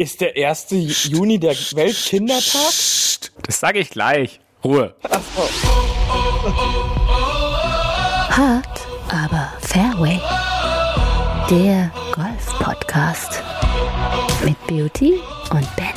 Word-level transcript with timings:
Ist 0.00 0.22
der 0.22 0.32
1. 0.34 0.68
Juni 1.10 1.38
der 1.38 1.52
Weltkindertag? 1.52 2.72
Das 3.42 3.60
sage 3.60 3.80
ich 3.80 3.90
gleich. 3.90 4.40
Ruhe. 4.64 4.94
Ach 5.02 5.20
so. 5.36 5.42
Hart, 8.30 8.80
aber 9.10 9.52
Fairway. 9.60 10.18
Der 11.50 11.92
Golf-Podcast. 12.14 13.42
Mit 14.42 14.56
Beauty 14.66 15.20
und 15.50 15.76
Benny. 15.76 15.89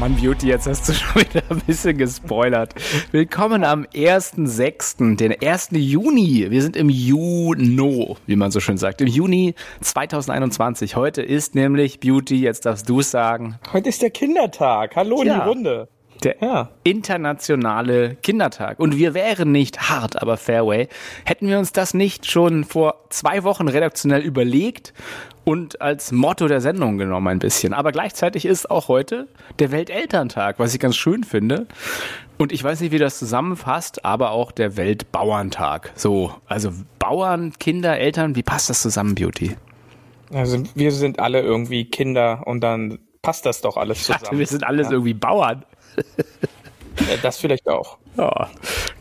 Mann, 0.00 0.16
Beauty, 0.16 0.48
jetzt 0.48 0.66
hast 0.66 0.88
du 0.88 0.92
schon 0.92 1.22
wieder 1.28 1.42
ein 1.48 1.60
bisschen 1.66 1.96
gespoilert. 1.96 2.74
Willkommen 3.12 3.62
am 3.62 3.84
1.6., 3.84 5.16
den 5.16 5.40
1. 5.40 5.68
Juni. 5.72 6.50
Wir 6.50 6.62
sind 6.62 6.76
im 6.76 6.88
Juno, 6.88 8.16
wie 8.26 8.36
man 8.36 8.50
so 8.50 8.58
schön 8.58 8.76
sagt. 8.76 9.00
Im 9.00 9.06
Juni 9.06 9.54
2021. 9.80 10.96
Heute 10.96 11.22
ist 11.22 11.54
nämlich 11.54 12.00
Beauty, 12.00 12.40
jetzt 12.40 12.66
darfst 12.66 12.88
du 12.88 13.00
es 13.00 13.12
sagen. 13.12 13.58
Heute 13.72 13.88
ist 13.88 14.02
der 14.02 14.10
Kindertag. 14.10 14.96
Hallo 14.96 15.22
in 15.22 15.28
die 15.28 15.30
Runde. 15.30 15.88
Der 16.24 16.36
ja. 16.40 16.70
internationale 16.84 18.16
Kindertag. 18.16 18.80
Und 18.80 18.96
wir 18.96 19.14
wären 19.14 19.52
nicht 19.52 19.90
hart, 19.90 20.20
aber 20.20 20.36
Fairway. 20.36 20.88
Hätten 21.24 21.48
wir 21.48 21.58
uns 21.58 21.72
das 21.72 21.92
nicht 21.92 22.30
schon 22.30 22.64
vor 22.64 23.04
zwei 23.10 23.44
Wochen 23.44 23.68
redaktionell 23.68 24.22
überlegt 24.22 24.94
und 25.44 25.82
als 25.82 26.12
Motto 26.12 26.48
der 26.48 26.62
Sendung 26.62 26.96
genommen 26.96 27.28
ein 27.28 27.38
bisschen. 27.38 27.74
Aber 27.74 27.92
gleichzeitig 27.92 28.46
ist 28.46 28.70
auch 28.70 28.88
heute 28.88 29.28
der 29.58 29.70
Weltelterntag, 29.70 30.58
was 30.58 30.72
ich 30.72 30.80
ganz 30.80 30.96
schön 30.96 31.24
finde. 31.24 31.66
Und 32.38 32.52
ich 32.52 32.64
weiß 32.64 32.80
nicht, 32.80 32.92
wie 32.92 32.98
das 32.98 33.18
zusammenfasst, 33.18 34.04
aber 34.04 34.30
auch 34.30 34.50
der 34.50 34.76
Weltbauerntag. 34.76 35.92
So, 35.94 36.34
also 36.46 36.72
Bauern, 36.98 37.52
Kinder, 37.58 37.98
Eltern, 37.98 38.34
wie 38.34 38.42
passt 38.42 38.70
das 38.70 38.80
zusammen, 38.80 39.14
Beauty? 39.14 39.56
Also 40.32 40.62
wir 40.74 40.90
sind 40.90 41.20
alle 41.20 41.42
irgendwie 41.42 41.84
Kinder 41.84 42.42
und 42.46 42.62
dann 42.62 42.98
passt 43.22 43.46
das 43.46 43.60
doch 43.60 43.76
alles 43.76 44.02
zusammen. 44.04 44.24
Ja, 44.32 44.38
wir 44.38 44.46
sind 44.46 44.64
alles 44.64 44.86
ja. 44.86 44.92
irgendwie 44.94 45.14
Bauern. 45.14 45.64
Das 47.22 47.38
vielleicht 47.38 47.68
auch. 47.68 47.98
Ja. 48.16 48.48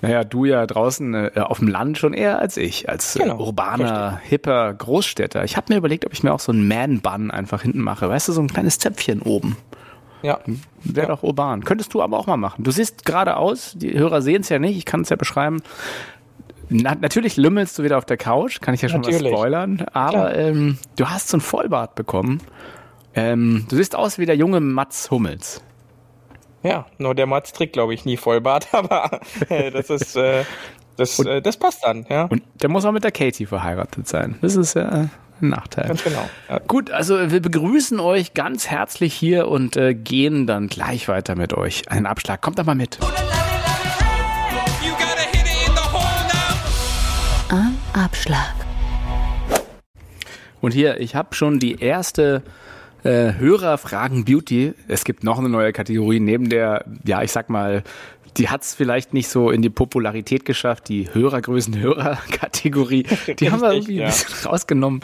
Naja, 0.02 0.24
du 0.24 0.46
ja 0.46 0.66
draußen 0.66 1.14
äh, 1.14 1.32
auf 1.40 1.60
dem 1.60 1.68
Land 1.68 1.98
schon 1.98 2.14
eher 2.14 2.40
als 2.40 2.58
ich, 2.58 2.90
als 2.90 3.16
äh, 3.16 3.20
genau, 3.20 3.38
urbaner, 3.40 4.14
richtig. 4.14 4.30
hipper 4.30 4.74
Großstädter. 4.74 5.44
Ich 5.44 5.58
habe 5.58 5.72
mir 5.72 5.78
überlegt, 5.78 6.06
ob 6.06 6.14
ich 6.14 6.24
mir 6.24 6.34
auch 6.34 6.40
so 6.40 6.52
einen 6.52 6.68
Man-Bun 6.68 7.32
einfach 7.32 7.62
hinten 7.62 7.82
mache. 7.82 8.10
Weißt 8.10 8.28
du, 8.28 8.32
so 8.34 8.42
ein 8.42 8.48
kleines 8.48 8.80
Zäpfchen 8.80 9.22
oben. 9.22 9.58
Ja. 10.24 10.40
Wäre 10.84 11.08
ja. 11.08 11.16
doch 11.16 11.24
urban. 11.24 11.64
Könntest 11.64 11.94
du 11.94 12.02
aber 12.02 12.18
auch 12.18 12.28
mal 12.28 12.38
machen. 12.38 12.64
Du 12.64 12.72
siehst 12.72 13.06
gerade 13.06 13.38
aus, 13.38 13.74
die 13.76 13.98
Hörer 13.98 14.22
sehen 14.22 14.42
es 14.42 14.50
ja 14.50 14.58
nicht, 14.58 14.78
ich 14.78 14.86
kann 14.86 15.02
es 15.02 15.10
ja 15.10 15.16
beschreiben. 15.16 15.62
Na, 16.70 16.96
natürlich 16.96 17.38
lümmelst 17.38 17.78
du 17.78 17.84
wieder 17.84 17.98
auf 17.98 18.06
der 18.06 18.18
Couch, 18.18 18.62
kann 18.62 18.74
ich 18.74 18.82
ja 18.82 18.90
schon 18.90 19.02
natürlich. 19.02 19.22
mal 19.22 19.38
spoilern, 19.38 19.86
aber 19.94 20.36
ähm, 20.36 20.80
du 20.96 21.06
hast 21.06 21.28
so 21.28 21.38
ein 21.38 21.42
Vollbart 21.42 21.94
bekommen. 21.96 22.42
Ähm, 23.14 23.66
du 23.70 23.76
siehst 23.76 23.96
aus 23.96 24.18
wie 24.18 24.26
der 24.26 24.38
junge 24.38 24.60
Mats 24.60 25.12
Hummels. 25.12 25.62
Ja, 26.64 26.86
nur 26.98 27.14
der 27.14 27.26
Mats 27.26 27.52
trägt, 27.52 27.74
glaube 27.74 27.94
ich, 27.94 28.06
nie 28.06 28.18
Vollbart, 28.18 28.70
aber 28.74 29.20
äh, 29.50 29.70
das 29.70 29.90
ist, 29.90 30.16
äh, 30.16 30.46
das, 30.96 31.20
und, 31.20 31.28
äh, 31.28 31.42
das 31.42 31.58
passt 31.58 31.84
dann, 31.84 32.06
ja. 32.10 32.24
Und 32.26 32.42
der 32.62 32.70
muss 32.70 32.86
auch 32.86 32.92
mit 32.92 33.04
der 33.04 33.12
Katie 33.12 33.46
verheiratet 33.46 34.08
sein. 34.08 34.38
Das 34.42 34.56
ist 34.56 34.76
ja 34.76 34.90
ein 34.90 35.12
Nachteil. 35.42 35.88
Ganz 35.88 36.04
genau. 36.04 36.30
Ja. 36.50 36.60
Gut, 36.60 36.90
also 36.92 37.32
wir 37.32 37.42
begrüßen 37.42 38.00
euch 38.00 38.34
ganz 38.34 38.68
herzlich 38.68 39.14
hier 39.14 39.50
und 39.50 39.76
äh, 39.76 39.94
gehen 39.94 40.48
dann 40.48 40.68
gleich 40.68 41.10
weiter 41.10 41.36
mit 41.36 41.54
euch. 41.54 41.90
Ein 41.90 42.06
Abschlag, 42.06 42.42
kommt 42.42 42.60
doch 42.60 42.66
mal 42.66 42.76
mit. 42.76 42.98
Am 47.50 47.78
Abschlag. 47.94 48.54
Und 50.62 50.74
hier, 50.74 51.02
ich 51.02 51.14
habe 51.14 51.36
schon 51.36 51.60
die 51.60 51.82
erste 51.82 52.42
äh, 53.04 53.34
Hörer 53.34 53.78
fragen 53.78 54.26
Beauty. 54.26 54.74
Es 54.88 55.04
gibt 55.04 55.24
noch 55.24 55.40
eine 55.40 55.50
neue 55.50 55.74
Kategorie 55.74 56.20
neben 56.20 56.50
der, 56.50 56.86
ja, 57.06 57.22
ich 57.22 57.32
sag 57.32 57.50
mal, 57.50 57.84
die 58.38 58.50
hat 58.50 58.64
es 58.64 58.74
vielleicht 58.74 59.14
nicht 59.14 59.30
so 59.30 59.52
in 59.52 59.62
die 59.62 59.70
Popularität 59.70 60.46
geschafft, 60.46 60.90
die 60.90 61.08
Hörergrößen-Hörer-Kategorie. 61.14 63.06
Die 63.40 63.52
haben 63.52 63.62
wir 63.62 63.74
irgendwie 63.74 63.98
ja. 63.98 64.06
ein 64.06 64.12
bisschen 64.12 64.50
rausgenommen. 64.50 65.02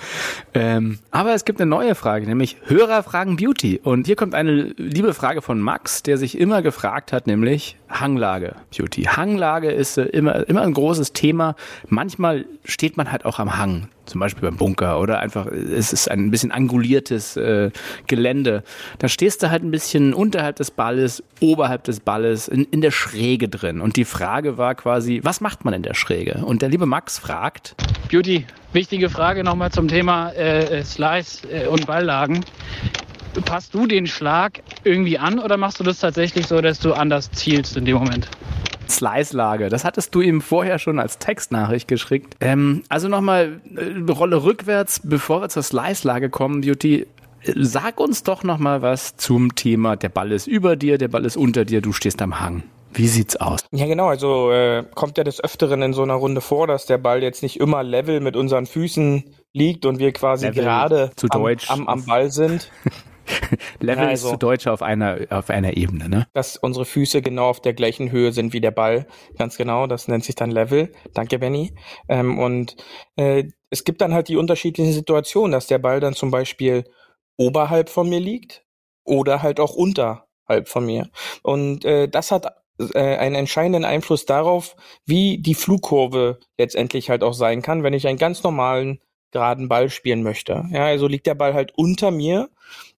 Ähm, 0.54 1.00
aber 1.12 1.34
es 1.34 1.46
gibt 1.46 1.62
eine 1.62 1.70
neue 1.70 1.96
Frage, 1.96 2.26
nämlich 2.26 2.58
Hörer 2.66 3.04
fragen 3.04 3.36
Beauty. 3.36 3.80
Und 3.84 4.08
hier 4.08 4.16
kommt 4.16 4.34
eine 4.34 4.74
liebe 4.78 5.14
Frage 5.14 5.42
von 5.42 5.60
Max, 5.60 6.04
der 6.04 6.18
sich 6.18 6.40
immer 6.40 6.62
gefragt 6.62 7.14
hat, 7.14 7.28
nämlich 7.28 7.78
Hanglage 7.90 8.56
Beauty. 8.76 9.04
Hanglage 9.04 9.72
ist 9.72 9.98
äh, 9.98 10.06
immer, 10.06 10.48
immer 10.50 10.62
ein 10.62 10.74
großes 10.74 11.14
Thema. 11.14 11.56
Manchmal 11.88 12.46
steht 12.64 12.98
man 12.98 13.12
halt 13.12 13.26
auch 13.26 13.40
am 13.40 13.58
Hang 13.58 13.90
zum 14.10 14.20
Beispiel 14.20 14.42
beim 14.42 14.58
Bunker 14.58 15.00
oder 15.00 15.20
einfach, 15.20 15.48
es 15.48 15.94
ist 15.94 16.10
ein 16.10 16.32
bisschen 16.32 16.52
anguliertes 16.52 17.38
äh, 17.38 17.72
Gelände. 18.08 18.64
Da 18.98 19.08
stehst 19.08 19.44
du 19.44 19.50
halt 19.50 19.64
ein 19.64 19.72
bisschen 19.72 20.14
unterhalb 20.14 20.58
des 20.58 20.72
Balles, 20.72 21.24
oberhalb 21.40 21.84
des 21.84 22.00
Balles, 22.00 22.48
in, 22.48 22.66
in 22.66 22.82
der 22.82 22.92
Schräge 22.92 23.48
drin. 23.48 23.82
Und 23.82 23.96
die 23.96 24.06
Frage 24.06 24.58
war 24.58 24.76
quasi, 24.76 25.22
was 25.24 25.42
macht 25.42 25.66
man 25.66 25.74
in 25.74 25.84
der 25.84 25.94
Schräge? 25.94 26.44
Und 26.44 26.62
der 26.62 26.70
liebe 26.70 26.86
Max 26.86 27.20
fragt. 27.20 27.76
Beauty, 28.10 28.46
wichtige 28.74 29.10
Frage 29.10 29.44
nochmal 29.44 29.72
zum 29.72 29.88
Thema 29.88 30.32
äh, 30.32 30.84
Slice 30.84 31.48
äh, 31.50 31.68
und 31.68 31.86
Balllagen. 31.86 32.44
Passt 33.46 33.74
du 33.74 33.86
den 33.86 34.08
Schlag 34.08 34.62
irgendwie 34.84 35.18
an 35.18 35.40
oder 35.40 35.56
machst 35.56 35.80
du 35.80 35.84
das 35.84 36.00
tatsächlich 36.00 36.48
so, 36.48 36.60
dass 36.62 36.80
du 36.80 36.94
anders 36.94 37.32
zielst 37.32 37.78
in 37.78 37.86
dem 37.86 37.98
Moment? 37.98 38.28
Slice-Lage. 38.90 39.70
Das 39.70 39.84
hattest 39.84 40.14
du 40.16 40.22
ihm 40.22 40.42
vorher 40.42 40.80
schon 40.80 41.00
als 41.00 41.18
Textnachricht 41.18 41.88
geschickt. 41.88 42.36
Ähm, 42.42 42.84
also 42.90 43.08
nochmal 43.08 43.62
äh, 43.76 44.12
Rolle 44.12 44.44
rückwärts, 44.44 45.02
bevor 45.04 45.42
wir 45.42 45.50
zur 45.50 45.64
Slice-Lage 45.64 46.30
kommen, 46.30 46.62
Beauty. 46.62 47.08
Sag 47.56 48.02
uns 48.02 48.24
doch 48.24 48.44
nochmal 48.44 48.82
was 48.82 49.16
zum 49.16 49.56
Thema, 49.56 49.96
der 49.96 50.10
Ball 50.10 50.34
ist 50.34 50.46
über 50.46 50.76
dir, 50.76 50.98
der 50.98 51.08
Ball 51.08 51.26
ist 51.26 51.38
unter 51.38 51.64
dir, 51.64 51.82
du 51.82 51.94
stehst 51.94 52.22
am 52.22 52.42
Hang. 52.42 52.64
Wie 52.92 53.08
sieht's 53.08 53.36
aus? 53.36 53.62
Ja, 53.72 53.86
genau. 53.86 54.08
Also 54.08 54.52
äh, 54.52 54.84
kommt 54.96 55.18
ja 55.18 55.24
des 55.24 55.44
Öfteren 55.44 55.82
in 55.82 55.94
so 55.94 56.02
einer 56.02 56.16
Runde 56.16 56.42
vor, 56.42 56.68
dass 56.68 56.86
der 56.86 56.98
Ball 56.98 57.22
jetzt 57.22 57.44
nicht 57.44 57.60
immer 57.60 57.84
level 57.84 58.20
mit 58.20 58.36
unseren 58.36 58.66
Füßen 58.66 59.24
liegt 59.54 59.86
und 59.86 60.00
wir 60.00 60.12
quasi 60.12 60.50
gerade 60.52 61.12
am, 61.30 61.46
am, 61.68 61.88
am, 61.88 62.06
Ball 62.06 62.32
sind. 62.32 62.72
Level 63.80 64.04
ja, 64.04 64.10
also, 64.10 64.28
ist 64.28 64.32
zu 64.34 64.38
Deutsch 64.38 64.68
auf 64.68 64.82
einer, 64.82 65.20
auf 65.30 65.50
einer 65.50 65.78
Ebene, 65.78 66.10
ne? 66.10 66.28
Dass 66.34 66.58
unsere 66.58 66.86
Füße 66.86 67.22
genau 67.22 67.50
auf 67.50 67.62
der 67.62 67.74
gleichen 67.74 68.12
Höhe 68.12 68.32
sind 68.32 68.54
wie 68.54 68.62
der 68.62 68.72
Ball. 68.72 69.08
Ganz 69.38 69.58
genau. 69.58 69.88
Das 69.88 70.08
nennt 70.08 70.24
sich 70.24 70.36
dann 70.36 70.52
Level. 70.52 70.92
Danke, 71.14 71.40
Benny. 71.40 71.74
Ähm, 72.08 72.40
und 72.40 72.76
äh, 73.16 73.46
es 73.70 73.84
gibt 73.84 74.02
dann 74.02 74.14
halt 74.14 74.28
die 74.28 74.38
unterschiedlichen 74.38 74.94
Situationen, 74.94 75.52
dass 75.52 75.68
der 75.68 75.80
Ball 75.80 76.00
dann 76.00 76.14
zum 76.14 76.32
Beispiel 76.32 76.86
oberhalb 77.38 77.90
von 77.90 78.10
mir 78.10 78.20
liegt 78.20 78.66
oder 79.04 79.42
halt 79.42 79.60
auch 79.60 79.76
unterhalb 79.76 80.68
von 80.68 80.86
mir. 80.86 81.10
Und 81.44 81.86
äh, 81.86 82.08
das 82.08 82.32
hat 82.32 82.54
äh, 82.94 83.18
einen 83.18 83.36
entscheidenden 83.36 83.86
Einfluss 83.86 84.26
darauf, 84.26 84.76
wie 85.06 85.38
die 85.40 85.56
Flugkurve 85.56 86.40
letztendlich 86.58 87.10
halt 87.10 87.24
auch 87.24 87.34
sein 87.34 87.62
kann, 87.62 87.84
wenn 87.84 87.94
ich 87.94 88.08
einen 88.08 88.18
ganz 88.18 88.44
normalen 88.44 89.00
geraden 89.32 89.68
Ball 89.70 89.90
spielen 89.90 90.24
möchte. 90.24 90.66
Ja, 90.72 90.86
also 90.86 91.08
liegt 91.08 91.28
der 91.28 91.36
Ball 91.36 91.54
halt 91.54 91.72
unter 91.76 92.12
mir, 92.12 92.50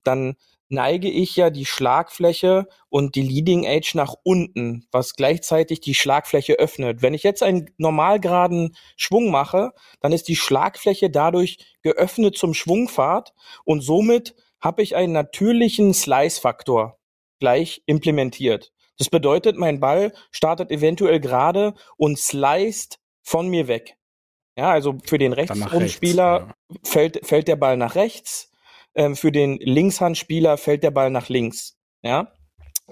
dann 0.03 0.35
neige 0.71 1.09
ich 1.09 1.35
ja 1.35 1.49
die 1.49 1.65
Schlagfläche 1.65 2.67
und 2.89 3.15
die 3.15 3.21
Leading 3.21 3.65
Edge 3.65 3.91
nach 3.95 4.15
unten, 4.23 4.87
was 4.91 5.15
gleichzeitig 5.15 5.81
die 5.81 5.93
Schlagfläche 5.93 6.53
öffnet. 6.53 7.01
Wenn 7.01 7.13
ich 7.13 7.23
jetzt 7.23 7.43
einen 7.43 7.69
normal 7.77 8.19
geraden 8.19 8.75
Schwung 8.95 9.31
mache, 9.31 9.73
dann 9.99 10.13
ist 10.13 10.27
die 10.27 10.37
Schlagfläche 10.37 11.09
dadurch 11.09 11.57
geöffnet 11.81 12.37
zum 12.37 12.53
Schwungpfad 12.53 13.33
und 13.65 13.81
somit 13.81 14.33
habe 14.61 14.81
ich 14.81 14.95
einen 14.95 15.13
natürlichen 15.13 15.93
Slice-Faktor 15.93 16.97
gleich 17.39 17.83
implementiert. 17.85 18.71
Das 18.97 19.09
bedeutet, 19.09 19.57
mein 19.57 19.79
Ball 19.79 20.13
startet 20.29 20.71
eventuell 20.71 21.19
gerade 21.19 21.73
und 21.97 22.19
sliced 22.19 22.99
von 23.23 23.47
mir 23.47 23.67
weg. 23.67 23.97
Ja, 24.57 24.69
also 24.69 24.97
für 25.03 25.17
den 25.17 25.33
Rechtsrumspieler 25.33 26.47
ja. 26.47 26.77
fällt, 26.83 27.25
fällt 27.25 27.47
der 27.47 27.55
Ball 27.55 27.77
nach 27.77 27.95
rechts, 27.95 28.50
ähm, 28.95 29.15
für 29.15 29.31
den 29.31 29.57
Linkshandspieler 29.57 30.57
fällt 30.57 30.83
der 30.83 30.91
Ball 30.91 31.09
nach 31.09 31.29
links. 31.29 31.77
Ja. 32.03 32.33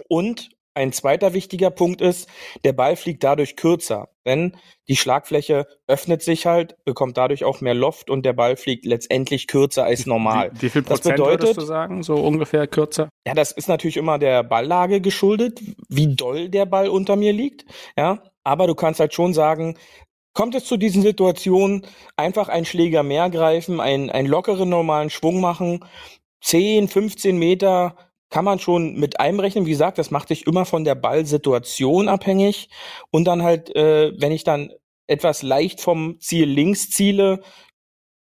Und 0.07 0.49
ein 0.75 0.93
zweiter 0.93 1.33
wichtiger 1.33 1.71
Punkt 1.71 1.99
ist, 1.99 2.29
der 2.63 2.73
Ball 2.73 2.95
fliegt 2.95 3.23
dadurch 3.23 3.57
kürzer, 3.57 4.09
denn 4.25 4.55
die 4.87 4.95
Schlagfläche 4.95 5.67
öffnet 5.87 6.21
sich 6.21 6.45
halt, 6.45 6.77
bekommt 6.85 7.17
dadurch 7.17 7.43
auch 7.43 7.59
mehr 7.59 7.73
Loft 7.73 8.09
und 8.09 8.25
der 8.25 8.33
Ball 8.33 8.55
fliegt 8.55 8.85
letztendlich 8.85 9.47
kürzer 9.47 9.83
als 9.83 10.05
normal. 10.05 10.51
Wie, 10.53 10.61
wie 10.61 10.69
viel 10.69 10.83
Prozent 10.83 11.05
das 11.05 11.11
bedeutet, 11.11 11.41
würdest 11.41 11.57
du 11.57 11.65
sagen, 11.65 12.03
so 12.03 12.15
ungefähr 12.15 12.65
kürzer? 12.67 13.09
Ja, 13.27 13.33
das 13.33 13.51
ist 13.51 13.67
natürlich 13.67 13.97
immer 13.97 14.19
der 14.19 14.43
Balllage 14.43 15.01
geschuldet, 15.01 15.59
wie 15.89 16.15
doll 16.15 16.47
der 16.47 16.65
Ball 16.65 16.87
unter 16.87 17.15
mir 17.17 17.33
liegt, 17.33 17.65
ja. 17.97 18.23
Aber 18.45 18.65
du 18.65 18.73
kannst 18.73 19.01
halt 19.01 19.13
schon 19.13 19.33
sagen, 19.33 19.77
Kommt 20.39 20.55
es 20.55 20.63
zu 20.63 20.77
diesen 20.77 21.01
Situationen, 21.01 21.85
einfach 22.15 22.47
einen 22.47 22.63
Schläger 22.63 23.03
mehr 23.03 23.29
greifen, 23.29 23.81
einen, 23.81 24.09
einen 24.09 24.29
lockeren 24.29 24.69
normalen 24.69 25.09
Schwung 25.09 25.41
machen, 25.41 25.83
10, 26.39 26.87
15 26.87 27.37
Meter 27.37 27.97
kann 28.29 28.45
man 28.45 28.57
schon 28.57 28.97
mit 28.97 29.19
einberechnen. 29.19 29.65
Wie 29.65 29.71
gesagt, 29.71 29.97
das 29.97 30.11
macht 30.11 30.29
sich 30.29 30.47
immer 30.47 30.63
von 30.63 30.85
der 30.85 30.95
Ballsituation 30.95 32.07
abhängig. 32.07 32.69
Und 33.11 33.25
dann 33.25 33.43
halt, 33.43 33.75
äh, 33.75 34.13
wenn 34.17 34.31
ich 34.31 34.45
dann 34.45 34.71
etwas 35.07 35.41
leicht 35.41 35.81
vom 35.81 36.21
Ziel 36.21 36.45
links 36.45 36.89
ziele, 36.89 37.41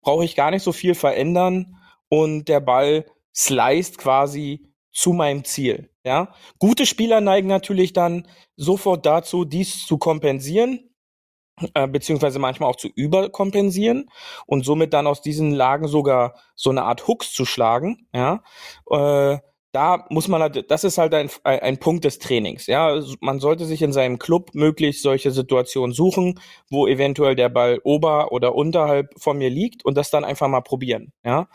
brauche 0.02 0.26
ich 0.26 0.36
gar 0.36 0.50
nicht 0.50 0.64
so 0.64 0.72
viel 0.72 0.94
verändern 0.94 1.78
und 2.10 2.46
der 2.46 2.60
Ball 2.60 3.06
sliced 3.34 3.96
quasi 3.96 4.68
zu 4.92 5.14
meinem 5.14 5.44
Ziel. 5.44 5.88
Ja, 6.04 6.34
gute 6.58 6.84
Spieler 6.84 7.22
neigen 7.22 7.48
natürlich 7.48 7.94
dann 7.94 8.28
sofort 8.54 9.06
dazu, 9.06 9.46
dies 9.46 9.86
zu 9.86 9.96
kompensieren, 9.96 10.91
beziehungsweise 11.88 12.38
manchmal 12.38 12.70
auch 12.70 12.76
zu 12.76 12.88
überkompensieren 12.88 14.10
und 14.46 14.64
somit 14.64 14.92
dann 14.92 15.06
aus 15.06 15.22
diesen 15.22 15.52
Lagen 15.52 15.86
sogar 15.86 16.34
so 16.54 16.70
eine 16.70 16.82
Art 16.82 17.06
Hooks 17.06 17.32
zu 17.32 17.44
schlagen. 17.44 18.08
Ja, 18.14 18.42
äh, 18.90 19.38
da 19.72 20.04
muss 20.10 20.28
man 20.28 20.42
halt, 20.42 20.70
das 20.70 20.84
ist 20.84 20.98
halt 20.98 21.14
ein, 21.14 21.30
ein 21.44 21.78
Punkt 21.78 22.04
des 22.04 22.18
Trainings. 22.18 22.66
Ja, 22.66 23.00
man 23.20 23.40
sollte 23.40 23.64
sich 23.64 23.80
in 23.80 23.92
seinem 23.92 24.18
Club 24.18 24.50
möglichst 24.54 25.02
solche 25.02 25.30
Situationen 25.30 25.94
suchen, 25.94 26.38
wo 26.70 26.86
eventuell 26.86 27.34
der 27.34 27.48
Ball 27.48 27.80
ober- 27.82 28.32
oder 28.32 28.54
unterhalb 28.54 29.18
von 29.18 29.38
mir 29.38 29.48
liegt 29.48 29.84
und 29.84 29.96
das 29.96 30.10
dann 30.10 30.24
einfach 30.24 30.48
mal 30.48 30.60
probieren. 30.60 31.12
Ja, 31.24 31.48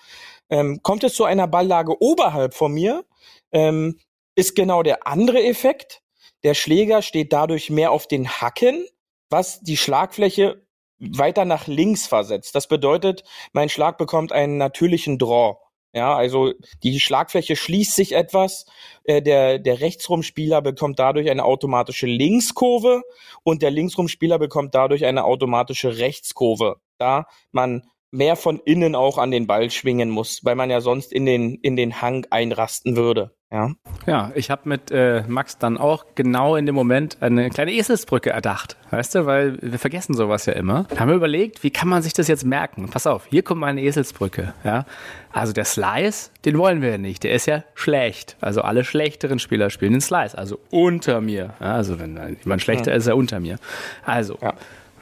ähm, 0.49 0.79
kommt 0.81 1.03
es 1.03 1.13
zu 1.13 1.25
einer 1.25 1.47
Balllage 1.47 2.01
oberhalb 2.01 2.55
von 2.55 2.73
mir, 2.73 3.05
ähm, 3.51 3.99
ist 4.35 4.55
genau 4.55 4.81
der 4.81 5.05
andere 5.07 5.43
Effekt. 5.43 6.01
Der 6.43 6.55
Schläger 6.55 7.01
steht 7.03 7.33
dadurch 7.33 7.69
mehr 7.69 7.91
auf 7.91 8.07
den 8.07 8.27
Hacken, 8.27 8.83
was 9.29 9.59
die 9.61 9.77
Schlagfläche 9.77 10.65
weiter 10.99 11.45
nach 11.45 11.67
links 11.67 12.07
versetzt. 12.07 12.55
Das 12.55 12.67
bedeutet, 12.67 13.23
mein 13.53 13.69
Schlag 13.69 13.97
bekommt 13.97 14.31
einen 14.31 14.57
natürlichen 14.57 15.19
Draw. 15.19 15.57
Ja, 15.93 16.15
also 16.15 16.53
die 16.83 16.99
Schlagfläche 16.99 17.55
schließt 17.55 17.95
sich 17.95 18.13
etwas. 18.13 18.65
Äh, 19.03 19.21
der, 19.21 19.57
der 19.57 19.79
Rechtsrumspieler 19.79 20.61
bekommt 20.61 20.99
dadurch 20.99 21.29
eine 21.29 21.45
automatische 21.45 22.07
Linkskurve 22.07 23.03
und 23.43 23.61
der 23.61 23.71
Linksrumspieler 23.71 24.37
bekommt 24.37 24.75
dadurch 24.75 25.05
eine 25.05 25.23
automatische 25.23 25.97
Rechtskurve, 25.97 26.81
da 26.97 27.25
man 27.51 27.89
mehr 28.11 28.35
von 28.35 28.59
innen 28.59 28.95
auch 28.95 29.17
an 29.17 29.31
den 29.31 29.47
Ball 29.47 29.71
schwingen 29.71 30.09
muss, 30.09 30.43
weil 30.43 30.55
man 30.55 30.69
ja 30.69 30.81
sonst 30.81 31.11
in 31.11 31.25
den, 31.25 31.55
in 31.55 31.75
den 31.75 32.01
Hang 32.01 32.25
einrasten 32.29 32.95
würde. 32.95 33.36
Ja, 33.49 33.71
ja 34.05 34.31
ich 34.35 34.51
habe 34.51 34.67
mit 34.67 34.91
äh, 34.91 35.23
Max 35.27 35.57
dann 35.57 35.77
auch 35.77 36.05
genau 36.15 36.57
in 36.57 36.65
dem 36.65 36.75
Moment 36.75 37.17
eine 37.21 37.49
kleine 37.49 37.71
Eselsbrücke 37.71 38.29
erdacht. 38.29 38.75
Weißt 38.91 39.15
du, 39.15 39.25
weil 39.25 39.57
wir 39.61 39.79
vergessen 39.79 40.15
sowas 40.15 40.45
ja 40.47 40.53
immer. 40.53 40.85
Da 40.89 40.99
haben 40.99 41.09
wir 41.09 41.15
überlegt, 41.15 41.63
wie 41.63 41.71
kann 41.71 41.87
man 41.87 42.01
sich 42.01 42.11
das 42.11 42.27
jetzt 42.27 42.45
merken? 42.45 42.89
Pass 42.89 43.07
auf, 43.07 43.25
hier 43.29 43.43
kommt 43.43 43.61
meine 43.61 43.81
Eselsbrücke. 43.81 44.53
Ja? 44.65 44.85
Also 45.31 45.53
der 45.53 45.63
Slice, 45.63 46.31
den 46.43 46.57
wollen 46.57 46.81
wir 46.81 46.91
ja 46.91 46.97
nicht. 46.97 47.23
Der 47.23 47.31
ist 47.31 47.45
ja 47.45 47.63
schlecht. 47.73 48.35
Also 48.41 48.61
alle 48.61 48.83
schlechteren 48.83 49.39
Spieler 49.39 49.69
spielen 49.69 49.93
den 49.93 50.01
Slice. 50.01 50.37
Also 50.37 50.59
unter 50.69 51.21
mir. 51.21 51.53
Ja? 51.61 51.75
Also 51.75 51.99
wenn 51.99 52.37
jemand 52.43 52.61
schlechter 52.61 52.91
ja. 52.91 52.97
ist, 52.97 53.03
ist 53.03 53.07
er 53.07 53.15
unter 53.15 53.39
mir. 53.39 53.57
Also, 54.05 54.37
ja. 54.41 54.55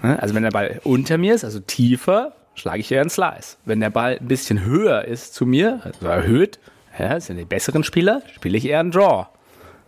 Ne? 0.04 0.22
also 0.22 0.36
wenn 0.36 0.44
der 0.44 0.52
Ball 0.52 0.82
unter 0.84 1.18
mir 1.18 1.34
ist, 1.34 1.44
also 1.44 1.60
tiefer, 1.62 2.34
schlage 2.54 2.80
ich 2.80 2.92
eher 2.92 3.02
einen 3.02 3.10
Slice. 3.10 3.58
Wenn 3.66 3.80
der 3.80 3.90
Ball 3.90 4.18
ein 4.20 4.28
bisschen 4.28 4.64
höher 4.64 5.06
ist 5.06 5.34
zu 5.34 5.48
mir, 5.48 5.80
also 5.84 6.08
erhöht, 6.08 6.60
ja, 7.00 7.20
sind 7.20 7.38
die 7.38 7.46
besseren 7.46 7.84
Spieler, 7.84 8.22
spiele 8.34 8.58
ich 8.58 8.66
eher 8.66 8.80
einen 8.80 8.92
Draw. 8.92 9.28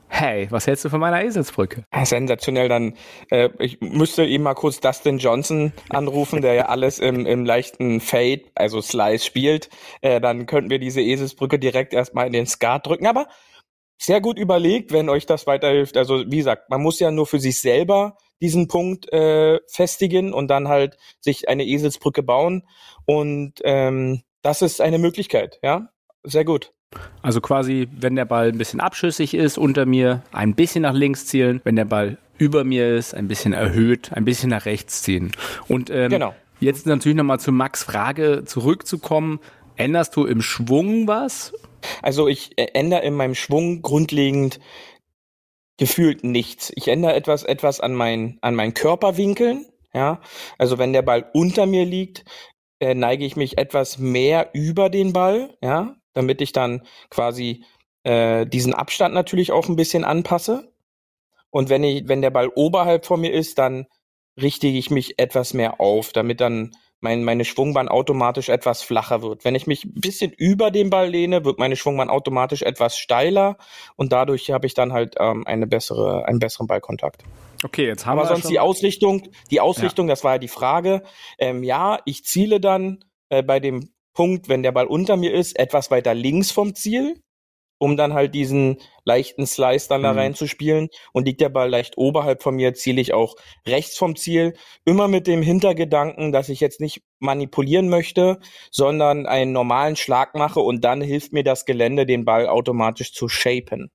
Hey, 0.09 0.48
was 0.50 0.65
hältst 0.65 0.86
du 0.86 0.89
von 0.89 1.01
meiner 1.01 1.21
Eselsbrücke? 1.24 1.83
sensationell, 2.04 2.69
dann 2.69 2.94
äh, 3.30 3.50
ich 3.59 3.81
müsste 3.81 4.25
eben 4.25 4.44
mal 4.44 4.54
kurz 4.54 4.80
Dustin 4.80 5.18
Johnson 5.18 5.74
anrufen, 5.89 6.42
der 6.42 6.54
ja 6.54 6.65
alles 6.68 7.00
im, 7.00 7.25
im 7.25 7.45
leichten 7.45 8.00
Fade, 8.00 8.44
also 8.56 8.81
Slice 8.81 9.25
spielt. 9.25 9.69
Äh, 10.01 10.21
dann 10.21 10.45
könnten 10.45 10.69
wir 10.69 10.80
diese 10.80 11.01
Eselsbrücke 11.01 11.59
direkt 11.59 11.94
erstmal 11.94 12.25
in 12.27 12.33
den 12.33 12.48
Skat 12.48 12.88
drücken. 12.88 13.06
Aber 13.06 13.27
sehr 14.00 14.21
gut 14.21 14.39
überlegt, 14.39 14.92
wenn 14.92 15.09
euch 15.09 15.25
das 15.25 15.45
weiterhilft. 15.45 15.98
Also 15.98 16.24
wie 16.25 16.38
gesagt, 16.38 16.69
man 16.69 16.81
muss 16.81 17.00
ja 17.00 17.12
nur 17.12 17.27
für 17.27 17.39
sich 17.39 17.59
selber 17.59 18.18
diesen 18.42 18.68
Punkt 18.68 19.12
äh, 19.12 19.59
festigen 19.68 20.33
und 20.33 20.48
dann 20.48 20.68
halt 20.68 20.98
sich 21.19 21.50
eine 21.50 21.65
Eselsbrücke 21.65 22.24
bauen. 22.24 22.63
Und 23.06 23.56
ähm, 23.63 24.21
das 24.42 24.62
ist 24.62 24.80
eine 24.80 25.00
Möglichkeit, 25.00 25.59
ja. 25.63 25.89
Sehr 26.24 26.45
gut. 26.45 26.74
Also 27.21 27.41
quasi, 27.41 27.87
wenn 27.91 28.15
der 28.15 28.25
Ball 28.25 28.49
ein 28.49 28.57
bisschen 28.57 28.79
abschüssig 28.79 29.33
ist 29.33 29.57
unter 29.57 29.85
mir, 29.85 30.23
ein 30.31 30.55
bisschen 30.55 30.83
nach 30.83 30.93
links 30.93 31.25
zielen, 31.25 31.61
wenn 31.63 31.75
der 31.75 31.85
Ball 31.85 32.17
über 32.37 32.63
mir 32.63 32.95
ist, 32.95 33.13
ein 33.13 33.27
bisschen 33.27 33.53
erhöht, 33.53 34.13
ein 34.13 34.25
bisschen 34.25 34.49
nach 34.49 34.65
rechts 34.65 35.01
ziehen. 35.01 35.31
Und 35.67 35.89
ähm, 35.89 36.09
genau. 36.09 36.35
jetzt 36.59 36.85
natürlich 36.85 37.17
nochmal 37.17 37.39
zu 37.39 37.51
Max 37.51 37.83
Frage 37.83 38.43
zurückzukommen. 38.45 39.39
Änderst 39.75 40.15
du 40.15 40.25
im 40.25 40.41
Schwung 40.41 41.07
was? 41.07 41.53
Also 42.01 42.27
ich 42.27 42.57
äh, 42.57 42.67
ändere 42.73 43.01
in 43.01 43.15
meinem 43.15 43.35
Schwung 43.35 43.81
grundlegend 43.81 44.59
gefühlt 45.77 46.23
nichts. 46.23 46.71
Ich 46.75 46.87
ändere 46.87 47.13
etwas, 47.13 47.43
etwas 47.43 47.79
an 47.79 47.93
meinen, 47.93 48.37
an 48.41 48.55
meinen 48.55 48.73
Körperwinkeln. 48.73 49.65
Ja, 49.93 50.21
also 50.57 50.77
wenn 50.77 50.93
der 50.93 51.01
Ball 51.01 51.29
unter 51.33 51.65
mir 51.65 51.85
liegt, 51.85 52.23
äh, 52.79 52.93
neige 52.93 53.25
ich 53.25 53.35
mich 53.35 53.57
etwas 53.57 53.97
mehr 53.97 54.49
über 54.53 54.89
den 54.89 55.13
Ball. 55.13 55.55
Ja, 55.61 55.95
damit 56.17 56.41
ich 56.41 56.51
dann 56.51 56.81
quasi 57.09 57.63
äh, 58.03 58.45
diesen 58.47 58.73
Abstand 58.73 59.13
natürlich 59.13 59.51
auch 59.51 59.69
ein 59.69 59.75
bisschen 59.75 60.03
anpasse. 60.03 60.73
Und 61.51 61.69
wenn 61.69 61.83
ich, 61.83 62.07
wenn 62.07 62.21
der 62.21 62.31
Ball 62.31 62.49
oberhalb 62.55 63.05
von 63.05 63.21
mir 63.21 63.31
ist, 63.31 63.59
dann 63.59 63.85
richte 64.41 64.67
ich 64.67 64.89
mich 64.89 65.19
etwas 65.19 65.53
mehr 65.53 65.79
auf, 65.79 66.11
damit 66.11 66.41
dann 66.41 66.71
mein, 66.99 67.23
meine 67.23 67.45
Schwungbahn 67.45 67.87
automatisch 67.87 68.49
etwas 68.49 68.81
flacher 68.81 69.21
wird. 69.21 69.45
Wenn 69.45 69.53
ich 69.53 69.67
mich 69.67 69.85
ein 69.85 70.01
bisschen 70.01 70.31
über 70.31 70.71
den 70.71 70.89
Ball 70.89 71.09
lehne, 71.09 71.45
wird 71.45 71.59
meine 71.59 71.75
Schwungbahn 71.75 72.09
automatisch 72.09 72.63
etwas 72.63 72.97
steiler 72.97 73.57
und 73.95 74.11
dadurch 74.11 74.49
habe 74.49 74.65
ich 74.65 74.73
dann 74.73 74.93
halt 74.93 75.15
ähm, 75.19 75.45
eine 75.45 75.67
bessere, 75.67 76.27
einen 76.27 76.39
besseren 76.39 76.65
Ballkontakt. 76.65 77.23
Okay, 77.63 77.85
jetzt 77.85 78.07
haben 78.07 78.17
Aber 78.17 78.27
wir 78.27 78.35
sonst 78.35 78.49
die 78.49 78.59
Ausrichtung, 78.59 79.29
die 79.51 79.61
Ausrichtung, 79.61 80.07
ja. 80.07 80.13
das 80.13 80.23
war 80.23 80.33
ja 80.33 80.39
die 80.39 80.47
Frage. 80.47 81.03
Ähm, 81.37 81.63
ja, 81.63 81.99
ich 82.05 82.23
ziele 82.25 82.59
dann 82.59 83.03
äh, 83.29 83.43
bei 83.43 83.59
dem 83.59 83.89
Punkt, 84.17 84.49
wenn 84.49 84.63
der 84.63 84.71
Ball 84.71 84.87
unter 84.87 85.15
mir 85.15 85.31
ist, 85.31 85.59
etwas 85.59 85.91
weiter 85.91 86.15
links 86.15 86.49
vom 86.49 86.73
Ziel, 86.73 87.21
um 87.77 87.97
dann 87.97 88.13
halt 88.15 88.33
diesen 88.33 88.77
leichten 89.05 89.45
Slice 89.45 89.87
dann 89.87 90.01
mhm. 90.01 90.05
da 90.05 90.11
reinzuspielen. 90.13 90.89
Und 91.13 91.25
liegt 91.25 91.39
der 91.39 91.49
Ball 91.49 91.69
leicht 91.69 91.99
oberhalb 91.99 92.41
von 92.41 92.55
mir, 92.55 92.73
ziele 92.73 92.99
ich 92.99 93.13
auch 93.13 93.35
rechts 93.67 93.95
vom 93.95 94.15
Ziel. 94.15 94.55
Immer 94.85 95.07
mit 95.07 95.27
dem 95.27 95.43
Hintergedanken, 95.43 96.31
dass 96.31 96.49
ich 96.49 96.61
jetzt 96.61 96.81
nicht 96.81 97.03
manipulieren 97.19 97.89
möchte, 97.89 98.39
sondern 98.71 99.27
einen 99.27 99.51
normalen 99.51 99.95
Schlag 99.95 100.33
mache 100.33 100.61
und 100.61 100.83
dann 100.83 101.01
hilft 101.01 101.31
mir 101.31 101.43
das 101.43 101.65
Gelände, 101.65 102.07
den 102.07 102.25
Ball 102.25 102.47
automatisch 102.47 103.13
zu 103.13 103.29
shapen. 103.29 103.91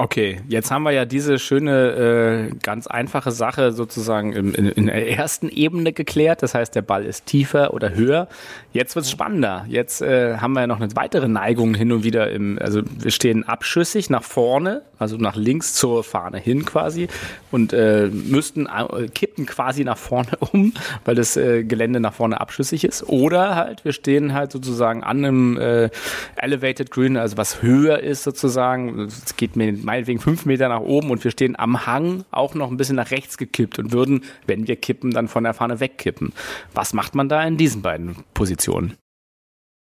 Okay, 0.00 0.40
jetzt 0.48 0.70
haben 0.70 0.84
wir 0.84 0.92
ja 0.92 1.04
diese 1.04 1.40
schöne, 1.40 2.50
äh, 2.52 2.56
ganz 2.62 2.86
einfache 2.86 3.32
Sache 3.32 3.72
sozusagen 3.72 4.32
in, 4.32 4.54
in, 4.54 4.68
in, 4.68 4.86
der 4.86 5.10
ersten 5.10 5.48
Ebene 5.48 5.92
geklärt. 5.92 6.44
Das 6.44 6.54
heißt, 6.54 6.72
der 6.76 6.82
Ball 6.82 7.04
ist 7.04 7.26
tiefer 7.26 7.74
oder 7.74 7.96
höher. 7.96 8.28
Jetzt 8.72 8.94
wird's 8.94 9.10
spannender. 9.10 9.66
Jetzt 9.68 10.00
äh, 10.00 10.36
haben 10.36 10.52
wir 10.52 10.60
ja 10.60 10.66
noch 10.68 10.80
eine 10.80 10.94
weitere 10.94 11.26
Neigung 11.26 11.74
hin 11.74 11.90
und 11.90 12.04
wieder 12.04 12.30
im, 12.30 12.60
also 12.60 12.82
wir 12.84 13.10
stehen 13.10 13.42
abschüssig 13.42 14.08
nach 14.08 14.22
vorne, 14.22 14.82
also 14.98 15.16
nach 15.16 15.36
links 15.36 15.74
zur 15.74 16.04
Fahne 16.04 16.38
hin 16.38 16.64
quasi 16.64 17.08
und 17.50 17.72
äh, 17.72 18.08
müssten 18.08 18.66
äh, 18.66 19.08
kippen 19.08 19.46
quasi 19.46 19.84
nach 19.84 19.98
vorne 19.98 20.32
um, 20.52 20.72
weil 21.04 21.14
das 21.14 21.36
äh, 21.36 21.64
Gelände 21.64 22.00
nach 22.00 22.14
vorne 22.14 22.40
abschüssig 22.40 22.84
ist. 22.84 23.08
Oder 23.08 23.56
halt, 23.56 23.84
wir 23.84 23.92
stehen 23.92 24.34
halt 24.34 24.52
sozusagen 24.52 25.02
an 25.02 25.18
einem 25.18 25.56
äh, 25.58 25.90
Elevated 26.36 26.90
Green, 26.90 27.16
also 27.16 27.36
was 27.36 27.62
höher 27.62 28.00
ist 28.00 28.24
sozusagen. 28.24 29.00
Es 29.00 29.36
geht 29.36 29.56
mir 29.56 29.72
meinetwegen 29.72 30.20
fünf 30.20 30.46
Meter 30.46 30.68
nach 30.68 30.80
oben 30.80 31.10
und 31.10 31.24
wir 31.24 31.30
stehen 31.30 31.58
am 31.58 31.86
Hang 31.86 32.24
auch 32.30 32.54
noch 32.54 32.70
ein 32.70 32.76
bisschen 32.76 32.96
nach 32.96 33.10
rechts 33.10 33.38
gekippt 33.38 33.78
und 33.78 33.92
würden, 33.92 34.24
wenn 34.46 34.66
wir 34.68 34.76
kippen, 34.76 35.10
dann 35.10 35.28
von 35.28 35.44
der 35.44 35.54
Fahne 35.54 35.80
wegkippen. 35.80 36.32
Was 36.74 36.92
macht 36.92 37.14
man 37.14 37.28
da 37.28 37.42
in 37.44 37.56
diesen 37.56 37.82
beiden 37.82 38.16
Positionen? 38.34 38.96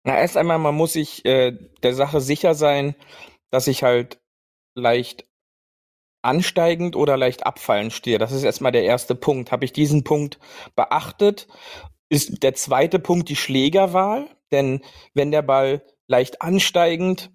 Na, 0.06 0.18
erst 0.18 0.36
einmal, 0.36 0.60
man 0.60 0.76
muss 0.76 0.94
sich 0.94 1.24
äh, 1.26 1.58
der 1.82 1.94
Sache 1.94 2.20
sicher 2.20 2.56
sein, 2.56 2.96
dass 3.52 3.68
ich 3.68 3.84
halt 3.84 4.20
leicht 4.76 5.26
ansteigend 6.22 6.96
oder 6.96 7.18
leicht 7.18 7.46
abfallend 7.46 7.94
stehe. 7.94 8.18
Das 8.18 8.32
ist 8.32 8.44
erstmal 8.44 8.72
der 8.72 8.84
erste 8.84 9.16
Punkt. 9.16 9.52
Habe 9.52 9.66
ich 9.66 9.74
diesen 9.74 10.04
Punkt 10.04 10.40
beachtet, 10.76 11.48
ist 12.10 12.44
der 12.44 12.54
zweite 12.54 13.00
Punkt 13.00 13.30
die 13.30 13.36
Schlägerwahl. 13.36 14.28
Denn 14.52 14.82
wenn 15.14 15.32
der 15.32 15.42
Ball 15.42 15.86
leicht 16.08 16.42
ansteigend 16.42 17.32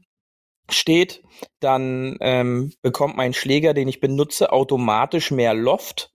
steht, 0.71 1.23
dann 1.61 2.17
ähm, 2.21 2.73
bekommt 2.83 3.17
mein 3.17 3.35
Schläger, 3.35 3.75
den 3.75 3.89
ich 3.89 4.01
benutze, 4.01 4.53
automatisch 4.53 5.31
mehr 5.31 5.55
Loft, 5.55 6.13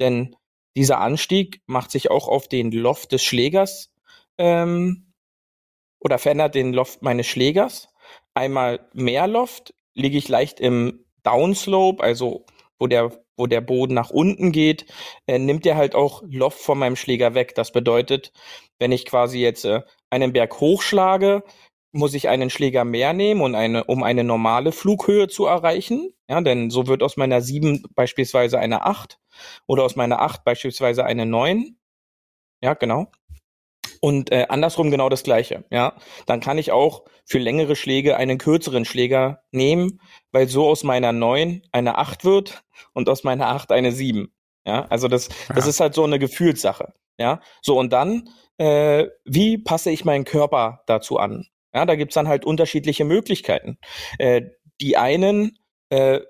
denn 0.00 0.36
dieser 0.76 1.00
Anstieg 1.00 1.60
macht 1.66 1.90
sich 1.90 2.10
auch 2.10 2.28
auf 2.28 2.48
den 2.48 2.72
Loft 2.72 3.12
des 3.12 3.22
Schlägers 3.22 3.90
ähm, 4.38 5.12
oder 6.00 6.18
verändert 6.18 6.54
den 6.54 6.72
Loft 6.72 7.02
meines 7.02 7.26
Schlägers. 7.26 7.88
Einmal 8.34 8.88
mehr 8.94 9.26
Loft, 9.26 9.74
liege 9.94 10.18
ich 10.18 10.28
leicht 10.28 10.60
im 10.60 11.04
Downslope, 11.22 12.02
also 12.02 12.46
wo 12.78 12.86
der 12.86 13.12
wo 13.36 13.46
der 13.46 13.60
Boden 13.60 13.94
nach 13.94 14.10
unten 14.10 14.52
geht, 14.52 14.86
äh, 15.26 15.38
nimmt 15.38 15.66
er 15.66 15.76
halt 15.76 15.94
auch 15.94 16.22
Loft 16.28 16.60
von 16.60 16.78
meinem 16.78 16.96
Schläger 16.96 17.34
weg. 17.34 17.54
Das 17.54 17.72
bedeutet, 17.72 18.32
wenn 18.78 18.92
ich 18.92 19.06
quasi 19.06 19.40
jetzt 19.40 19.64
äh, 19.64 19.82
einen 20.10 20.32
Berg 20.32 20.60
hochschlage, 20.60 21.42
muss 21.92 22.14
ich 22.14 22.28
einen 22.28 22.50
Schläger 22.50 22.84
mehr 22.84 23.12
nehmen, 23.12 23.42
und 23.42 23.54
eine, 23.54 23.84
um 23.84 24.02
eine 24.02 24.24
normale 24.24 24.72
Flughöhe 24.72 25.28
zu 25.28 25.46
erreichen. 25.46 26.14
Ja, 26.28 26.40
denn 26.40 26.70
so 26.70 26.86
wird 26.86 27.02
aus 27.02 27.16
meiner 27.16 27.42
7 27.42 27.84
beispielsweise 27.94 28.58
eine 28.58 28.84
8 28.84 29.18
oder 29.66 29.84
aus 29.84 29.96
meiner 29.96 30.20
8 30.20 30.44
beispielsweise 30.44 31.04
eine 31.04 31.26
9. 31.26 31.76
Ja, 32.62 32.74
genau. 32.74 33.10
Und 34.04 34.32
äh, 34.32 34.46
andersrum 34.48 34.90
genau 34.90 35.08
das 35.08 35.22
gleiche, 35.22 35.64
ja. 35.70 35.94
Dann 36.26 36.40
kann 36.40 36.58
ich 36.58 36.72
auch 36.72 37.04
für 37.24 37.38
längere 37.38 37.76
Schläge 37.76 38.16
einen 38.16 38.36
kürzeren 38.36 38.84
Schläger 38.84 39.44
nehmen, 39.52 40.00
weil 40.32 40.48
so 40.48 40.66
aus 40.66 40.82
meiner 40.82 41.12
9 41.12 41.62
eine 41.70 41.98
8 41.98 42.24
wird 42.24 42.64
und 42.94 43.08
aus 43.08 43.22
meiner 43.22 43.46
8 43.46 43.70
eine 43.70 43.92
7. 43.92 44.34
Ja, 44.66 44.86
also 44.86 45.06
das, 45.06 45.28
das 45.54 45.68
ist 45.68 45.78
halt 45.78 45.94
so 45.94 46.02
eine 46.02 46.18
Gefühlssache. 46.18 46.94
Ja, 47.16 47.40
so 47.62 47.78
und 47.78 47.92
dann, 47.92 48.28
äh, 48.58 49.06
wie 49.24 49.58
passe 49.58 49.92
ich 49.92 50.04
meinen 50.04 50.24
Körper 50.24 50.82
dazu 50.86 51.18
an? 51.18 51.46
Ja, 51.72 51.86
da 51.86 51.94
gibt's 51.94 52.16
dann 52.16 52.26
halt 52.26 52.44
unterschiedliche 52.44 53.04
Möglichkeiten. 53.04 53.78
Äh, 54.18 54.42
die 54.80 54.96
einen 54.96 55.58
äh, 55.90 56.20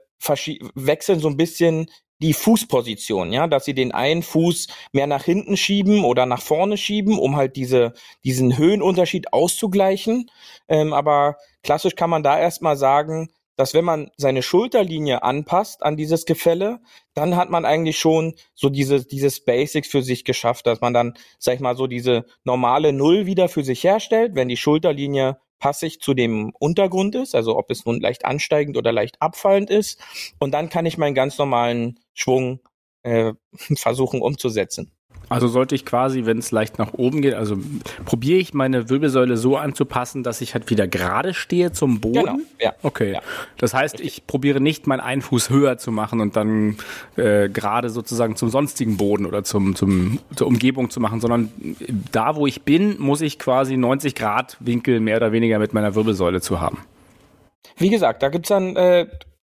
wechseln 0.74 1.20
so 1.20 1.28
ein 1.28 1.38
bisschen 1.38 1.86
die 2.22 2.32
Fußposition, 2.32 3.32
ja, 3.32 3.46
dass 3.46 3.64
sie 3.64 3.74
den 3.74 3.92
einen 3.92 4.22
Fuß 4.22 4.68
mehr 4.92 5.06
nach 5.06 5.24
hinten 5.24 5.56
schieben 5.56 6.04
oder 6.04 6.24
nach 6.24 6.40
vorne 6.40 6.76
schieben, 6.76 7.18
um 7.18 7.36
halt 7.36 7.56
diese, 7.56 7.92
diesen 8.24 8.56
Höhenunterschied 8.56 9.32
auszugleichen. 9.32 10.30
Ähm, 10.68 10.92
aber 10.92 11.36
klassisch 11.62 11.96
kann 11.96 12.10
man 12.10 12.22
da 12.22 12.38
erstmal 12.38 12.76
sagen, 12.76 13.28
dass 13.56 13.74
wenn 13.74 13.84
man 13.84 14.10
seine 14.16 14.42
Schulterlinie 14.42 15.22
anpasst 15.22 15.82
an 15.82 15.96
dieses 15.96 16.24
Gefälle, 16.24 16.80
dann 17.14 17.36
hat 17.36 17.50
man 17.50 17.64
eigentlich 17.64 17.98
schon 17.98 18.34
so 18.54 18.70
diese, 18.70 19.04
dieses 19.04 19.44
Basics 19.44 19.88
für 19.88 20.02
sich 20.02 20.24
geschafft, 20.24 20.66
dass 20.66 20.80
man 20.80 20.94
dann, 20.94 21.14
sag 21.38 21.56
ich 21.56 21.60
mal, 21.60 21.76
so 21.76 21.86
diese 21.86 22.24
normale 22.44 22.92
Null 22.92 23.26
wieder 23.26 23.48
für 23.48 23.62
sich 23.62 23.84
herstellt, 23.84 24.34
wenn 24.34 24.48
die 24.48 24.56
Schulterlinie 24.56 25.38
passig 25.62 26.00
zu 26.00 26.12
dem 26.12 26.52
Untergrund 26.58 27.14
ist, 27.14 27.36
also 27.36 27.56
ob 27.56 27.70
es 27.70 27.86
nun 27.86 28.00
leicht 28.00 28.24
ansteigend 28.24 28.76
oder 28.76 28.90
leicht 28.90 29.22
abfallend 29.22 29.70
ist. 29.70 30.00
Und 30.40 30.50
dann 30.50 30.68
kann 30.68 30.86
ich 30.86 30.98
meinen 30.98 31.14
ganz 31.14 31.38
normalen 31.38 32.00
Schwung 32.14 32.58
äh, 33.04 33.32
versuchen 33.76 34.20
umzusetzen. 34.20 34.90
Also 35.32 35.48
sollte 35.48 35.74
ich 35.74 35.84
quasi, 35.84 36.26
wenn 36.26 36.38
es 36.38 36.50
leicht 36.50 36.78
nach 36.78 36.92
oben 36.92 37.22
geht, 37.22 37.34
also 37.34 37.56
probiere 38.04 38.38
ich 38.38 38.54
meine 38.54 38.90
Wirbelsäule 38.90 39.36
so 39.36 39.56
anzupassen, 39.56 40.22
dass 40.22 40.40
ich 40.40 40.54
halt 40.54 40.68
wieder 40.70 40.86
gerade 40.86 41.32
stehe 41.34 41.72
zum 41.72 42.00
Boden. 42.00 42.20
Genau, 42.20 42.38
ja. 42.60 42.74
Okay. 42.82 43.12
Ja. 43.12 43.20
Das 43.56 43.72
heißt, 43.72 44.00
ich 44.00 44.26
probiere 44.26 44.60
nicht 44.60 44.86
meinen 44.86 45.00
einen 45.00 45.22
Fuß 45.22 45.50
höher 45.50 45.78
zu 45.78 45.90
machen 45.90 46.20
und 46.20 46.36
dann 46.36 46.76
äh, 47.16 47.48
gerade 47.48 47.88
sozusagen 47.90 48.36
zum 48.36 48.50
sonstigen 48.50 48.96
Boden 48.96 49.26
oder 49.26 49.42
zum, 49.42 49.74
zum, 49.74 50.18
zur 50.36 50.46
Umgebung 50.46 50.90
zu 50.90 51.00
machen, 51.00 51.20
sondern 51.20 51.50
da, 52.12 52.36
wo 52.36 52.46
ich 52.46 52.62
bin, 52.62 52.96
muss 52.98 53.20
ich 53.20 53.38
quasi 53.38 53.76
90 53.76 54.14
Grad 54.14 54.56
Winkel 54.60 55.00
mehr 55.00 55.16
oder 55.16 55.32
weniger 55.32 55.58
mit 55.58 55.72
meiner 55.72 55.94
Wirbelsäule 55.94 56.40
zu 56.40 56.60
haben. 56.60 56.78
Wie 57.76 57.90
gesagt, 57.90 58.22
da 58.22 58.28
gibt's 58.28 58.48
dann 58.48 58.76
äh, 58.76 59.06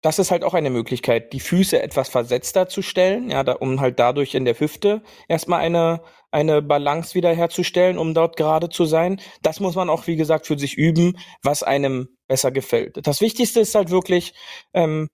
das 0.06 0.20
ist 0.20 0.30
halt 0.30 0.44
auch 0.44 0.54
eine 0.54 0.70
Möglichkeit, 0.70 1.34
die 1.34 1.40
Füße 1.40 1.82
etwas 1.82 2.10
versetzter 2.10 2.70
zu 2.70 2.84
stellen, 2.84 3.32
ja, 3.32 3.44
da, 3.44 3.54
um 3.54 3.82
halt 3.82 3.98
dadurch 3.98 4.36
in 4.36 4.46
der 4.46 4.60
Hüfte 4.60 5.02
erstmal 5.28 5.62
eine, 5.62 6.04
eine 6.30 6.62
Balance 6.62 7.16
wiederherzustellen, 7.16 7.98
um 7.98 8.14
dort 8.14 8.38
gerade 8.38 8.70
zu 8.70 8.86
sein. 8.86 9.20
Das 9.42 9.60
muss 9.60 9.74
man 9.74 9.90
auch, 9.90 10.06
wie 10.06 10.16
gesagt, 10.16 10.46
für 10.46 10.60
sich 10.60 10.78
üben, 10.78 11.18
was 11.42 11.64
einem 11.64 12.10
besser 12.28 12.52
gefällt. 12.52 13.00
Das 13.08 13.20
Wichtigste 13.20 13.62
ist 13.62 13.74
halt 13.74 13.90
wirklich, 13.90 14.36
ähm, 14.76 15.08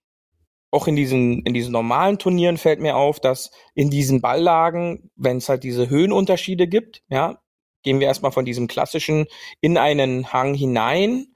auch 0.72 0.88
in 0.88 0.98
diesen, 0.98 1.42
in 1.44 1.54
diesen 1.54 1.72
normalen 1.72 2.18
Turnieren 2.20 2.58
fällt 2.58 2.82
mir 2.82 2.98
auf, 2.98 3.22
dass 3.22 3.52
in 3.74 3.90
diesen 3.90 4.20
Balllagen, 4.20 5.10
wenn 5.16 5.38
es 5.38 5.48
halt 5.48 5.64
diese 5.64 5.90
Höhenunterschiede 5.90 6.68
gibt, 6.68 7.02
ja, 7.08 7.40
gehen 7.84 8.02
wir 8.02 8.08
erstmal 8.08 8.34
von 8.34 8.44
diesem 8.44 8.68
klassischen 8.68 9.28
in 9.62 9.78
einen 9.78 10.34
Hang 10.34 10.54
hinein, 10.54 11.28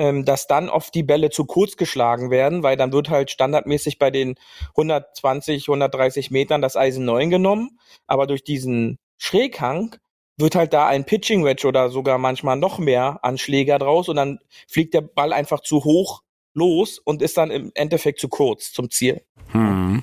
ähm, 0.00 0.24
dass 0.24 0.46
dann 0.46 0.70
oft 0.70 0.94
die 0.94 1.02
Bälle 1.02 1.28
zu 1.28 1.44
kurz 1.44 1.76
geschlagen 1.76 2.30
werden, 2.30 2.62
weil 2.62 2.78
dann 2.78 2.90
wird 2.90 3.10
halt 3.10 3.30
standardmäßig 3.30 3.98
bei 3.98 4.10
den 4.10 4.36
120, 4.70 5.68
130 5.68 6.30
Metern 6.30 6.62
das 6.62 6.74
Eisen 6.74 7.04
9 7.04 7.28
genommen, 7.28 7.78
aber 8.06 8.26
durch 8.26 8.42
diesen 8.42 8.98
Schräghang 9.18 9.96
wird 10.38 10.54
halt 10.54 10.72
da 10.72 10.86
ein 10.86 11.04
Pitching 11.04 11.44
Wedge 11.44 11.68
oder 11.68 11.90
sogar 11.90 12.16
manchmal 12.16 12.56
noch 12.56 12.78
mehr 12.78 13.18
Anschläger 13.22 13.78
draus 13.78 14.08
und 14.08 14.16
dann 14.16 14.38
fliegt 14.66 14.94
der 14.94 15.02
Ball 15.02 15.34
einfach 15.34 15.60
zu 15.60 15.84
hoch 15.84 16.22
los 16.54 16.98
und 16.98 17.20
ist 17.20 17.36
dann 17.36 17.50
im 17.50 17.70
Endeffekt 17.74 18.20
zu 18.20 18.30
kurz 18.30 18.72
zum 18.72 18.90
Ziel. 18.90 19.20
Hm. 19.52 20.02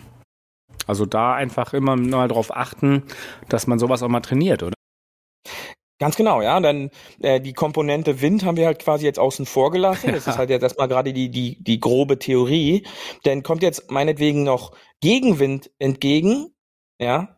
Also 0.86 1.08
da 1.08 1.34
einfach 1.34 1.74
immer 1.74 1.96
mal 1.96 2.28
drauf 2.28 2.56
achten, 2.56 3.02
dass 3.50 3.66
man 3.66 3.80
sowas 3.80 4.04
auch 4.04 4.10
mal 4.10 4.22
trainiert, 4.22 4.62
oder? 4.62 4.77
Ganz 6.00 6.16
genau, 6.16 6.42
ja. 6.42 6.60
Dann 6.60 6.92
äh, 7.22 7.42
die 7.42 7.54
Komponente 7.54 8.22
Wind 8.22 8.46
haben 8.46 8.58
wir 8.58 8.68
halt 8.68 8.80
quasi 8.80 9.06
jetzt 9.06 9.20
außen 9.20 9.46
vor 9.46 9.72
gelassen. 9.72 10.12
Das 10.12 10.28
ist 10.28 10.38
halt 10.38 10.50
jetzt 10.50 10.64
erstmal 10.64 10.88
gerade 10.88 11.14
die, 11.14 11.30
die, 11.30 11.64
die 11.64 11.80
grobe 11.80 12.20
Theorie. 12.20 12.86
Denn 13.26 13.44
kommt 13.44 13.64
jetzt 13.64 13.90
meinetwegen 13.90 14.44
noch 14.44 14.74
Gegenwind 15.02 15.72
entgegen, 15.80 16.54
ja, 17.00 17.38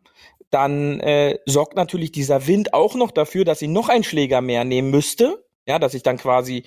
dann 0.50 1.00
äh, 1.00 1.38
sorgt 1.46 1.76
natürlich 1.76 2.12
dieser 2.12 2.48
Wind 2.48 2.74
auch 2.74 2.96
noch 2.96 3.12
dafür, 3.12 3.46
dass 3.46 3.62
ich 3.62 3.70
noch 3.70 3.90
einen 3.90 4.04
Schläger 4.04 4.42
mehr 4.42 4.64
nehmen 4.64 4.90
müsste. 4.90 5.46
Ja, 5.68 5.78
dass 5.78 5.94
ich 5.94 6.02
dann 6.02 6.18
quasi 6.18 6.66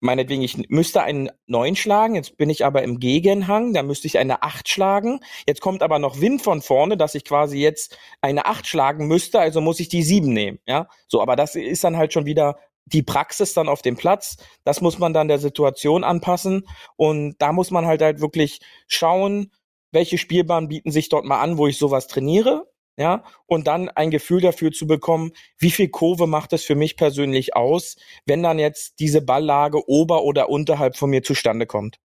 meinetwegen, 0.00 0.42
ich 0.42 0.68
müsste 0.68 1.02
einen 1.02 1.30
neun 1.46 1.76
schlagen, 1.76 2.14
jetzt 2.14 2.36
bin 2.36 2.50
ich 2.50 2.64
aber 2.64 2.82
im 2.82 2.98
Gegenhang, 2.98 3.72
da 3.72 3.82
müsste 3.82 4.06
ich 4.06 4.18
eine 4.18 4.42
acht 4.42 4.68
schlagen. 4.68 5.20
Jetzt 5.46 5.60
kommt 5.60 5.82
aber 5.82 5.98
noch 5.98 6.20
Wind 6.20 6.42
von 6.42 6.62
vorne, 6.62 6.96
dass 6.96 7.14
ich 7.14 7.24
quasi 7.24 7.58
jetzt 7.58 7.96
eine 8.20 8.46
acht 8.46 8.66
schlagen 8.66 9.06
müsste, 9.06 9.38
also 9.40 9.60
muss 9.60 9.80
ich 9.80 9.88
die 9.88 10.02
sieben 10.02 10.32
nehmen. 10.32 10.58
Ja, 10.66 10.88
so, 11.06 11.20
aber 11.22 11.36
das 11.36 11.54
ist 11.54 11.84
dann 11.84 11.96
halt 11.96 12.12
schon 12.12 12.26
wieder 12.26 12.56
die 12.86 13.02
Praxis 13.02 13.54
dann 13.54 13.68
auf 13.68 13.82
dem 13.82 13.96
Platz. 13.96 14.36
Das 14.64 14.80
muss 14.80 14.98
man 14.98 15.12
dann 15.12 15.28
der 15.28 15.38
Situation 15.38 16.02
anpassen 16.02 16.66
und 16.96 17.36
da 17.38 17.52
muss 17.52 17.70
man 17.70 17.86
halt 17.86 18.02
halt 18.02 18.20
wirklich 18.20 18.60
schauen, 18.88 19.52
welche 19.92 20.18
Spielbahnen 20.18 20.68
bieten 20.68 20.90
sich 20.90 21.08
dort 21.08 21.24
mal 21.24 21.40
an, 21.40 21.58
wo 21.58 21.66
ich 21.66 21.78
sowas 21.78 22.06
trainiere 22.06 22.69
ja, 23.00 23.24
und 23.46 23.66
dann 23.66 23.88
ein 23.88 24.10
Gefühl 24.10 24.42
dafür 24.42 24.72
zu 24.72 24.86
bekommen, 24.86 25.32
wie 25.58 25.70
viel 25.70 25.88
Kurve 25.88 26.26
macht 26.26 26.52
es 26.52 26.64
für 26.64 26.74
mich 26.74 26.98
persönlich 26.98 27.56
aus, 27.56 27.96
wenn 28.26 28.42
dann 28.42 28.58
jetzt 28.58 29.00
diese 29.00 29.22
Balllage 29.22 29.88
ober- 29.88 30.22
oder 30.22 30.50
unterhalb 30.50 30.98
von 30.98 31.08
mir 31.08 31.22
zustande 31.22 31.64
kommt. 31.64 31.98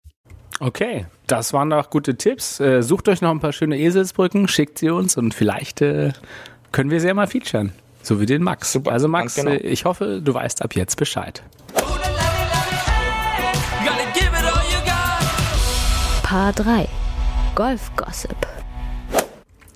Okay, 0.60 1.08
das 1.26 1.52
waren 1.52 1.72
doch 1.72 1.90
gute 1.90 2.16
Tipps. 2.16 2.60
Äh, 2.60 2.84
sucht 2.84 3.10
euch 3.10 3.22
noch 3.22 3.32
ein 3.32 3.40
paar 3.40 3.54
schöne 3.54 3.80
Eselsbrücken, 3.80 4.48
schickt 4.48 4.78
sie 4.78 4.92
uns 4.92 5.18
und 5.18 5.34
vielleicht 5.34 5.82
äh, 5.82 6.12
können 6.72 6.92
wir 6.92 7.02
sie 7.02 7.08
ja 7.08 7.16
mal 7.16 7.26
featuren. 7.26 7.74
So 8.04 8.22
wie 8.22 8.28
den 8.28 8.44
Max. 8.44 8.72
Super, 8.72 8.92
also 8.92 9.08
Max, 9.08 9.34
genau. 9.34 9.50
äh, 9.50 9.58
ich 9.58 9.86
hoffe, 9.86 10.22
du 10.24 10.32
weißt 10.32 10.62
ab 10.62 10.76
jetzt 10.76 10.98
Bescheid. 10.98 11.42
Paar 16.22 16.54
3 16.54 16.88
Golf 17.56 17.92
Gossip 17.96 18.38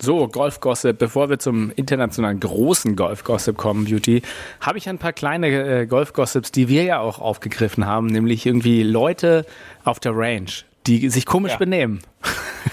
so, 0.08 0.30
Golf-Gossip. 0.30 0.98
Bevor 0.98 1.30
wir 1.30 1.38
zum 1.38 1.70
internationalen 1.76 2.40
großen 2.40 2.96
Golf-Gossip 2.96 3.58
kommen, 3.58 3.84
Beauty, 3.84 4.22
habe 4.62 4.78
ich 4.78 4.88
ein 4.88 5.00
paar 5.00 5.12
kleine 5.12 5.82
äh, 5.82 5.86
Golf-Gossips, 5.86 6.54
die 6.54 6.70
wir 6.70 6.84
ja 6.84 7.00
auch 7.02 7.20
aufgegriffen 7.20 7.86
haben, 7.86 8.08
nämlich 8.08 8.46
irgendwie 8.46 8.84
Leute 8.84 9.46
auf 9.84 10.00
der 10.00 10.14
Range, 10.16 10.50
die 10.88 11.10
sich 11.10 11.26
komisch 11.26 11.52
ja. 11.52 11.58
benehmen. 11.58 12.00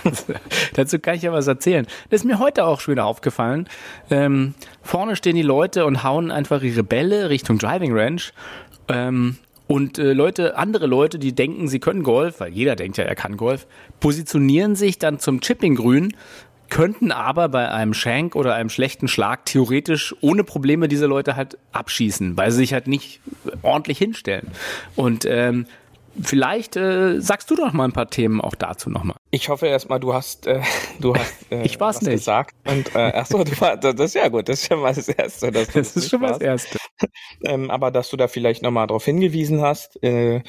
Dazu 0.75 1.01
kann 1.01 1.17
ich 1.17 1.23
ja 1.23 1.33
was 1.33 1.49
erzählen. 1.49 1.89
Das 2.09 2.21
ist 2.21 2.25
mir 2.25 2.39
heute 2.39 2.67
auch 2.67 2.79
schon 2.79 2.93
wieder 2.93 3.05
aufgefallen. 3.05 3.69
Ähm, 4.11 4.55
vorne 4.83 5.17
stehen 5.17 5.35
die 5.35 5.43
Leute 5.43 5.87
und 5.87 6.05
hauen 6.05 6.31
einfach 6.31 6.63
ihre 6.63 6.85
Bälle 6.85 7.31
Richtung 7.31 7.59
Driving 7.59 7.93
Range. 7.93 8.23
Ähm, 8.87 9.39
und 9.67 9.99
äh, 9.99 10.13
Leute, 10.13 10.57
andere 10.57 10.87
Leute, 10.87 11.19
die 11.19 11.35
denken, 11.35 11.67
sie 11.67 11.81
können 11.81 12.05
Golf, 12.05 12.39
weil 12.39 12.53
jeder 12.53 12.77
denkt 12.77 12.97
ja, 12.97 13.03
er 13.03 13.17
kann 13.17 13.37
Golf, 13.37 13.67
positionieren 13.99 14.77
sich 14.77 15.01
dann 15.01 15.19
zum 15.19 15.41
Chipping-Grün 15.41 16.15
könnten 16.71 17.13
aber 17.13 17.49
bei 17.49 17.71
einem 17.71 17.95
Shank 17.95 18.35
oder 18.37 18.55
einem 18.55 18.71
schlechten 18.71 19.09
Schlag 19.09 19.47
theoretisch 19.47 20.15
ohne 20.21 20.45
Probleme 20.45 20.89
diese 20.89 21.07
Leute 21.07 21.37
halt 21.37 21.59
abschießen, 21.73 22.37
weil 22.37 22.51
sie 22.51 22.59
sich 22.59 22.73
halt 22.73 22.87
nicht 22.87 23.21
ordentlich 23.63 23.99
hinstellen. 23.99 24.49
Und 24.97 25.25
ähm, 25.27 25.67
Vielleicht 26.23 26.77
äh, 26.77 27.21
sagst 27.21 27.51
du 27.51 27.57
doch 27.57 27.73
mal 27.73 27.85
ein 27.85 27.93
paar 27.93 28.09
Themen 28.09 28.41
auch 28.41 28.55
dazu 28.55 28.89
nochmal. 28.89 29.17
Ich 29.31 29.49
hoffe 29.49 29.67
erstmal, 29.67 29.99
du 29.99 30.15
hast, 30.15 30.47
äh, 30.47 30.61
du 31.01 31.15
hast 31.15 31.51
äh, 31.51 31.63
ich 31.63 31.81
war's 31.81 32.01
nicht. 32.03 32.13
gesagt. 32.13 32.55
Und 32.65 32.95
äh, 32.95 32.99
achso, 32.99 33.43
du 33.43 33.61
war, 33.61 33.77
das 33.77 33.95
ist 33.99 34.15
ja 34.15 34.29
gut, 34.29 34.49
das 34.49 34.61
ist 34.61 34.69
schon 34.69 34.81
mal 34.81 34.95
das 34.95 35.09
Erste. 35.09 35.51
das, 35.51 35.69
das 35.69 35.97
ist 35.97 36.11
schon 36.11 36.21
mal 36.21 36.29
das 36.29 36.41
Erste. 36.41 36.79
ähm, 37.45 37.71
aber 37.71 37.91
dass 37.91 38.11
du 38.11 38.17
da 38.17 38.29
vielleicht 38.29 38.63
nochmal 38.63 38.87
drauf 38.87 39.05
hingewiesen 39.05 39.61
hast, 39.61 40.01
äh, 40.05 40.43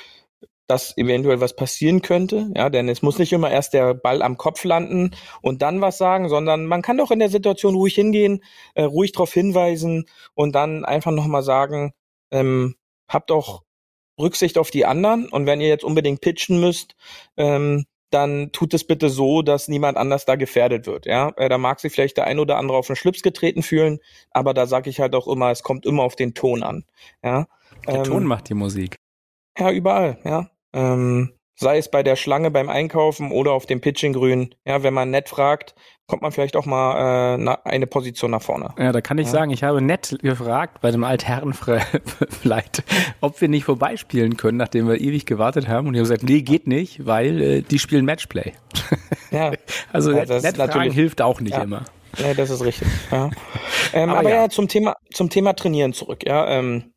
dass 0.68 0.98
eventuell 0.98 1.42
was 1.42 1.56
passieren 1.56 2.02
könnte, 2.02 2.52
ja, 2.56 2.70
denn 2.70 2.90
es 2.90 3.02
muss 3.02 3.20
nicht 3.20 3.34
immer 3.34 3.52
erst 3.52 3.74
der 3.74 3.94
Ball 3.94 4.22
am 4.22 4.38
Kopf 4.38 4.64
landen 4.64 5.12
und 5.42 5.62
dann 5.62 5.82
was 5.82 5.98
sagen, 5.98 6.30
sondern 6.30 6.66
man 6.66 6.82
kann 6.82 6.98
doch 6.98 7.12
in 7.12 7.20
der 7.20 7.30
Situation 7.30 7.76
ruhig 7.76 7.96
hingehen, 7.96 8.44
äh, 8.74 8.84
ruhig 8.84 9.12
darauf 9.12 9.34
hinweisen 9.34 10.06
und 10.34 10.54
dann 10.54 10.86
einfach 10.86 11.12
nochmal 11.12 11.44
sagen, 11.44 11.94
ähm, 12.32 12.76
habt 13.08 13.32
auch 13.32 13.64
Rücksicht 14.20 14.58
auf 14.58 14.72
die 14.72 14.86
anderen 14.86 15.30
und 15.30 15.46
wenn 15.46 15.62
ihr 15.62 15.68
jetzt 15.68 15.84
unbedingt 15.84 16.22
pitchen 16.22 16.60
müsst, 16.60 16.96
ähm, 17.38 17.86
dann 18.12 18.52
tut 18.52 18.74
es 18.74 18.88
bitte 18.88 19.10
so, 19.10 19.42
dass 19.42 19.68
niemand 19.68 19.98
anders 19.98 20.26
da 20.26 20.36
gefährdet 20.36 20.88
wird. 20.88 21.06
Ja, 21.06 21.34
äh, 21.36 21.50
da 21.50 21.58
mag 21.58 21.80
sich 21.80 21.92
vielleicht 21.92 22.18
der 22.18 22.26
ein 22.26 22.40
oder 22.40 22.58
andere 22.58 22.78
auf 22.78 22.88
den 22.88 22.96
Schlips 22.96 23.22
getreten 23.22 23.62
fühlen, 23.62 24.00
aber 24.32 24.54
da 24.54 24.68
sage 24.68 24.90
ich 24.90 25.00
halt 25.00 25.16
auch 25.16 25.28
immer, 25.28 25.52
es 25.52 25.64
kommt 25.64 25.86
immer 25.86 26.04
auf 26.04 26.16
den 26.16 26.34
Ton 26.34 26.64
an. 26.64 26.86
Ja, 27.24 27.48
der 27.88 27.96
ähm, 27.96 28.04
Ton 28.04 28.26
macht 28.26 28.50
die 28.50 28.54
Musik. 28.54 28.96
Ja, 29.58 29.72
überall. 29.72 30.20
Ja, 30.24 30.50
ähm, 30.76 31.32
sei 31.56 31.78
es 31.78 31.90
bei 31.90 32.04
der 32.04 32.16
Schlange 32.16 32.52
beim 32.52 32.70
Einkaufen 32.70 33.32
oder 33.32 33.54
auf 33.54 33.66
dem 33.66 33.82
Pitching-Grün. 33.82 34.54
Ja, 34.66 34.84
wenn 34.84 34.94
man 34.94 35.10
nett 35.10 35.30
fragt, 35.30 35.74
kommt 36.08 36.22
man 36.22 36.32
vielleicht 36.32 36.56
auch 36.56 36.66
mal 36.66 37.40
äh, 37.40 37.58
eine 37.64 37.88
Position 37.88 38.32
nach 38.32 38.42
vorne. 38.42 38.74
Ja, 38.78 38.92
da 38.92 39.02
kann 39.02 39.18
ich 39.18 39.28
ja. 39.28 39.32
sagen, 39.32 39.52
ich 39.52 39.64
habe 39.64 39.82
nett 39.82 40.18
gefragt 40.22 40.82
bei 40.82 40.92
dem 40.92 41.04
Altherrenflight, 41.04 42.84
ob 43.22 43.42
wir 43.42 43.48
nicht 43.48 43.64
vorbeispielen 43.64 44.38
können, 44.38 44.58
nachdem 44.58 44.88
wir 44.88 45.00
ewig 45.00 45.26
gewartet 45.26 45.68
haben. 45.68 45.88
Und 45.88 45.94
die 45.94 46.00
haben 46.00 46.06
gesagt, 46.06 46.24
nee, 46.24 46.42
geht 46.42 46.68
nicht, 46.68 47.06
weil 47.06 47.42
äh, 47.42 47.62
die 47.62 47.80
spielen 47.80 48.06
Matchplay. 48.06 48.54
Ja. 49.32 49.54
also 49.94 50.12
ja, 50.12 50.26
nett, 50.26 50.58
nett 50.58 50.72
fragen 50.72 50.92
hilft 50.92 51.22
auch 51.22 51.40
nicht 51.40 51.56
ja. 51.56 51.64
immer. 51.64 51.86
Ja, 52.18 52.34
das 52.34 52.50
ist 52.50 52.64
richtig. 52.64 52.88
Ja. 53.12 53.30
Ähm, 53.94 54.10
aber, 54.10 54.20
aber 54.20 54.30
ja. 54.30 54.36
ja, 54.42 54.50
zum 54.50 54.68
Thema 54.68 54.96
zum 55.14 55.30
Thema 55.30 55.54
Trainieren 55.54 55.94
zurück. 55.94 56.26
Ja, 56.26 56.50
ähm, 56.50 56.92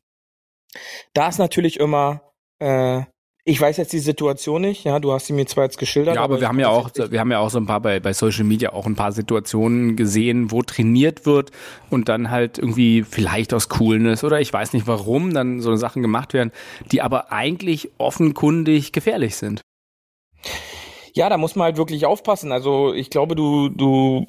da 1.13 1.29
ist 1.29 1.37
natürlich 1.37 1.79
immer 1.79 2.33
äh, 2.57 3.03
ich 3.49 3.59
weiß 3.59 3.77
jetzt 3.77 3.93
die 3.93 3.99
Situation 3.99 4.61
nicht, 4.61 4.83
ja, 4.83 4.99
du 4.99 5.11
hast 5.11 5.25
sie 5.25 5.33
mir 5.33 5.47
zwar 5.47 5.63
jetzt 5.63 5.79
geschildert. 5.79 6.15
Ja, 6.15 6.21
aber, 6.21 6.35
aber 6.35 6.41
wir 6.41 6.47
haben 6.47 6.59
ja 6.59 6.69
auch, 6.69 6.91
wir 6.93 7.19
haben 7.19 7.31
ja 7.31 7.39
auch 7.39 7.49
so 7.49 7.57
ein 7.57 7.65
paar 7.65 7.79
bei, 7.79 7.99
bei 7.99 8.13
Social 8.13 8.43
Media 8.43 8.73
auch 8.73 8.85
ein 8.85 8.95
paar 8.95 9.11
Situationen 9.11 9.95
gesehen, 9.95 10.51
wo 10.51 10.61
trainiert 10.61 11.25
wird 11.25 11.49
und 11.89 12.09
dann 12.09 12.29
halt 12.29 12.59
irgendwie 12.59 13.01
vielleicht 13.01 13.51
aus 13.55 13.67
Coolness 13.67 14.23
oder 14.23 14.39
ich 14.39 14.53
weiß 14.53 14.73
nicht 14.73 14.85
warum 14.85 15.33
dann 15.33 15.61
so 15.61 15.75
Sachen 15.77 16.03
gemacht 16.03 16.35
werden, 16.35 16.51
die 16.91 17.01
aber 17.01 17.31
eigentlich 17.31 17.89
offenkundig 17.97 18.91
gefährlich 18.91 19.35
sind. 19.35 19.61
Ja, 21.15 21.27
da 21.27 21.37
muss 21.37 21.55
man 21.55 21.65
halt 21.65 21.77
wirklich 21.77 22.05
aufpassen. 22.05 22.51
Also 22.51 22.93
ich 22.93 23.09
glaube, 23.09 23.35
du, 23.35 23.69
du 23.69 24.27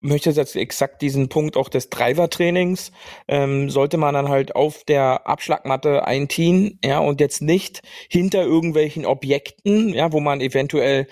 möchte 0.00 0.30
jetzt 0.30 0.56
exakt 0.56 1.02
diesen 1.02 1.28
Punkt 1.28 1.56
auch 1.56 1.68
des 1.68 1.90
Driver-Trainings, 1.90 2.92
ähm, 3.28 3.70
sollte 3.70 3.96
man 3.96 4.14
dann 4.14 4.28
halt 4.28 4.54
auf 4.56 4.84
der 4.84 5.26
Abschlagmatte 5.26 6.06
einziehen, 6.06 6.78
ja, 6.84 6.98
und 6.98 7.20
jetzt 7.20 7.42
nicht 7.42 7.82
hinter 8.08 8.42
irgendwelchen 8.42 9.06
Objekten, 9.06 9.90
ja, 9.90 10.12
wo 10.12 10.20
man 10.20 10.40
eventuell, 10.40 11.06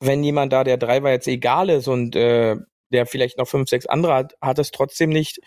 wenn 0.00 0.22
jemand 0.22 0.52
da 0.52 0.64
der 0.64 0.76
Driver 0.76 1.10
jetzt 1.10 1.28
egal 1.28 1.70
ist 1.70 1.88
und 1.88 2.16
äh, 2.16 2.56
der 2.92 3.06
vielleicht 3.06 3.38
noch 3.38 3.48
fünf, 3.48 3.68
sechs 3.68 3.86
andere 3.86 4.14
hat, 4.14 4.36
hat 4.40 4.58
es 4.58 4.70
trotzdem 4.70 5.10
nicht 5.10 5.40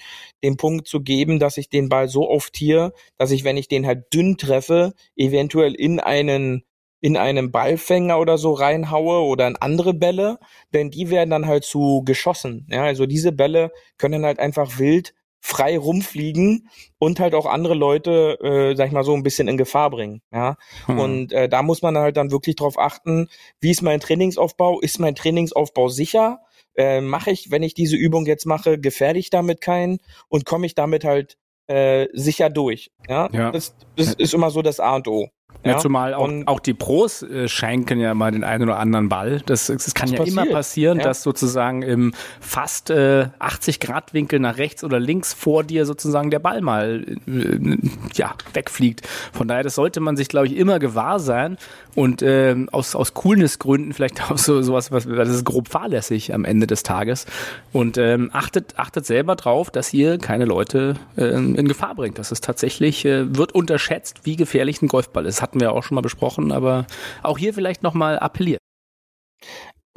den 0.44 0.58
Punkt 0.58 0.88
zu 0.88 1.02
geben, 1.02 1.40
dass 1.40 1.58
ich 1.58 1.70
den 1.70 1.90
Ball 1.90 2.08
so 2.10 2.30
oft 2.30 2.58
hier, 2.58 2.94
dass 3.18 3.32
ich, 3.32 3.44
wenn 3.44 3.58
ich 3.58 3.68
den 3.68 3.88
halt 3.88 4.14
dünn 4.14 4.38
treffe, 4.38 4.94
eventuell 5.16 5.74
in 5.74 6.00
einen 6.00 6.64
in 7.02 7.18
einem 7.18 7.52
Ballfänger 7.52 8.20
oder 8.20 8.38
so 8.38 8.54
reinhaue 8.54 9.22
oder 9.22 9.48
in 9.48 9.56
andere 9.56 9.94
Bälle, 9.94 10.40
denn 10.74 10.92
die 10.92 11.10
werden 11.10 11.30
dann 11.30 11.48
halt 11.48 11.64
zu 11.64 12.04
geschossen. 12.06 12.68
Ja, 12.70 12.84
also 12.84 13.06
diese 13.06 13.32
Bälle 13.32 13.72
können 13.98 14.26
halt 14.26 14.40
einfach 14.40 14.80
wild 14.80 15.14
frei 15.42 15.78
rumfliegen 15.78 16.70
und 16.98 17.20
halt 17.20 17.34
auch 17.34 17.46
andere 17.46 17.74
Leute, 17.74 18.38
äh, 18.42 18.76
sag 18.76 18.88
ich 18.88 18.92
mal 18.92 19.04
so, 19.04 19.14
ein 19.14 19.24
bisschen 19.24 19.48
in 19.48 19.58
Gefahr 19.58 19.90
bringen. 19.90 20.22
Ja, 20.34 20.58
hm. 20.86 21.00
und 21.00 21.34
äh, 21.34 21.48
da 21.48 21.64
muss 21.64 21.82
man 21.82 21.98
halt 21.98 22.18
dann 22.18 22.32
wirklich 22.32 22.58
drauf 22.58 22.78
achten, 22.78 23.30
wie 23.62 23.72
ist 23.72 23.82
mein 23.82 24.02
Trainingsaufbau? 24.02 24.82
Ist 24.82 25.00
mein 25.00 25.16
Trainingsaufbau 25.16 25.88
sicher? 25.88 26.42
Äh, 26.76 27.02
mache 27.02 27.32
ich, 27.32 27.52
wenn 27.52 27.64
ich 27.64 27.74
diese 27.74 27.96
Übung 27.96 28.26
jetzt 28.26 28.46
mache, 28.46 28.80
gefährde 28.80 29.20
ich 29.20 29.30
damit 29.30 29.62
keinen 29.62 30.00
und 30.28 30.46
komme 30.46 30.66
ich 30.66 30.76
damit 30.76 31.06
halt 31.06 31.38
äh, 31.68 32.08
sicher 32.14 32.50
durch. 32.50 32.92
Ja, 33.08 33.30
ja. 33.32 33.52
Das, 33.52 33.76
das 33.96 34.14
ist 34.14 34.34
immer 34.34 34.52
so 34.52 34.62
das 34.62 34.80
A 34.80 34.96
und 34.96 35.08
O. 35.08 35.30
Ja, 35.64 35.72
ja, 35.72 35.78
zumal 35.78 36.14
auch, 36.14 36.30
auch 36.46 36.62
die 36.62 36.74
Pros 36.74 37.22
äh, 37.22 37.50
schenken 37.50 38.00
ja 38.00 38.14
mal 38.14 38.32
den 38.32 38.46
einen 38.46 38.64
oder 38.64 38.80
anderen 38.80 39.10
Ball. 39.10 39.42
Das, 39.46 39.68
das 39.68 39.94
kann 39.94 40.08
ja 40.08 40.18
passiert. 40.18 40.38
immer 40.38 40.46
passieren, 40.46 41.00
ja. 41.00 41.04
dass 41.04 41.22
sozusagen 41.22 41.82
im 41.82 42.14
fast 42.40 42.90
äh, 42.90 43.28
80 43.40 43.82
Grad 43.82 44.14
Winkel 44.14 44.40
nach 44.40 44.58
rechts 44.58 44.86
oder 44.86 45.02
links 45.02 45.34
vor 45.34 45.66
dir 45.66 45.86
sozusagen 45.86 46.32
der 46.32 46.40
Ball 46.40 46.62
mal 46.62 47.04
äh, 47.28 47.78
ja 48.14 48.36
wegfliegt. 48.54 49.06
Von 49.34 49.50
daher, 49.50 49.64
das 49.64 49.76
sollte 49.76 50.00
man 50.00 50.16
sich 50.16 50.30
glaube 50.30 50.48
ich 50.48 50.56
immer 50.56 50.80
gewahr 50.80 51.20
sein 51.20 51.58
und 51.94 52.22
äh, 52.22 52.56
aus 52.72 52.96
aus 52.96 53.14
Coolness-Gründen 53.14 53.92
vielleicht 53.92 54.32
auch 54.32 54.38
so 54.38 54.62
sowas, 54.62 54.94
was 54.94 55.06
das 55.06 55.28
ist 55.28 55.44
grob 55.44 55.68
fahrlässig 55.68 56.34
am 56.34 56.46
Ende 56.46 56.68
des 56.68 56.84
Tages 56.84 57.26
und 57.74 57.98
ähm, 57.98 58.30
achtet 58.32 58.80
achtet 58.80 59.06
selber 59.06 59.36
drauf, 59.36 59.72
dass 59.72 59.94
ihr 59.94 60.20
keine 60.20 60.46
Leute 60.46 60.96
äh, 61.18 61.26
in 61.26 61.68
Gefahr 61.68 61.96
bringt. 61.96 62.18
Das 62.18 62.32
ist 62.32 62.46
tatsächlich 62.46 63.04
äh, 63.04 63.36
wird 63.36 63.52
unterschätzt, 63.52 64.22
wie 64.24 64.38
gefährlich 64.38 64.82
ein 64.82 64.88
Golfball 64.88 65.26
ist 65.26 65.39
hatten 65.42 65.60
wir 65.60 65.74
auch 65.74 65.84
schon 65.84 65.96
mal 65.96 66.02
besprochen, 66.02 66.52
aber 66.52 66.86
auch 67.24 67.38
hier 67.38 67.54
vielleicht 67.54 67.84
nochmal 67.84 68.20
appelliert. 68.20 68.60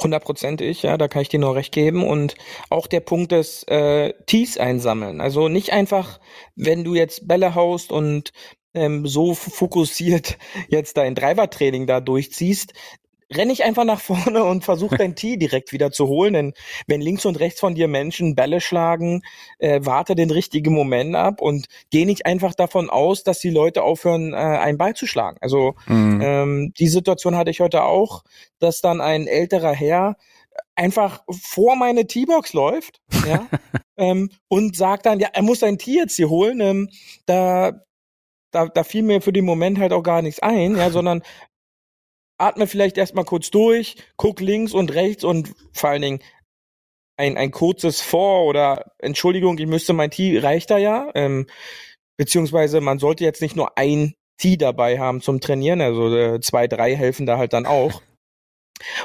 Hundertprozentig, 0.01 0.83
ja, 0.83 0.97
da 0.97 1.07
kann 1.07 1.23
ich 1.23 1.29
dir 1.29 1.39
nur 1.39 1.55
recht 1.55 1.73
geben. 1.73 2.05
Und 2.05 2.35
auch 2.71 2.87
der 2.87 3.01
Punkt 3.01 3.33
des 3.33 3.63
äh, 3.65 4.15
Tees 4.27 4.59
einsammeln. 4.59 5.21
Also 5.21 5.49
nicht 5.49 5.73
einfach, 5.73 6.19
wenn 6.57 6.83
du 6.83 6.95
jetzt 6.95 7.29
Bälle 7.29 7.55
haust 7.55 7.93
und 7.93 8.33
ähm, 8.75 9.07
so 9.07 9.35
fokussiert 9.35 10.39
jetzt 10.69 10.97
dein 10.97 11.15
Driver-Training 11.15 11.87
da 11.87 12.01
durchziehst, 12.01 12.73
renn 13.35 13.51
ich 13.51 13.65
einfach 13.65 13.85
nach 13.85 14.01
vorne 14.01 14.45
und 14.45 14.65
versuch 14.65 14.97
dein 14.97 15.15
Tee 15.15 15.37
direkt 15.37 15.73
wieder 15.73 15.91
zu 15.91 16.09
holen. 16.09 16.35
Denn 16.35 16.53
wenn 16.87 17.01
links 17.01 17.25
und 17.25 17.39
rechts 17.41 17.61
von 17.61 17.75
dir 17.75 17.89
Menschen 17.89 18.35
Bälle 18.35 18.61
schlagen, 18.61 19.23
äh, 19.59 19.81
warte 19.83 20.15
den 20.15 20.31
richtigen 20.31 20.73
Moment 20.73 21.15
ab 21.15 21.41
und 21.41 21.67
geh 21.91 22.05
nicht 22.05 22.27
einfach 22.27 22.55
davon 22.55 22.91
aus, 22.91 23.25
dass 23.25 23.41
die 23.41 23.51
Leute 23.51 23.83
aufhören, 23.83 24.33
äh, 24.33 24.37
einen 24.37 24.79
Ball 24.79 24.95
zu 24.95 25.07
schlagen. 25.07 25.39
Also 25.41 25.75
mhm. 25.87 26.21
ähm, 26.23 26.73
die 26.79 26.89
Situation 26.89 27.37
hatte 27.37 27.51
ich 27.51 27.61
heute 27.61 27.85
auch, 27.85 28.25
dass 28.59 28.81
dann 28.81 29.01
ein 29.01 29.27
älterer 29.27 29.73
Herr 29.73 30.17
einfach 30.75 31.23
vor 31.31 31.77
meine 31.77 32.07
T-Box 32.07 32.53
läuft, 32.53 33.01
ja, 33.27 33.47
ähm, 33.97 34.31
und 34.49 34.77
sagt 34.77 35.07
dann, 35.07 35.21
ja, 35.21 35.29
er 35.33 35.43
muss 35.43 35.61
sein 35.61 35.79
Tee 35.79 35.97
jetzt 35.97 36.17
hier 36.17 36.29
holen. 36.29 36.61
Ähm, 36.61 36.89
da 37.27 37.73
da, 38.53 38.67
da 38.67 38.85
fiel 38.85 39.03
mir 39.03 39.21
für 39.21 39.33
den 39.33 39.45
Moment 39.45 39.79
halt 39.79 39.93
auch 39.93 40.03
gar 40.03 40.23
nichts 40.23 40.41
ein, 40.41 40.77
ja, 40.77 40.91
sondern 40.91 41.23
atme 42.43 42.67
vielleicht 42.67 42.99
erstmal 42.99 43.25
kurz 43.25 43.51
durch, 43.51 43.97
guck 44.17 44.41
links 44.41 44.73
und 44.73 44.93
rechts 44.93 45.25
und 45.25 45.55
vor 45.73 45.91
allen 45.91 46.03
Dingen 46.03 46.19
ein, 47.17 47.37
ein 47.37 47.51
kurzes 47.51 48.01
Vor 48.01 48.47
oder 48.47 48.93
Entschuldigung, 48.99 49.59
ich 49.59 49.67
müsste 49.67 49.93
mein 49.93 50.11
Tee, 50.11 50.39
reicht 50.39 50.71
da 50.71 50.79
ja. 50.79 51.11
Ähm, 51.15 51.47
beziehungsweise 52.17 52.81
man 52.81 52.99
sollte 52.99 53.25
jetzt 53.25 53.43
nicht 53.43 53.57
nur 53.57 53.79
ein 53.79 54.15
Tee 54.39 54.57
dabei 54.57 54.99
haben 54.99 55.21
zum 55.21 55.41
Trainieren, 55.41 55.81
also 55.81 56.15
äh, 56.15 56.41
zwei, 56.41 56.67
drei 56.67 56.97
helfen 56.97 57.27
da 57.27 57.39
halt 57.39 57.53
dann 57.53 57.67
auch. 57.67 58.03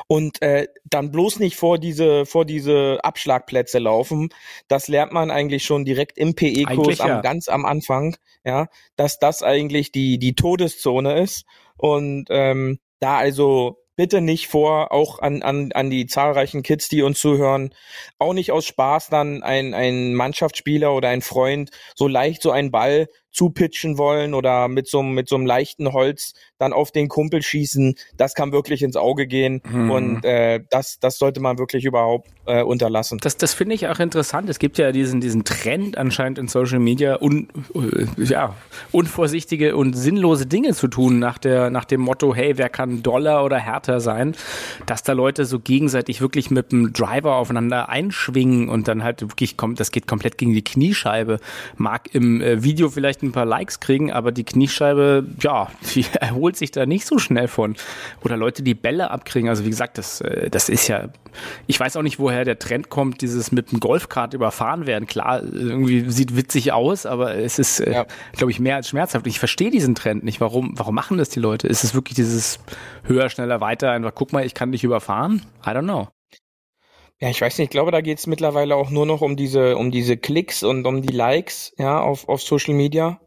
Und 0.08 0.42
äh, 0.42 0.68
dann 0.86 1.12
bloß 1.12 1.38
nicht 1.40 1.56
vor 1.56 1.78
diese 1.78 2.26
vor 2.26 2.46
diese 2.46 2.98
Abschlagplätze 3.04 3.78
laufen. 3.78 4.30
Das 4.68 4.88
lernt 4.88 5.12
man 5.12 5.30
eigentlich 5.30 5.66
schon 5.66 5.86
direkt 5.86 6.18
im 6.18 6.34
PE-Kurs 6.34 6.98
ja. 6.98 7.22
ganz 7.22 7.48
am 7.48 7.64
Anfang, 7.64 8.16
ja, 8.44 8.70
dass 8.96 9.20
das 9.20 9.44
eigentlich 9.44 9.92
die 9.92 10.18
die 10.18 10.34
Todeszone 10.34 11.22
ist. 11.22 11.46
Und 11.78 12.26
ähm, 12.32 12.80
da 13.00 13.18
also 13.18 13.78
bitte 13.96 14.22
nicht 14.22 14.48
vor, 14.48 14.92
auch 14.92 15.20
an, 15.20 15.42
an, 15.42 15.72
an 15.74 15.90
die 15.90 16.06
zahlreichen 16.06 16.64
Kids, 16.64 16.88
die 16.88 17.02
uns 17.02 17.20
zuhören, 17.20 17.74
auch 18.20 18.34
nicht 18.34 18.52
aus 18.52 18.66
Spaß 18.66 19.10
dann 19.10 19.44
ein, 19.44 19.74
ein 19.74 20.14
Mannschaftsspieler 20.14 20.94
oder 20.94 21.10
ein 21.10 21.22
Freund 21.22 21.72
so 21.96 22.08
leicht 22.08 22.42
so 22.44 22.52
einen 22.52 22.72
Ball 22.72 23.08
zupitchen 23.38 24.00
wollen 24.00 24.34
oder 24.34 24.68
mit 24.68 24.88
so, 24.88 25.04
mit 25.04 25.30
so 25.30 25.36
einem 25.36 25.46
leichten 25.46 25.94
Holz 25.94 26.34
dann 26.58 26.74
auf 26.74 26.92
den 26.92 27.08
Kumpel 27.08 27.44
schießen, 27.44 27.96
das 28.18 28.34
kann 28.34 28.52
wirklich 28.52 28.82
ins 28.82 28.96
Auge 28.96 29.28
gehen 29.28 29.62
hm. 29.70 29.92
und 29.92 30.26
äh, 30.26 30.60
das, 30.72 31.00
das 31.00 31.20
sollte 31.20 31.40
man 31.40 31.60
wirklich 31.60 31.86
überhaupt 31.86 32.30
äh, 32.48 32.64
unterlassen. 32.64 33.20
Das, 33.22 33.38
das 33.38 33.54
finde 33.54 33.76
ich 33.76 33.88
auch 33.88 34.00
interessant. 34.00 34.50
Es 34.50 34.58
gibt 34.58 34.80
ja 34.80 34.92
diesen, 34.92 35.22
diesen 35.22 35.44
Trend 35.44 36.00
anscheinend 36.00 36.40
in 36.40 36.48
Social 36.48 36.80
Media, 36.80 37.22
un, 37.22 37.48
äh, 37.76 38.24
ja, 38.24 38.56
unvorsichtige 38.92 39.76
und 39.76 39.94
sinnlose 39.94 40.48
Dinge 40.48 40.74
zu 40.74 40.88
tun 40.88 41.20
nach, 41.20 41.38
der, 41.38 41.70
nach 41.70 41.86
dem 41.86 42.02
Motto, 42.02 42.34
hey, 42.34 42.58
wer 42.58 42.70
kann 42.70 43.04
doller 43.04 43.46
oder 43.46 43.60
härter 43.60 44.00
sein, 44.00 44.36
dass 44.88 45.04
da 45.04 45.14
Leute 45.14 45.46
so 45.46 45.60
gegenseitig 45.60 46.22
wirklich 46.22 46.50
mit 46.50 46.72
dem 46.72 46.92
Driver 46.92 47.36
aufeinander 47.36 47.90
einschwingen 47.90 48.70
und 48.70 48.88
dann 48.88 49.04
halt 49.04 49.22
wirklich 49.22 49.58
kommt, 49.58 49.80
das 49.80 49.92
geht 49.92 50.08
komplett 50.08 50.40
gegen 50.40 50.54
die 50.54 50.64
Kniescheibe. 50.64 51.40
Mag 51.76 52.16
im 52.16 52.42
äh, 52.42 52.64
Video 52.64 52.90
vielleicht 52.90 53.22
ein 53.22 53.27
paar 53.32 53.46
Likes 53.46 53.80
kriegen, 53.80 54.12
aber 54.12 54.32
die 54.32 54.44
Kniescheibe, 54.44 55.26
ja, 55.42 55.70
die 55.96 56.06
erholt 56.20 56.58
sich 56.58 56.72
da 56.72 56.86
nicht 56.86 57.06
so 57.06 57.20
schnell 57.20 57.48
von. 57.48 57.76
Oder 58.24 58.38
Leute, 58.38 58.64
die 58.64 58.74
Bälle 58.74 59.12
abkriegen. 59.12 59.50
Also 59.50 59.66
wie 59.66 59.70
gesagt, 59.70 59.98
das, 59.98 60.22
äh, 60.22 60.50
das 60.50 60.70
ist 60.70 60.88
ja, 60.88 61.10
ich 61.68 61.80
weiß 61.80 61.98
auch 61.98 62.02
nicht, 62.02 62.20
woher 62.20 62.46
der 62.46 62.60
Trend 62.60 62.90
kommt, 62.90 63.22
dieses 63.22 63.52
mit 63.52 63.72
dem 63.72 63.80
Golfkart 63.80 64.34
überfahren 64.34 64.88
werden. 64.88 65.08
Klar, 65.08 65.42
irgendwie 65.44 66.10
sieht 66.10 66.36
witzig 66.36 66.72
aus, 66.74 67.06
aber 67.06 67.36
es 67.36 67.60
ist, 67.60 67.80
äh, 67.80 67.92
ja. 67.92 68.06
glaube 68.34 68.52
ich, 68.52 68.60
mehr 68.60 68.76
als 68.76 68.90
schmerzhaft. 68.90 69.28
Ich 69.28 69.40
verstehe 69.40 69.72
diesen 69.72 69.96
Trend 69.96 70.24
nicht. 70.24 70.42
Warum, 70.42 70.74
warum 70.76 70.96
machen 70.96 71.18
das 71.18 71.30
die 71.30 71.40
Leute? 71.40 71.68
Ist 71.68 71.84
es 71.84 71.94
wirklich 71.94 72.16
dieses 72.16 72.60
höher, 73.04 73.30
schneller, 73.30 73.62
weiter, 73.62 73.92
einfach 73.92 74.14
guck 74.14 74.34
mal, 74.34 74.46
ich 74.46 74.54
kann 74.54 74.72
dich 74.72 74.84
überfahren? 74.84 75.42
I 75.66 75.70
don't 75.70 75.84
know. 75.84 76.08
Ja, 77.20 77.30
ich 77.30 77.42
weiß 77.42 77.58
nicht, 77.58 77.66
ich 77.66 77.72
glaube, 77.72 77.92
da 77.92 78.02
geht 78.02 78.20
es 78.20 78.28
mittlerweile 78.28 78.76
auch 78.76 78.92
nur 78.92 79.06
noch 79.06 79.22
um 79.22 79.36
diese, 79.36 79.76
um 79.78 79.90
diese 79.90 80.18
Klicks 80.18 80.64
und 80.64 80.86
um 80.86 81.02
die 81.02 81.14
Likes, 81.14 81.74
ja, 81.78 82.00
auf, 82.00 82.30
auf 82.30 82.42
Social 82.42 82.76
Media. 82.76 83.20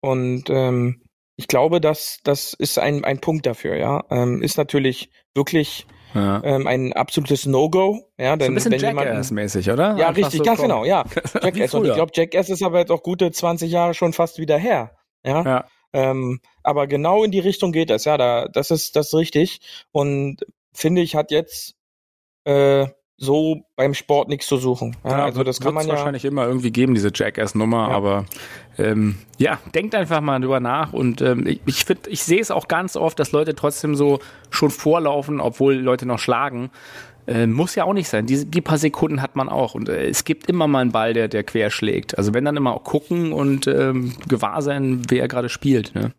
Und 0.00 0.50
ähm, 0.50 1.02
ich 1.36 1.46
glaube, 1.46 1.80
dass 1.80 2.18
das 2.24 2.54
ist 2.54 2.78
ein, 2.78 3.04
ein 3.04 3.20
Punkt 3.20 3.46
dafür, 3.46 3.76
ja. 3.76 4.04
Ähm, 4.10 4.42
ist 4.42 4.58
natürlich 4.58 5.10
wirklich 5.34 5.86
ja. 6.14 6.42
ähm, 6.42 6.66
ein 6.66 6.92
absolutes 6.92 7.46
No-Go. 7.46 8.00
Ja, 8.18 8.36
denn, 8.36 8.46
so 8.46 8.52
ein 8.52 8.54
bisschen 8.54 8.96
Jackass-mäßig, 8.96 9.70
oder? 9.70 9.96
Ja, 9.96 10.08
Einfach 10.08 10.16
richtig, 10.16 10.38
so 10.38 10.44
ganz 10.44 10.58
komm. 10.58 10.68
genau, 10.68 10.84
ja. 10.84 11.04
Jackass. 11.42 11.74
Und 11.74 11.86
ich 11.86 11.94
glaube, 11.94 12.12
Jackass 12.14 12.50
ist 12.50 12.62
aber 12.62 12.80
jetzt 12.80 12.90
auch 12.90 13.02
gute 13.02 13.30
20 13.30 13.70
Jahre 13.70 13.94
schon 13.94 14.12
fast 14.12 14.38
wieder 14.38 14.58
her. 14.58 14.96
Ja. 15.24 15.44
ja. 15.44 15.64
Ähm, 15.92 16.40
aber 16.62 16.86
genau 16.86 17.24
in 17.24 17.30
die 17.30 17.40
Richtung 17.40 17.72
geht 17.72 17.90
das, 17.90 18.04
ja, 18.04 18.16
da, 18.16 18.48
das 18.48 18.70
ist 18.70 18.96
das 18.96 19.08
ist 19.08 19.14
richtig. 19.14 19.60
Und 19.92 20.44
finde 20.72 21.02
ich, 21.02 21.14
hat 21.14 21.30
jetzt 21.30 21.74
äh, 22.44 22.86
so 23.22 23.64
beim 23.76 23.92
Sport 23.92 24.30
nichts 24.30 24.46
zu 24.46 24.56
suchen. 24.56 24.96
Ja, 25.04 25.10
Ja, 25.10 25.24
also 25.26 25.44
das 25.44 25.60
kann 25.60 25.74
man 25.74 25.86
ja. 25.86 25.92
wahrscheinlich 25.92 26.24
immer 26.24 26.46
irgendwie 26.46 26.70
geben, 26.72 26.94
diese 26.94 27.10
Jackass-Nummer, 27.14 27.88
Ja. 27.90 27.94
aber 27.94 28.24
ähm, 28.78 29.18
ja, 29.36 29.58
denkt 29.74 29.94
einfach 29.94 30.22
mal 30.22 30.40
drüber 30.40 30.58
nach 30.58 30.94
und 30.94 31.20
ähm, 31.20 31.46
ich, 31.46 31.60
ich 31.66 31.84
finde, 31.84 32.08
ich 32.08 32.22
sehe 32.24 32.40
es 32.40 32.50
auch 32.50 32.66
ganz 32.66 32.96
oft, 32.96 33.18
dass 33.18 33.32
Leute 33.32 33.54
trotzdem 33.54 33.94
so 33.94 34.20
schon 34.48 34.70
vorlaufen, 34.70 35.38
obwohl 35.40 35.74
Leute 35.74 36.06
noch 36.06 36.18
schlagen. 36.18 36.70
Äh, 37.26 37.46
muss 37.46 37.74
ja 37.74 37.84
auch 37.84 37.92
nicht 37.92 38.08
sein. 38.08 38.24
Die, 38.24 38.46
die 38.46 38.62
paar 38.62 38.78
Sekunden 38.78 39.20
hat 39.20 39.36
man 39.36 39.50
auch. 39.50 39.74
Und 39.74 39.90
äh, 39.90 40.08
es 40.08 40.24
gibt 40.24 40.48
immer 40.48 40.66
mal 40.66 40.80
einen 40.80 40.90
Ball, 40.90 41.12
der, 41.12 41.28
der 41.28 41.44
quer 41.44 41.70
schlägt. 41.70 42.16
Also 42.16 42.32
wenn 42.32 42.46
dann 42.46 42.56
immer 42.56 42.72
auch 42.74 42.82
gucken 42.82 43.32
und 43.34 43.66
ähm, 43.66 44.14
gewahr 44.26 44.62
sein, 44.62 45.02
wer 45.08 45.28
gerade 45.28 45.50
spielt. 45.50 45.94
Ne? 45.94 46.12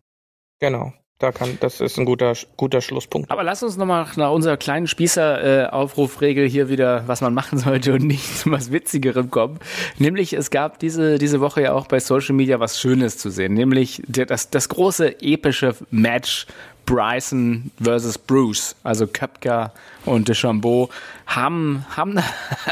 Genau. 0.60 0.92
Da 1.22 1.30
kann, 1.30 1.56
das 1.60 1.80
ist 1.80 2.00
ein 2.00 2.04
guter, 2.04 2.32
guter 2.56 2.80
Schlusspunkt. 2.80 3.30
Aber 3.30 3.44
lass 3.44 3.62
uns 3.62 3.76
nochmal 3.76 4.08
nach 4.16 4.32
unserer 4.32 4.56
kleinen 4.56 4.88
Spießer-Aufrufregel 4.88 6.48
hier 6.48 6.68
wieder, 6.68 7.04
was 7.06 7.20
man 7.20 7.32
machen 7.32 7.58
sollte 7.58 7.92
und 7.92 8.02
nicht 8.02 8.38
zu 8.38 8.50
was 8.50 8.72
Witzigerem 8.72 9.30
kommen. 9.30 9.60
Nämlich, 9.98 10.32
es 10.32 10.50
gab 10.50 10.80
diese, 10.80 11.18
diese 11.18 11.40
Woche 11.40 11.62
ja 11.62 11.74
auch 11.74 11.86
bei 11.86 12.00
Social 12.00 12.34
Media 12.34 12.58
was 12.58 12.80
Schönes 12.80 13.18
zu 13.18 13.30
sehen. 13.30 13.54
Nämlich 13.54 14.02
der, 14.08 14.26
das, 14.26 14.50
das 14.50 14.68
große 14.68 15.22
epische 15.22 15.76
Match 15.92 16.48
Bryson 16.86 17.70
versus 17.80 18.18
Bruce, 18.18 18.74
also 18.82 19.06
Köpker 19.06 19.72
und 20.04 20.26
Deschambeau, 20.26 20.90
haben, 21.26 21.84
haben 21.96 22.18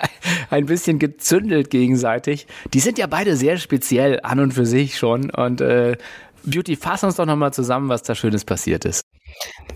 ein 0.50 0.66
bisschen 0.66 0.98
gezündelt 0.98 1.70
gegenseitig. 1.70 2.48
Die 2.74 2.80
sind 2.80 2.98
ja 2.98 3.06
beide 3.06 3.36
sehr 3.36 3.58
speziell 3.58 4.18
an 4.24 4.40
und 4.40 4.54
für 4.54 4.66
sich 4.66 4.98
schon. 4.98 5.30
Und 5.30 5.60
äh, 5.60 5.96
Beauty, 6.44 6.76
fass 6.76 7.04
uns 7.04 7.16
doch 7.16 7.26
nochmal 7.26 7.52
zusammen, 7.52 7.88
was 7.88 8.02
da 8.02 8.14
Schönes 8.14 8.44
passiert 8.44 8.84
ist. 8.84 9.02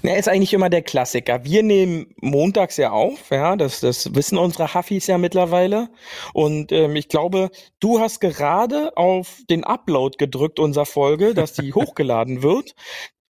Ja, 0.03 0.15
ist 0.17 0.29
eigentlich 0.29 0.53
immer 0.53 0.69
der 0.69 0.83
Klassiker. 0.83 1.45
Wir 1.45 1.63
nehmen 1.63 2.07
montags 2.21 2.77
ja 2.77 2.91
auf, 2.91 3.31
ja, 3.31 3.57
das, 3.57 3.81
das 3.81 4.15
wissen 4.15 4.37
unsere 4.39 4.75
Huffis 4.75 5.07
ja 5.07 5.17
mittlerweile. 5.19 5.89
Und 6.33 6.73
ähm, 6.73 6.97
ich 6.97 7.09
glaube, 7.09 7.51
du 7.81 8.01
hast 8.01 8.21
gerade 8.21 8.97
auf 8.97 9.39
den 9.49 9.65
Upload 9.65 10.17
gedrückt 10.19 10.59
unserer 10.59 10.87
Folge, 10.87 11.35
dass 11.35 11.53
die 11.55 11.73
hochgeladen 11.75 12.43
wird. 12.43 12.75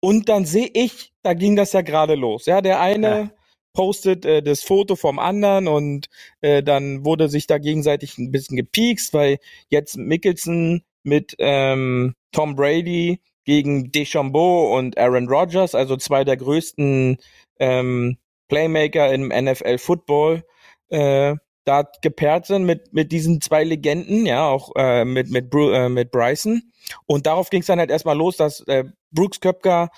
Und 0.01 0.29
dann 0.29 0.45
sehe 0.47 0.71
ich, 0.73 1.13
da 1.23 1.35
ging 1.35 1.57
das 1.57 1.73
ja 1.73 1.83
gerade 1.83 2.15
los. 2.15 2.47
Ja, 2.47 2.61
der 2.61 2.81
eine 2.81 3.09
Ja. 3.09 3.31
postet 3.75 4.25
äh, 4.25 4.43
das 4.43 4.63
Foto 4.63 4.97
vom 4.97 5.19
anderen 5.19 5.69
und 5.69 6.09
äh, 6.41 6.63
dann 6.63 7.05
wurde 7.05 7.29
sich 7.29 7.47
da 7.47 7.59
gegenseitig 7.59 8.19
ein 8.19 8.31
bisschen 8.31 8.57
gepiekst, 8.57 9.13
weil 9.15 9.39
jetzt 9.69 9.97
Mickelson 9.97 10.83
mit 11.05 11.35
ähm, 11.39 12.15
Tom 12.33 12.55
Brady 12.57 13.21
gegen 13.45 13.91
Deschambeau 13.91 14.77
und 14.77 14.99
Aaron 14.99 15.29
Rodgers, 15.29 15.75
also 15.75 15.97
zwei 15.97 16.25
der 16.25 16.37
größten 16.37 17.19
ähm, 17.59 18.19
Playmaker 18.49 19.13
im 19.13 19.29
NFL 19.29 19.79
Football, 19.79 20.45
äh, 20.91 21.35
da 21.65 21.85
gepaart 22.03 22.47
sind 22.47 22.65
mit 22.65 22.93
mit 22.93 23.13
diesen 23.13 23.41
zwei 23.41 23.65
Legenden, 23.65 24.27
ja, 24.27 24.49
auch 24.49 24.73
äh, 24.77 25.05
mit 25.05 25.31
mit 25.31 25.49
Bru 25.51 25.71
äh, 25.71 25.89
mit 25.89 26.11
Bryson. 26.11 26.63
Und 27.07 27.27
darauf 27.27 27.51
ging 27.51 27.61
es 27.61 27.67
dann 27.67 27.79
halt 27.79 27.91
erstmal 27.91 28.17
los, 28.17 28.37
dass 28.37 28.61
äh, 28.67 28.85
Brooks 29.13 29.41
Köpker 29.41 29.91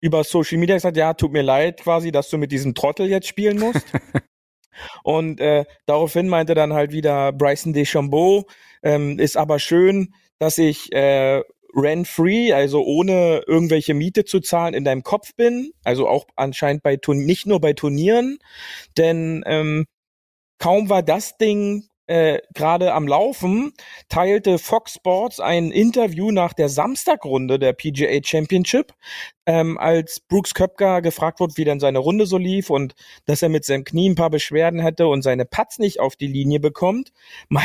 über 0.00 0.24
Social 0.24 0.58
Media 0.58 0.76
gesagt, 0.76 0.96
ja, 0.96 1.14
tut 1.14 1.32
mir 1.32 1.42
leid 1.42 1.80
quasi, 1.80 2.12
dass 2.12 2.30
du 2.30 2.38
mit 2.38 2.52
diesem 2.52 2.74
Trottel 2.74 3.08
jetzt 3.08 3.28
spielen 3.28 3.58
musst. 3.58 3.84
Und 5.02 5.40
äh, 5.40 5.64
daraufhin 5.86 6.28
meinte 6.28 6.54
dann 6.54 6.72
halt 6.72 6.92
wieder 6.92 7.32
Bryson 7.32 7.72
DeChambeau, 7.72 8.46
ähm, 8.82 9.18
ist 9.18 9.36
aber 9.36 9.58
schön, 9.58 10.14
dass 10.38 10.58
ich 10.58 10.92
äh, 10.92 11.42
rent-free, 11.74 12.52
also 12.52 12.82
ohne 12.84 13.42
irgendwelche 13.46 13.94
Miete 13.94 14.24
zu 14.24 14.40
zahlen, 14.40 14.74
in 14.74 14.84
deinem 14.84 15.02
Kopf 15.02 15.34
bin. 15.34 15.72
Also 15.84 16.08
auch 16.08 16.26
anscheinend 16.36 16.82
bei 16.82 16.96
Turn 16.96 17.18
nicht 17.18 17.46
nur 17.46 17.60
bei 17.60 17.72
Turnieren, 17.72 18.38
denn 18.96 19.42
ähm, 19.46 19.86
kaum 20.58 20.88
war 20.88 21.02
das 21.02 21.36
Ding 21.36 21.88
äh, 22.08 22.40
gerade 22.54 22.94
am 22.94 23.06
Laufen, 23.06 23.74
teilte 24.08 24.58
Fox 24.58 24.94
Sports 24.94 25.40
ein 25.40 25.70
Interview 25.70 26.30
nach 26.30 26.54
der 26.54 26.70
Samstagrunde 26.70 27.58
der 27.58 27.74
PGA 27.74 28.20
Championship, 28.24 28.94
ähm, 29.44 29.76
als 29.78 30.20
Brooks 30.20 30.54
Köpker 30.54 31.02
gefragt 31.02 31.38
wurde, 31.38 31.56
wie 31.56 31.64
denn 31.64 31.80
seine 31.80 31.98
Runde 31.98 32.24
so 32.24 32.38
lief 32.38 32.70
und 32.70 32.94
dass 33.26 33.42
er 33.42 33.50
mit 33.50 33.66
seinem 33.66 33.84
Knie 33.84 34.08
ein 34.08 34.14
paar 34.14 34.30
Beschwerden 34.30 34.80
hätte 34.80 35.06
und 35.06 35.20
seine 35.20 35.44
Putts 35.44 35.78
nicht 35.78 36.00
auf 36.00 36.16
die 36.16 36.26
Linie 36.26 36.60
bekommt, 36.60 37.12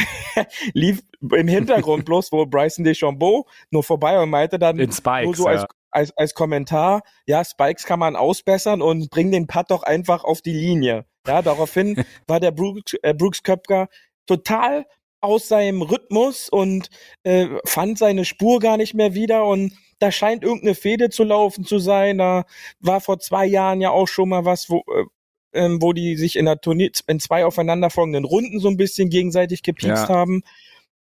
lief 0.73 1.01
im 1.21 1.47
Hintergrund 1.47 2.03
bloß 2.03 2.34
wo 2.34 2.45
Bryson 2.45 2.84
DeChambeau 2.84 3.47
nur 3.71 3.84
vorbei 3.84 4.21
und 4.21 4.29
meinte 4.29 4.60
dann 4.60 4.77
Spikes, 4.91 5.23
nur 5.23 5.36
so 5.36 5.47
als, 5.47 5.62
ja. 5.62 5.67
als, 5.89 6.17
als 6.17 6.34
Kommentar, 6.34 7.03
ja, 7.25 7.45
Spikes 7.45 7.86
kann 7.86 7.99
man 7.99 8.17
ausbessern 8.17 8.82
und 8.82 9.10
bring 9.10 9.32
den 9.32 9.47
Putt 9.47 9.71
doch 9.71 9.84
einfach 9.84 10.25
auf 10.25 10.41
die 10.41 10.53
Linie. 10.53 11.06
Ja, 11.25 11.41
daraufhin 11.41 12.03
war 12.27 12.41
der 12.41 12.51
Brooks, 12.51 12.93
äh, 13.01 13.13
Brooks 13.13 13.41
Köpker 13.43 13.88
total 14.25 14.86
aus 15.21 15.47
seinem 15.47 15.81
Rhythmus 15.81 16.49
und 16.49 16.89
äh, 17.23 17.47
fand 17.65 17.97
seine 17.97 18.25
Spur 18.25 18.59
gar 18.59 18.77
nicht 18.77 18.93
mehr 18.93 19.13
wieder 19.13 19.45
und 19.45 19.73
da 19.99 20.12
scheint 20.12 20.43
irgendeine 20.43 20.75
Fehde 20.75 21.09
zu 21.09 21.23
laufen 21.23 21.63
zu 21.63 21.79
sein. 21.79 22.17
Da 22.17 22.43
war 22.81 22.99
vor 22.99 23.19
zwei 23.19 23.45
Jahren 23.45 23.79
ja 23.79 23.89
auch 23.91 24.07
schon 24.07 24.27
mal 24.29 24.43
was, 24.43 24.69
wo, 24.69 24.79
äh, 24.79 25.05
ähm, 25.53 25.81
wo 25.81 25.93
die 25.93 26.17
sich 26.17 26.36
in, 26.36 26.43
der 26.45 26.59
Turnier, 26.59 26.89
in 27.07 27.19
zwei 27.21 27.45
aufeinanderfolgenden 27.45 28.25
Runden 28.25 28.59
so 28.59 28.67
ein 28.67 28.75
bisschen 28.75 29.09
gegenseitig 29.09 29.63
gepiekst 29.63 30.09
Ja. 30.09 30.09
haben. 30.09 30.41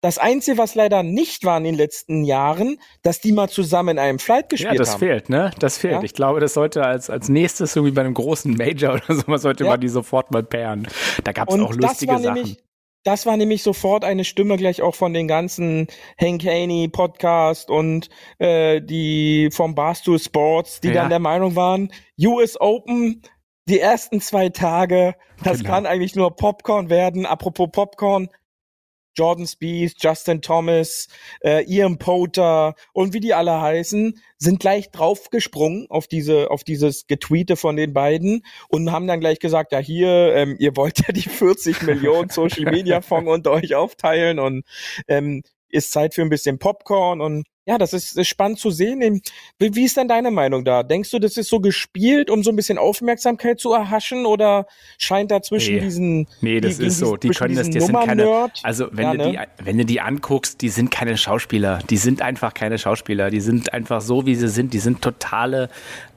Das 0.03 0.19
Einzige, 0.19 0.59
was 0.59 0.75
leider 0.75 1.03
nicht 1.05 1.45
war 1.45 1.59
in 1.59 1.65
den 1.65 1.75
letzten 1.77 2.25
Jahren, 2.25 2.79
dass 3.03 3.21
die 3.21 3.31
mal 3.33 3.49
zusammen 3.49 3.91
in 3.91 3.99
einem 4.01 4.19
Flight 4.19 4.49
gespielt 4.51 4.73
Ja, 4.75 4.79
das 4.79 4.93
haben. 4.93 4.99
fehlt, 4.99 5.29
ne? 5.31 5.53
Das 5.61 5.79
fehlt. 5.79 5.95
Ja. 5.95 6.03
Ich 6.03 6.13
glaube, 6.13 6.39
das 6.41 6.55
sollte 6.55 6.85
als, 6.85 7.09
als 7.09 7.29
nächstes 7.29 7.75
irgendwie 7.77 7.95
bei 7.95 8.03
einem 8.03 8.15
großen 8.15 8.53
Major 8.55 8.95
oder 9.05 9.15
sowas 9.17 9.43
sollte 9.43 9.65
Ja. 9.65 9.71
man 9.71 9.81
die 9.81 9.89
sofort 9.89 10.31
mal 10.33 10.43
pairen. 10.45 10.87
Da 11.25 11.33
gab 11.33 11.49
es 11.49 11.55
auch 11.59 11.73
lustige 11.75 12.19
Sachen. 12.19 12.35
nämlich, 12.35 12.59
das 13.05 13.27
war 13.27 13.37
nämlich 13.37 13.63
sofort 13.63 14.05
eine 14.05 14.25
Stimme 14.25 14.57
gleich 14.57 14.81
auch 14.83 14.95
von 14.95 15.13
den 15.13 15.29
ganzen 15.29 15.87
Hank 16.21 16.45
Haney 16.45 16.89
Podcast 16.89 17.71
und 17.71 18.09
äh, 18.39 18.81
die 18.81 19.49
vom 19.53 19.75
Barstool 19.75 20.19
Sports, 20.19 20.81
die 20.81 20.89
Ja. 20.89 20.95
dann 20.95 21.11
der 21.11 21.19
Meinung 21.19 21.57
waren, 21.57 21.93
US 22.21 22.61
Open, 22.61 23.23
die 23.69 23.81
ersten 23.81 24.21
zwei 24.21 24.49
Tage, 24.49 25.15
das 25.45 25.59
Genau. 25.59 25.71
kann 25.71 25.87
eigentlich 25.87 26.15
nur 26.17 26.35
Popcorn 26.37 26.91
werden. 26.91 27.27
Apropos 27.27 27.69
Popcorn, 27.73 28.29
Jordan 29.17 29.47
Spieth, 29.47 29.95
Justin 29.99 30.43
Thomas, 30.43 31.09
äh, 31.43 31.65
Ian 31.65 31.99
Poter 31.99 32.75
und 32.93 33.13
wie 33.15 33.21
die 33.21 33.35
alle 33.35 33.61
heißen, 33.61 34.21
sind 34.39 34.61
gleich 34.61 34.91
draufgesprungen 34.91 35.87
auf 35.89 36.07
diese, 36.07 36.51
auf 36.51 36.65
dieses 36.65 37.07
Getweete 37.07 37.57
von 37.57 37.77
den 37.77 37.93
beiden 37.93 38.45
und 38.69 38.91
haben 38.91 39.07
dann 39.07 39.21
gleich 39.21 39.39
gesagt, 39.39 39.73
ja 39.73 39.79
hier, 39.79 40.35
ähm, 40.35 40.57
ihr 40.59 40.77
wollt 40.77 41.07
ja 41.07 41.13
die 41.13 41.29
40 41.29 41.83
Millionen 41.83 42.29
Social 42.31 42.71
Media 42.71 43.01
Fonds 43.01 43.31
unter 43.31 43.53
euch 43.53 43.75
aufteilen 43.75 44.39
und 44.39 44.65
ähm, 45.09 45.43
ist 45.69 45.93
Zeit 45.93 46.15
für 46.15 46.23
ein 46.23 46.29
bisschen 46.29 46.59
Popcorn 46.59 47.21
und 47.21 47.47
ja, 47.65 47.79
das 47.79 47.93
ist, 47.93 48.19
ist 48.19 48.27
spannend 48.29 48.59
zu 48.59 48.71
sehen. 48.71 49.23
Wie, 49.59 49.75
wie 49.75 49.85
ist 49.85 49.97
denn 49.97 50.09
deine 50.09 50.31
Meinung 50.33 50.65
da? 50.65 50.83
Denkst 50.83 51.11
du, 51.13 51.19
das 51.21 51.37
ist 51.37 51.49
so 51.49 51.61
gespielt, 51.61 52.29
um 52.29 52.43
so 52.43 52.51
ein 52.51 52.57
bisschen 52.57 52.77
Aufmerksamkeit 52.77 53.61
zu 53.61 53.73
erhaschen 53.73 54.27
oder 54.27 54.67
scheint 54.99 55.31
da 55.31 55.43
zwischen 55.43 55.75
Nee. 55.77 55.81
diesen 55.81 56.29
Nee, 56.41 56.61
das 56.61 56.79
die- 56.79 56.87
ist 56.87 56.99
so. 56.99 57.17
Die 57.17 57.29
können 57.29 57.55
das, 57.55 57.71
die 57.71 57.81
sind 57.81 57.95
keine. 57.95 58.51
Also 58.65 58.89
wenn 58.91 59.05
Ja, 59.05 59.13
du 59.13 59.19
ne? 59.19 59.47
die, 59.59 59.65
wenn 59.65 59.79
du 59.79 59.85
die 59.85 60.01
anguckst, 60.01 60.61
die 60.61 60.71
sind 60.71 60.91
keine 60.91 61.17
Schauspieler. 61.17 61.79
Die 61.89 61.99
sind 61.99 62.21
einfach 62.21 62.53
keine 62.53 62.79
Schauspieler. 62.79 63.31
Die 63.31 63.41
sind 63.41 63.73
einfach 63.73 64.01
so, 64.01 64.27
wie 64.27 64.35
sie 64.35 64.49
sind. 64.49 64.75
Die 64.75 64.81
sind 64.81 65.01
totale 65.01 65.69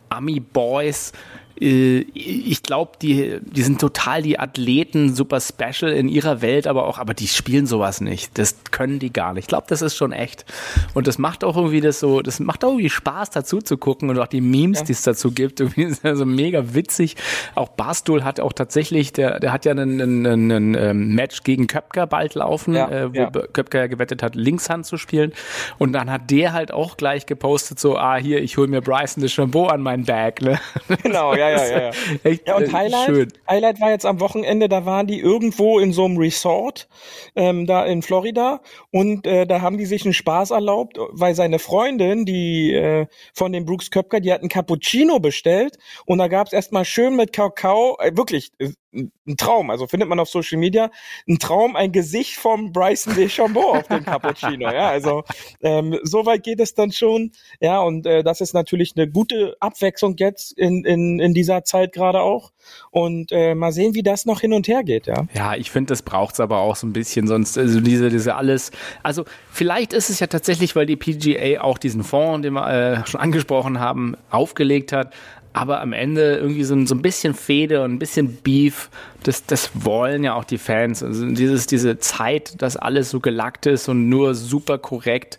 Ami-Boys. 0.09 1.11
Äh, 1.11 1.15
Ich 1.57 2.63
glaube, 2.63 2.93
die, 3.01 3.39
die 3.41 3.61
sind 3.63 3.79
total 3.79 4.21
die 4.21 4.39
Athleten, 4.39 5.15
super 5.15 5.39
special 5.39 5.91
in 5.91 6.09
ihrer 6.09 6.41
Welt, 6.41 6.67
aber 6.67 6.85
auch, 6.85 6.97
aber 6.97 7.13
die 7.13 7.27
spielen 7.27 7.65
sowas 7.65 8.01
nicht. 8.01 8.37
Das 8.37 8.57
können 8.71 8.99
die 8.99 9.13
gar 9.13 9.33
nicht. 9.33 9.43
Ich 9.43 9.47
glaube, 9.47 9.67
das 9.69 9.81
ist 9.81 9.95
schon 9.95 10.11
echt. 10.11 10.45
Und 10.93 11.07
das 11.07 11.17
macht 11.17 11.43
auch 11.43 11.55
irgendwie 11.55 11.81
das 11.81 11.99
so, 11.99 12.21
das 12.21 12.39
macht 12.39 12.65
auch 12.65 12.69
irgendwie 12.71 12.89
Spaß 12.89 13.29
dazu 13.29 13.61
zu 13.61 13.77
gucken 13.77 14.09
und 14.09 14.19
auch 14.19 14.27
die 14.27 14.41
Memes, 14.41 14.83
die 14.83 14.91
es 14.91 15.03
dazu 15.03 15.31
gibt, 15.31 15.59
irgendwie 15.61 15.83
ist 15.83 16.03
also 16.03 16.25
mega 16.25 16.73
witzig. 16.73 17.15
Auch 17.55 17.69
Barstool 17.69 18.23
hat 18.23 18.39
auch 18.39 18.53
tatsächlich, 18.53 19.13
der, 19.13 19.39
der 19.39 19.51
hat 19.53 19.65
ja 19.65 19.71
einen, 19.71 20.01
einen, 20.01 20.51
einen 20.51 20.75
ähm, 20.75 21.15
Match 21.15 21.43
gegen 21.43 21.67
Köpker 21.67 22.07
bald 22.07 22.35
laufen, 22.35 22.73
Ja, 22.73 22.89
äh, 22.89 23.13
wo 23.13 23.17
ja. 23.17 23.29
Köpker 23.29 23.79
ja 23.79 23.87
gewettet 23.87 24.23
hat, 24.23 24.35
Linkshand 24.35 24.85
zu 24.85 24.97
spielen. 24.97 25.33
Und 25.77 25.93
dann 25.93 26.11
hat 26.11 26.31
der 26.31 26.53
halt 26.53 26.71
auch 26.71 26.97
gleich 26.97 27.25
gepostet, 27.25 27.79
so, 27.79 27.97
ah, 27.97 28.17
hier, 28.17 28.41
ich 28.41 28.57
hol 28.57 28.67
mir 28.67 28.81
Bryson 28.81 29.21
de 29.21 29.29
Chambeau 29.29 29.67
an 29.67 29.81
mein 29.81 30.03
Bag, 30.03 30.41
ne? 30.41 30.59
Genau, 31.03 31.33
ja, 31.35 31.44
ja, 31.49 31.65
ja. 31.67 31.79
ja. 31.79 31.91
Echt, 32.23 32.47
Ja, 32.47 32.55
und 32.57 32.63
äh, 32.63 32.71
Highlight, 32.71 33.05
schön. 33.05 33.33
Highlight 33.49 33.81
war 33.81 33.89
jetzt 33.89 34.05
am 34.05 34.19
Wochenende, 34.19 34.69
da 34.69 34.85
waren 34.85 35.07
die 35.07 35.19
irgendwo 35.19 35.79
in 35.79 35.93
so 35.93 36.05
einem 36.05 36.17
Resort 36.17 36.87
ähm, 37.35 37.65
da 37.65 37.85
in 37.85 38.01
Florida 38.01 38.61
und 38.91 39.25
äh, 39.27 39.45
da 39.45 39.61
haben 39.61 39.77
die 39.77 39.85
sich 39.85 40.05
einen 40.05 40.13
Spaß 40.13 40.51
erlaubt, 40.51 40.97
weil 41.11 41.35
seine 41.35 41.59
Freundin, 41.59 42.25
die 42.25 42.73
äh, 42.73 43.07
von 43.33 43.51
dem 43.51 43.65
Brooks 43.65 43.91
Köpker, 43.91 44.19
die 44.19 44.31
hat 44.31 44.41
einen 44.41 44.49
Cappuccino 44.49 45.19
bestellt 45.19 45.77
und 46.05 46.17
da 46.17 46.27
gab's 46.27 46.53
erstmal 46.53 46.85
schön 46.85 47.15
mit 47.15 47.33
Kakao, 47.33 47.97
äh, 47.99 48.15
wirklich, 48.15 48.51
äh, 48.59 48.69
ein 48.95 49.37
Traum. 49.37 49.69
Also 49.69 49.87
findet 49.87 50.09
man 50.09 50.19
auf 50.19 50.29
Social 50.29 50.57
Media 50.57 50.91
ein 51.27 51.39
Traum, 51.39 51.75
ein 51.75 51.91
Gesicht 51.91 52.35
vom 52.35 52.71
Bryson 52.71 53.15
DeChambeau 53.15 53.75
auf 53.75 53.87
dem 53.87 54.03
Cappuccino. 54.03 54.71
Ja, 54.71 54.89
also 54.89 55.23
ähm, 55.61 55.99
so 56.03 56.25
weit 56.25 56.43
geht 56.43 56.59
es 56.59 56.73
dann 56.73 56.91
schon. 56.91 57.31
Ja, 57.59 57.81
und 57.81 58.05
äh, 58.05 58.23
das 58.23 58.41
ist 58.41 58.53
natürlich 58.53 58.93
eine 58.95 59.09
gute 59.09 59.55
Abwechslung 59.59 60.15
jetzt 60.17 60.57
in, 60.57 60.83
in, 60.85 61.19
in 61.19 61.33
dieser 61.33 61.63
Zeit 61.63 61.93
gerade 61.93 62.21
auch. 62.21 62.51
Und 62.89 63.31
äh, 63.31 63.53
mal 63.53 63.71
sehen, 63.71 63.93
wie 63.93 64.03
das 64.03 64.25
noch 64.25 64.41
hin 64.41 64.53
und 64.53 64.67
her 64.67 64.83
geht. 64.83 65.07
Ja, 65.07 65.27
ja 65.33 65.55
ich 65.55 65.69
finde, 65.69 65.89
das 65.89 66.01
braucht's 66.01 66.39
aber 66.39 66.59
auch 66.59 66.75
so 66.75 66.87
ein 66.87 66.93
bisschen. 66.93 67.27
Sonst 67.27 67.57
also 67.57 67.79
diese 67.79 68.09
diese 68.09 68.35
alles. 68.35 68.71
Also 69.03 69.25
vielleicht 69.51 69.93
ist 69.93 70.09
es 70.09 70.19
ja 70.19 70.27
tatsächlich, 70.27 70.75
weil 70.75 70.85
die 70.85 70.95
PGA 70.95 71.61
auch 71.61 71.77
diesen 71.77 72.03
Fonds, 72.03 72.43
den 72.43 72.53
wir 72.53 72.67
äh, 72.67 73.07
schon 73.07 73.19
angesprochen 73.19 73.79
haben, 73.79 74.15
aufgelegt 74.29 74.91
hat 74.91 75.13
aber 75.55 75.79
am 75.79 75.93
Ende 75.93 76.35
irgendwie 76.35 76.65
so 76.65 76.75
ein, 76.75 76.85
so 76.85 76.95
ein 76.95 77.01
bisschen 77.01 77.33
Fede 77.33 77.81
und 77.81 77.93
ein 77.93 77.99
bisschen 77.99 78.35
Beef, 78.41 78.89
das, 79.23 79.45
das 79.45 79.71
wollen 79.73 80.25
ja 80.25 80.33
auch 80.33 80.43
die 80.43 80.57
Fans. 80.57 81.01
Also 81.01 81.25
dieses, 81.27 81.65
diese 81.65 81.97
Zeit, 81.97 82.61
dass 82.61 82.75
alles 82.75 83.09
so 83.09 83.21
gelackt 83.21 83.65
ist 83.65 83.87
und 83.87 84.09
nur 84.09 84.35
super 84.35 84.77
korrekt. 84.77 85.37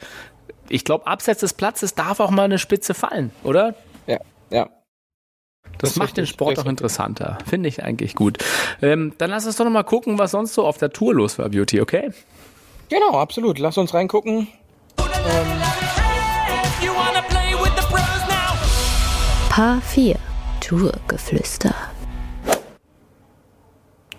Ich 0.71 0.85
glaube, 0.85 1.07
abseits 1.07 1.41
des 1.41 1.53
Platzes 1.53 1.95
darf 1.95 2.21
auch 2.21 2.31
mal 2.31 2.45
eine 2.45 2.59
Spitze 2.59 2.95
fallen, 2.95 3.31
oder? 3.45 3.75
Ja, 4.07 4.21
ja. 4.49 4.71
Das, 5.77 5.91
das 5.91 5.97
macht 5.97 6.09
richtig, 6.09 6.25
den 6.25 6.27
Sport 6.29 6.51
richtig. 6.53 6.65
auch 6.65 6.71
interessanter. 6.71 7.37
Finde 7.47 7.69
ich 7.69 7.85
eigentlich 7.85 8.15
gut. 8.15 8.39
Ähm, 8.81 9.13
dann 9.19 9.29
lass 9.29 9.45
uns 9.45 9.57
doch 9.57 9.67
noch 9.67 9.71
mal 9.71 9.83
gucken, 9.83 10.19
was 10.19 10.31
sonst 10.31 10.55
so 10.55 10.65
auf 10.65 10.79
der 10.79 10.91
Tour 10.91 11.13
los 11.13 11.39
war, 11.39 11.51
Beauty, 11.51 11.83
okay? 11.83 12.11
Genau, 12.89 13.19
absolut. 13.19 13.59
Lass 13.59 13.77
uns 13.77 13.93
reingucken. 13.93 14.49
Ähm 14.99 15.66
Paar 19.57 19.81
4 19.81 20.17
Tourgeflüster. 20.61 21.75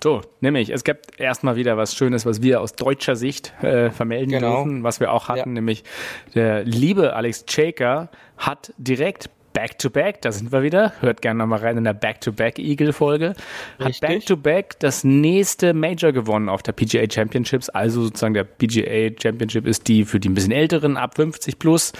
So, 0.01 0.21
nämlich, 0.41 0.71
es 0.71 0.83
gibt 0.83 1.19
erstmal 1.19 1.55
wieder 1.55 1.77
was 1.77 1.95
Schönes, 1.95 2.25
was 2.25 2.41
wir 2.41 2.59
aus 2.59 2.73
deutscher 2.73 3.15
Sicht 3.15 3.53
äh, 3.61 3.91
vermelden 3.91 4.31
genau. 4.31 4.63
dürfen, 4.63 4.81
was 4.81 4.99
wir 4.99 5.13
auch 5.13 5.27
hatten, 5.27 5.49
ja. 5.49 5.53
nämlich 5.53 5.83
der 6.33 6.63
liebe 6.63 7.15
Alex 7.15 7.45
Chaker 7.45 8.09
hat 8.35 8.73
direkt 8.79 9.29
Back-to-Back, 9.53 10.23
da 10.23 10.31
sind 10.31 10.51
wir 10.51 10.63
wieder, 10.63 10.93
hört 11.01 11.21
gerne 11.21 11.37
nochmal 11.37 11.59
rein 11.59 11.77
in 11.77 11.83
der 11.83 11.93
Back-to-Back-Eagle-Folge, 11.93 13.35
hat 13.79 13.99
Back-to-Back 14.01 14.79
das 14.79 15.03
nächste 15.03 15.75
Major 15.75 16.13
gewonnen 16.13 16.49
auf 16.49 16.63
der 16.63 16.71
PGA 16.71 17.05
Championships, 17.07 17.69
also 17.69 18.05
sozusagen 18.05 18.33
der 18.33 18.43
PGA 18.43 19.11
Championship 19.21 19.67
ist 19.67 19.87
die 19.87 20.03
für 20.05 20.19
die 20.19 20.29
ein 20.29 20.33
bisschen 20.33 20.51
älteren, 20.51 20.97
ab 20.97 21.15
50 21.15 21.59
plus, 21.59 21.93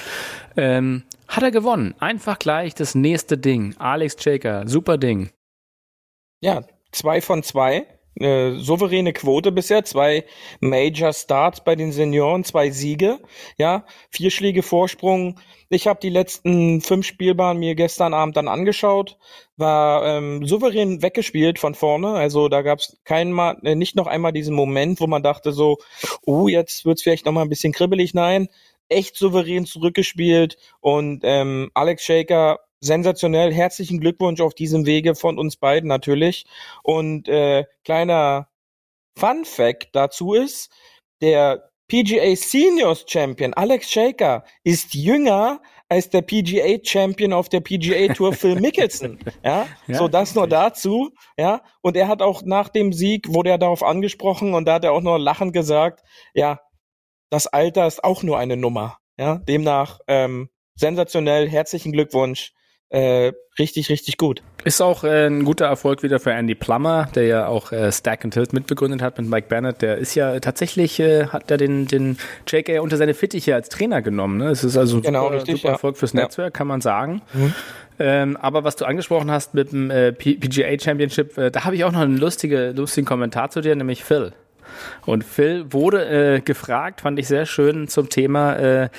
ähm, 0.55 1.03
hat 1.27 1.43
er 1.43 1.51
gewonnen. 1.51 1.95
Einfach 1.99 2.39
gleich 2.39 2.75
das 2.75 2.95
nächste 2.95 3.37
Ding. 3.37 3.75
Alex 3.77 4.15
Chaker, 4.17 4.67
super 4.67 4.97
Ding. 4.97 5.29
Ja, 6.41 6.63
zwei 6.91 7.21
von 7.21 7.43
zwei. 7.43 7.85
Äh, 8.19 8.55
souveräne 8.55 9.13
Quote 9.13 9.51
bisher, 9.51 9.85
zwei 9.85 10.25
Major 10.59 11.13
Starts 11.13 11.63
bei 11.63 11.75
den 11.75 11.91
Senioren, 11.91 12.43
zwei 12.43 12.71
Siege, 12.71 13.19
ja, 13.59 13.85
vier 14.09 14.31
Schläge 14.31 14.63
Vorsprung. 14.63 15.39
Ich 15.69 15.87
habe 15.87 15.99
die 16.01 16.09
letzten 16.09 16.81
fünf 16.81 17.05
Spielbahnen 17.05 17.59
mir 17.59 17.75
gestern 17.75 18.15
Abend 18.15 18.35
dann 18.35 18.47
angeschaut, 18.47 19.19
war 19.55 20.03
ähm, 20.03 20.47
souverän 20.47 21.03
weggespielt 21.03 21.59
von 21.59 21.75
vorne, 21.75 22.13
also 22.13 22.49
da 22.49 22.63
gab 22.63 22.79
es 22.79 22.97
Mal, 23.07 23.57
äh, 23.63 23.75
nicht 23.75 23.95
noch 23.95 24.07
einmal 24.07 24.33
diesen 24.33 24.55
Moment, 24.55 24.99
wo 24.99 25.05
man 25.05 25.21
dachte 25.21 25.51
so, 25.51 25.77
oh, 26.25 26.47
jetzt 26.47 26.85
wird's 26.85 27.03
vielleicht 27.03 27.25
noch 27.27 27.33
mal 27.33 27.43
ein 27.43 27.49
bisschen 27.49 27.73
kribbelig. 27.73 28.15
Nein, 28.15 28.47
echt 28.89 29.15
souverän 29.15 29.65
zurückgespielt 29.65 30.57
und 30.79 31.21
ähm, 31.23 31.71
Alex 31.73 32.03
Shaker 32.03 32.59
sensationell. 32.79 33.53
Herzlichen 33.53 33.99
Glückwunsch 33.99 34.41
auf 34.41 34.53
diesem 34.53 34.85
Wege 34.85 35.15
von 35.15 35.37
uns 35.37 35.57
beiden 35.57 35.87
natürlich. 35.87 36.45
Und 36.83 37.27
äh, 37.27 37.65
kleiner 37.83 38.49
Fun 39.17 39.45
Fact 39.45 39.89
dazu 39.93 40.33
ist, 40.33 40.69
der 41.21 41.71
PGA 41.87 42.35
Seniors 42.35 43.05
Champion 43.07 43.53
Alex 43.53 43.89
Shaker 43.89 44.43
ist 44.63 44.93
jünger 44.93 45.61
als 45.89 46.09
der 46.09 46.21
PGA 46.21 46.77
Champion 46.83 47.31
auf 47.31 47.47
der 47.47 47.61
PGA 47.61 48.13
Tour 48.13 48.33
Phil 48.33 48.55
Mickelson. 48.59 49.17
Ja, 49.43 49.67
ja 49.87 49.97
so 49.97 50.09
das 50.09 50.35
nur 50.35 50.47
dazu. 50.47 51.11
Ja, 51.37 51.61
und 51.81 51.95
er 51.95 52.09
hat 52.09 52.21
auch 52.21 52.43
nach 52.43 52.67
dem 52.67 52.91
Sieg 52.91 53.33
wurde 53.33 53.51
er 53.51 53.57
darauf 53.57 53.83
angesprochen 53.83 54.53
und 54.53 54.65
da 54.65 54.75
hat 54.75 54.83
er 54.83 54.91
auch 54.91 55.01
noch 55.01 55.17
lachend 55.17 55.53
gesagt, 55.53 56.03
ja, 56.33 56.59
das 57.29 57.47
Alter 57.47 57.87
ist 57.87 58.03
auch 58.03 58.23
nur 58.23 58.37
eine 58.37 58.57
Nummer. 58.57 58.97
Ja, 59.17 59.35
demnach 59.47 59.99
ähm, 60.07 60.49
sensationell, 60.75 61.49
herzlichen 61.49 61.91
Glückwunsch. 61.91 62.53
Äh, 62.89 63.33
richtig, 63.59 63.89
richtig 63.89 64.17
gut. 64.17 64.41
Ist 64.63 64.79
auch 64.79 65.03
äh, 65.03 65.27
ein 65.27 65.43
guter 65.43 65.65
Erfolg 65.65 66.03
wieder 66.03 66.19
für 66.19 66.31
Andy 66.31 66.55
Plummer, 66.55 67.09
der 67.15 67.25
ja 67.25 67.47
auch 67.47 67.73
äh, 67.73 67.91
Stack 67.91 68.23
and 68.23 68.33
Tilt 68.33 68.53
mitbegründet 68.53 69.01
hat 69.01 69.17
mit 69.17 69.27
Mike 69.27 69.47
Bennett. 69.49 69.81
Der 69.81 69.97
ist 69.97 70.15
ja 70.15 70.39
tatsächlich, 70.39 70.99
äh, 70.99 71.27
hat 71.27 71.51
er 71.51 71.57
den, 71.57 71.87
den 71.87 72.17
JK 72.47 72.79
unter 72.79 72.95
seine 72.95 73.13
Fittiche 73.13 73.55
als 73.55 73.67
Trainer 73.67 74.01
genommen. 74.01 74.37
Ne? 74.37 74.49
Es 74.49 74.63
ist 74.63 74.77
also 74.77 75.01
genau, 75.01 75.25
super, 75.25 75.35
richtig, 75.35 75.61
super 75.61 75.73
Erfolg 75.73 75.97
fürs 75.97 76.13
Netzwerk, 76.13 76.53
kann 76.53 76.67
man 76.67 76.79
sagen. 76.79 77.21
Mhm. 77.33 77.53
Ähm, 77.99 78.37
aber 78.37 78.63
was 78.63 78.77
du 78.77 78.85
angesprochen 78.85 79.31
hast 79.31 79.53
mit 79.53 79.71
dem 79.71 79.89
äh, 79.91 80.13
PGA 80.13 80.79
Championship, 80.79 81.37
äh, 81.37 81.51
da 81.51 81.65
habe 81.65 81.75
ich 81.75 81.83
auch 81.83 81.91
noch 81.91 82.01
einen 82.01 82.17
lustige, 82.17 82.71
lustigen 82.71 83.07
Kommentar 83.07 83.49
zu 83.49 83.59
dir, 83.59 83.75
nämlich 83.75 84.03
Phil. 84.03 84.33
Und 85.05 85.23
Phil 85.23 85.71
wurde 85.71 86.35
äh, 86.35 86.41
gefragt, 86.41 87.01
fand 87.01 87.19
ich 87.19 87.27
sehr 87.27 87.45
schön 87.45 87.87
zum 87.87 88.09
Thema, 88.09 88.55
äh, 88.55 88.89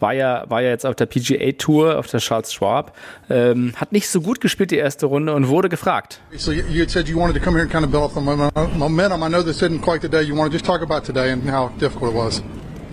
war 0.00 0.12
ja 0.12 0.44
war 0.48 0.62
ja 0.62 0.70
jetzt 0.70 0.86
auf 0.86 0.94
der 0.94 1.06
PGA 1.06 1.52
Tour, 1.52 1.98
auf 1.98 2.06
der 2.06 2.20
Charles 2.20 2.52
Schwab, 2.52 2.96
ähm, 3.30 3.72
hat 3.76 3.92
nicht 3.92 4.08
so 4.08 4.20
gut 4.20 4.40
gespielt 4.40 4.70
die 4.70 4.76
erste 4.76 5.06
Runde 5.06 5.34
und 5.34 5.48
wurde 5.48 5.68
gefragt. 5.68 6.20
So 6.36 6.52
you 6.52 6.80
had 6.80 6.90
said 6.90 7.08
you 7.08 7.18
wanted 7.18 7.36
to 7.36 7.42
come 7.42 7.56
here 7.56 7.62
and 7.62 7.72
kind 7.72 7.84
of 7.84 7.90
build 7.90 8.04
up 8.04 8.14
the 8.14 8.20
momentum. 8.20 9.22
I 9.22 9.28
know 9.28 9.42
this 9.42 9.62
isn't 9.62 9.80
quite 9.80 10.00
the 10.00 10.08
day 10.08 10.22
you 10.22 10.36
want 10.36 10.50
to 10.50 10.52
just 10.52 10.64
talk 10.64 10.82
about 10.82 11.04
today 11.04 11.32
and 11.32 11.48
how 11.50 11.70
difficult 11.78 12.12
it 12.12 12.16
was. 12.16 12.42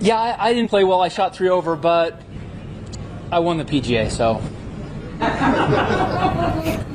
Yeah, 0.00 0.18
I, 0.18 0.50
I 0.50 0.54
didn't 0.54 0.68
play 0.68 0.84
well. 0.84 1.00
I 1.00 1.08
shot 1.08 1.34
three 1.34 1.48
over, 1.48 1.74
but 1.76 2.20
I 3.32 3.38
won 3.38 3.58
the 3.58 3.64
PGA, 3.64 4.10
so. 4.10 4.40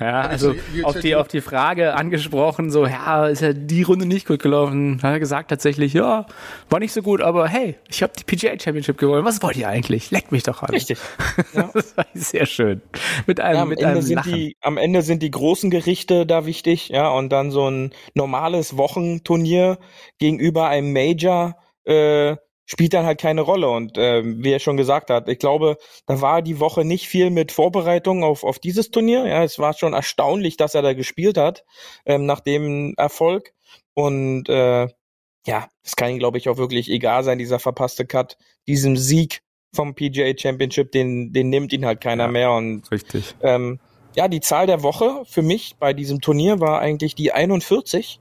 Ja, 0.00 0.20
also 0.20 0.54
auf 0.84 1.00
die, 1.00 1.16
auf 1.16 1.26
die 1.28 1.40
Frage 1.40 1.94
angesprochen, 1.94 2.70
so, 2.70 2.86
ja, 2.86 3.26
ist 3.26 3.42
ja 3.42 3.52
die 3.52 3.82
Runde 3.82 4.06
nicht 4.06 4.26
gut 4.26 4.40
gelaufen, 4.40 5.00
hat 5.02 5.12
er 5.12 5.18
gesagt 5.18 5.50
tatsächlich, 5.50 5.92
ja, 5.92 6.26
war 6.70 6.78
nicht 6.78 6.92
so 6.92 7.02
gut, 7.02 7.20
aber 7.20 7.48
hey, 7.48 7.76
ich 7.88 8.02
habe 8.02 8.12
die 8.16 8.24
PGA 8.24 8.58
Championship 8.58 8.96
gewonnen, 8.96 9.24
was 9.24 9.42
wollt 9.42 9.56
ihr 9.56 9.68
eigentlich? 9.68 10.10
Leckt 10.10 10.30
mich 10.30 10.44
doch 10.44 10.62
an. 10.62 10.70
Richtig. 10.70 10.98
Ja. 11.54 11.70
das 11.72 11.96
war 11.96 12.06
sehr 12.14 12.46
schön. 12.46 12.82
Mit 13.26 13.40
einem, 13.40 13.56
ja, 13.56 13.62
am 13.62 13.68
mit 13.70 13.78
Ende 13.78 13.92
einem 13.92 14.02
sind 14.02 14.16
Lachen. 14.16 14.34
Die, 14.34 14.56
am 14.60 14.76
Ende 14.76 15.02
sind 15.02 15.22
die 15.22 15.30
großen 15.30 15.70
Gerichte 15.70 16.26
da 16.26 16.46
wichtig, 16.46 16.88
ja, 16.90 17.08
und 17.08 17.30
dann 17.30 17.50
so 17.50 17.70
ein 17.70 17.92
normales 18.14 18.76
Wochenturnier 18.76 19.78
gegenüber 20.18 20.68
einem 20.68 20.92
Major, 20.92 21.56
äh, 21.84 22.36
spielt 22.68 22.92
dann 22.92 23.06
halt 23.06 23.20
keine 23.20 23.40
Rolle. 23.40 23.68
Und 23.70 23.96
äh, 23.96 24.22
wie 24.24 24.52
er 24.52 24.58
schon 24.60 24.76
gesagt 24.76 25.10
hat, 25.10 25.28
ich 25.28 25.38
glaube, 25.38 25.78
da 26.06 26.20
war 26.20 26.42
die 26.42 26.60
Woche 26.60 26.84
nicht 26.84 27.08
viel 27.08 27.30
mit 27.30 27.50
Vorbereitung 27.50 28.22
auf, 28.22 28.44
auf 28.44 28.58
dieses 28.58 28.90
Turnier. 28.90 29.26
Ja, 29.26 29.42
es 29.42 29.58
war 29.58 29.72
schon 29.72 29.94
erstaunlich, 29.94 30.56
dass 30.58 30.74
er 30.74 30.82
da 30.82 30.92
gespielt 30.92 31.38
hat, 31.38 31.64
ähm, 32.04 32.26
nach 32.26 32.40
dem 32.40 32.94
Erfolg. 32.96 33.54
Und 33.94 34.48
äh, 34.50 34.86
ja, 35.46 35.68
es 35.82 35.96
kann 35.96 36.10
ihm, 36.10 36.18
glaube 36.18 36.36
ich, 36.36 36.48
auch 36.50 36.58
wirklich 36.58 36.90
egal 36.90 37.24
sein, 37.24 37.38
dieser 37.38 37.58
verpasste 37.58 38.06
Cut, 38.06 38.36
diesem 38.66 38.96
Sieg 38.98 39.40
vom 39.74 39.94
PGA 39.94 40.32
Championship, 40.36 40.92
den, 40.92 41.32
den 41.32 41.48
nimmt 41.48 41.72
ihn 41.72 41.86
halt 41.86 42.02
keiner 42.02 42.24
Ja, 42.24 42.30
mehr. 42.30 42.52
Und 42.52 42.90
Richtig. 42.90 43.34
ähm, 43.42 43.80
ja, 44.14 44.28
die 44.28 44.40
Zahl 44.40 44.66
der 44.66 44.82
Woche 44.82 45.22
für 45.24 45.42
mich 45.42 45.76
bei 45.78 45.94
diesem 45.94 46.20
Turnier 46.20 46.60
war 46.60 46.80
eigentlich 46.80 47.14
die 47.14 47.32
41. 47.32 48.20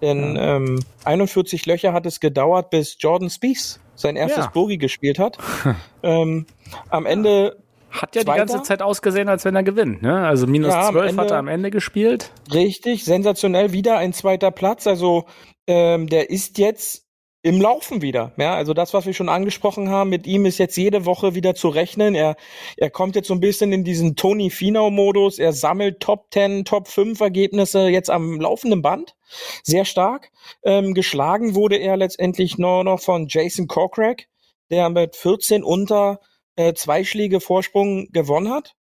Denn 0.00 0.36
ähm, 0.40 0.80
41 1.04 1.66
Löcher 1.66 1.92
hat 1.92 2.06
es 2.06 2.20
gedauert, 2.20 2.70
bis 2.70 2.96
Jordan 2.98 3.28
Spieth 3.30 3.80
sein 3.94 4.16
erstes 4.16 4.46
Ja. 4.46 4.50
Bogey 4.50 4.78
gespielt 4.78 5.18
hat. 5.18 5.36
ähm, 6.02 6.46
am 6.88 7.04
Ende 7.06 7.56
Hat 7.90 8.14
ja 8.14 8.22
die 8.22 8.26
Zweiter? 8.26 8.38
ganze 8.46 8.62
Zeit 8.62 8.80
ausgesehen, 8.82 9.28
als 9.28 9.44
wenn 9.44 9.54
er 9.56 9.62
gewinnt, 9.62 10.00
ne? 10.02 10.26
Also 10.26 10.46
minus 10.46 10.72
Ja, 10.72 10.86
am 10.88 10.92
12 10.94 11.04
hat 11.12 11.18
Ende- 11.24 11.34
er 11.34 11.38
am 11.38 11.48
Ende 11.48 11.70
gespielt. 11.70 12.32
richtig, 12.52 13.04
sensationell 13.04 13.72
wieder 13.72 13.98
ein 13.98 14.12
zweiter 14.12 14.50
Platz. 14.50 14.86
Also 14.86 15.26
ähm, 15.66 16.06
der 16.06 16.30
ist 16.30 16.56
jetzt 16.58 17.04
im 17.42 17.60
Laufen 17.60 18.02
wieder. 18.02 18.32
Ja, 18.36 18.54
also 18.54 18.74
das, 18.74 18.92
was 18.92 19.06
wir 19.06 19.14
schon 19.14 19.30
angesprochen 19.30 19.88
haben, 19.88 20.10
mit 20.10 20.26
ihm 20.26 20.44
ist 20.44 20.58
jetzt 20.58 20.76
jede 20.76 21.06
Woche 21.06 21.34
wieder 21.34 21.54
zu 21.54 21.68
rechnen. 21.68 22.14
Er, 22.14 22.36
er 22.76 22.90
kommt 22.90 23.16
jetzt 23.16 23.28
so 23.28 23.34
ein 23.34 23.40
bisschen 23.40 23.72
in 23.72 23.82
diesen 23.82 24.14
Tony 24.14 24.50
Finau-Modus. 24.50 25.38
Er 25.38 25.52
sammelt 25.52 26.00
Top 26.00 26.26
10, 26.32 26.66
Top 26.66 26.88
5 26.88 27.18
Ergebnisse 27.20 27.88
jetzt 27.88 28.10
am 28.10 28.40
laufenden 28.40 28.82
Band. 28.82 29.16
Sehr 29.62 29.86
stark. 29.86 30.30
Ähm, 30.64 30.92
geschlagen 30.92 31.54
wurde 31.54 31.76
er 31.76 31.96
letztendlich 31.96 32.58
nur 32.58 32.84
noch 32.84 33.00
von 33.00 33.26
Jason 33.28 33.68
Kokrak, 33.68 34.26
der 34.70 34.90
mit 34.90 35.16
14 35.16 35.64
unter 35.64 36.20
äh, 36.56 36.74
zwei 36.74 37.04
Schläge 37.04 37.40
Vorsprung 37.40 38.08
gewonnen 38.12 38.52
hat. 38.52 38.74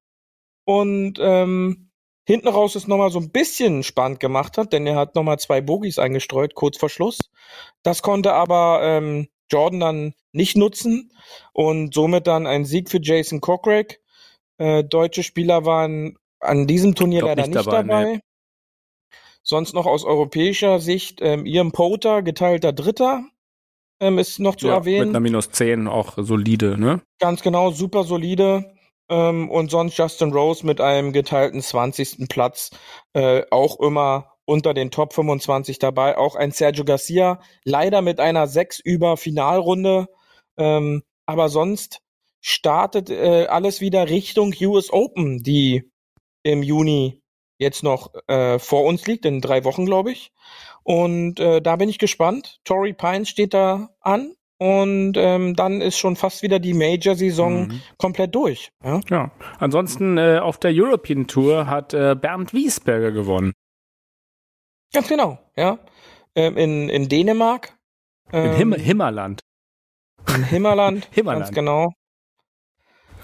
Und 0.64 1.18
ähm, 1.20 1.87
hinten 2.28 2.48
raus 2.48 2.76
ist 2.76 2.88
nochmal 2.88 3.10
so 3.10 3.18
ein 3.18 3.30
bisschen 3.30 3.82
spannend 3.82 4.20
gemacht 4.20 4.58
hat, 4.58 4.74
denn 4.74 4.86
er 4.86 4.96
hat 4.96 5.14
nochmal 5.14 5.38
zwei 5.38 5.62
Bogies 5.62 5.98
eingestreut, 5.98 6.54
kurz 6.54 6.76
vor 6.76 6.90
Schluss. 6.90 7.18
Das 7.82 8.02
konnte 8.02 8.34
aber 8.34 8.80
ähm, 8.82 9.28
Jordan 9.50 9.80
dann 9.80 10.14
nicht 10.32 10.54
nutzen 10.54 11.10
und 11.54 11.94
somit 11.94 12.26
dann 12.26 12.46
ein 12.46 12.66
Sieg 12.66 12.90
für 12.90 13.00
Jason 13.00 13.40
Kokrak. 13.40 14.00
Äh, 14.58 14.84
deutsche 14.84 15.22
Spieler 15.22 15.64
waren 15.64 16.18
an 16.38 16.66
diesem 16.66 16.94
Turnier 16.94 17.22
leider 17.22 17.46
nicht 17.46 17.54
nicht 17.54 17.66
dabei, 17.66 17.82
dabei. 17.82 18.04
nee. 18.04 18.20
sonst 19.42 19.72
noch 19.72 19.86
aus 19.86 20.04
europäischer 20.04 20.80
Sicht 20.80 21.20
ähm, 21.22 21.46
Ian 21.46 21.72
Poter, 21.72 22.20
geteilter 22.20 22.74
Dritter, 22.74 23.24
ähm, 24.00 24.18
ist 24.18 24.38
noch 24.38 24.56
zu 24.56 24.66
ja, 24.66 24.74
erwähnen. 24.74 25.08
Mit 25.08 25.16
einer 25.16 25.20
minus 25.20 25.48
10 25.48 25.88
auch 25.88 26.18
solide, 26.18 26.78
ne? 26.78 27.00
Ganz 27.20 27.40
genau, 27.40 27.70
super 27.70 28.04
solide. 28.04 28.77
Ähm, 29.08 29.50
und 29.50 29.70
sonst 29.70 29.96
Justin 29.96 30.32
Rose 30.32 30.64
mit 30.66 30.80
einem 30.80 31.12
geteilten 31.12 31.60
20. 31.60 32.28
Platz 32.28 32.70
äh, 33.14 33.42
auch 33.50 33.80
immer 33.80 34.32
unter 34.44 34.74
den 34.74 34.90
Top 34.90 35.12
25 35.12 35.78
dabei. 35.78 36.16
Auch 36.16 36.34
ein 36.34 36.52
Sergio 36.52 36.84
Garcia, 36.84 37.40
leider 37.64 38.02
mit 38.02 38.20
einer 38.20 38.46
6 38.46 38.80
über 38.80 39.16
Finalrunde. 39.16 40.08
Ähm, 40.56 41.02
aber 41.26 41.48
sonst 41.50 42.00
startet 42.40 43.10
äh, 43.10 43.46
alles 43.46 43.80
wieder 43.80 44.08
Richtung 44.08 44.54
US 44.62 44.90
Open, 44.90 45.42
die 45.42 45.90
im 46.42 46.62
Juni 46.62 47.20
jetzt 47.58 47.82
noch 47.82 48.12
äh, 48.28 48.58
vor 48.58 48.84
uns 48.84 49.06
liegt, 49.06 49.26
in 49.26 49.40
drei 49.40 49.64
Wochen, 49.64 49.84
glaube 49.84 50.12
ich. 50.12 50.32
Und 50.82 51.40
äh, 51.40 51.60
da 51.60 51.76
bin 51.76 51.88
ich 51.88 51.98
gespannt. 51.98 52.60
Tory 52.64 52.94
Pines 52.94 53.28
steht 53.28 53.52
da 53.52 53.90
an. 54.00 54.32
Und 54.60 55.12
ähm, 55.16 55.54
dann 55.54 55.80
ist 55.80 55.98
schon 55.98 56.16
fast 56.16 56.42
wieder 56.42 56.58
die 56.58 56.74
Major-Saison 56.74 57.68
Mhm. 57.68 57.80
komplett 57.96 58.34
durch. 58.34 58.70
Ja? 58.84 59.00
Ja. 59.08 59.30
Ansonsten 59.60 60.18
äh, 60.18 60.38
auf 60.42 60.58
der 60.58 60.72
European 60.74 61.26
Tour 61.28 61.66
hat 61.68 61.94
äh, 61.94 62.16
Bernd 62.20 62.52
Wiesberger 62.52 63.12
gewonnen. 63.12 63.52
Ganz 64.92 65.06
genau, 65.08 65.38
ja. 65.56 65.78
Ähm, 66.34 66.56
in, 66.56 66.88
in 66.88 67.08
Dänemark. 67.08 67.78
Ähm, 68.32 68.54
Him 68.56 68.72
Himmerland. 68.74 69.40
Im 70.34 70.44
Himmerland. 70.44 71.08
Himmerland. 71.12 71.44
Ganz 71.44 71.54
genau. 71.54 71.92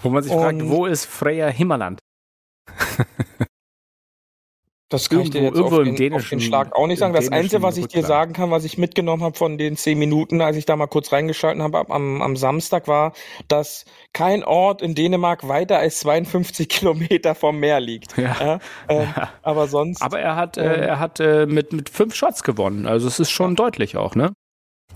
Wo 0.01 0.09
man 0.09 0.23
sich 0.23 0.31
fragt, 0.31 0.61
und- 0.61 0.69
wo 0.69 0.85
ist 0.85 1.05
Freya 1.05 1.47
Himmerland? 1.47 1.99
Das 4.89 5.09
kann 5.09 5.21
ich 5.21 5.31
dir 5.31 5.41
Irgendwo- 5.41 5.55
jetzt 5.63 5.65
auf 5.65 5.71
irgendwo 5.71 5.89
im 5.89 5.95
den, 5.95 6.13
auf 6.13 6.29
den 6.29 6.39
Schlag 6.39 6.75
auch 6.75 6.85
nicht 6.85 6.99
sagen. 6.99 7.13
Das 7.13 7.31
Einzige, 7.31 7.63
was 7.63 7.75
ich 7.77 7.87
dir 7.87 8.03
sagen 8.03 8.33
kann, 8.33 8.51
was 8.51 8.65
ich 8.65 8.77
mitgenommen 8.77 9.23
habe 9.23 9.35
von 9.35 9.57
den 9.57 9.77
zehn 9.77 9.97
Minuten, 9.97 10.41
als 10.41 10.57
ich 10.57 10.65
da 10.65 10.75
mal 10.75 10.85
kurz 10.85 11.11
reingeschalten 11.11 11.63
habe 11.63 11.89
am, 11.89 12.21
am 12.21 12.37
Samstag, 12.37 12.87
war, 12.87 13.13
dass 13.47 13.85
kein 14.13 14.43
Ort 14.43 14.83
in 14.83 14.93
Dänemark 14.93 15.47
weiter 15.47 15.79
als 15.79 15.99
52 16.01 16.69
Kilometer 16.69 17.33
vom 17.33 17.59
Meer 17.59 17.79
liegt. 17.79 18.15
Ja. 18.15 18.59
ähm, 18.87 19.07
Aber 19.41 19.67
sonst. 19.67 20.03
Aber 20.03 20.19
er 20.19 20.35
hat, 20.35 20.57
Ähm. 20.57 20.65
äh, 20.65 20.75
er 20.85 20.99
hat 20.99 21.19
äh, 21.19 21.47
mit, 21.47 21.73
mit 21.73 21.89
fünf 21.89 22.13
Shots 22.13 22.43
gewonnen. 22.43 22.85
Also 22.85 23.07
es 23.07 23.19
ist 23.19 23.31
schon 23.31 23.55
deutlich 23.55 23.97
auch, 23.97 24.13
ne? 24.13 24.33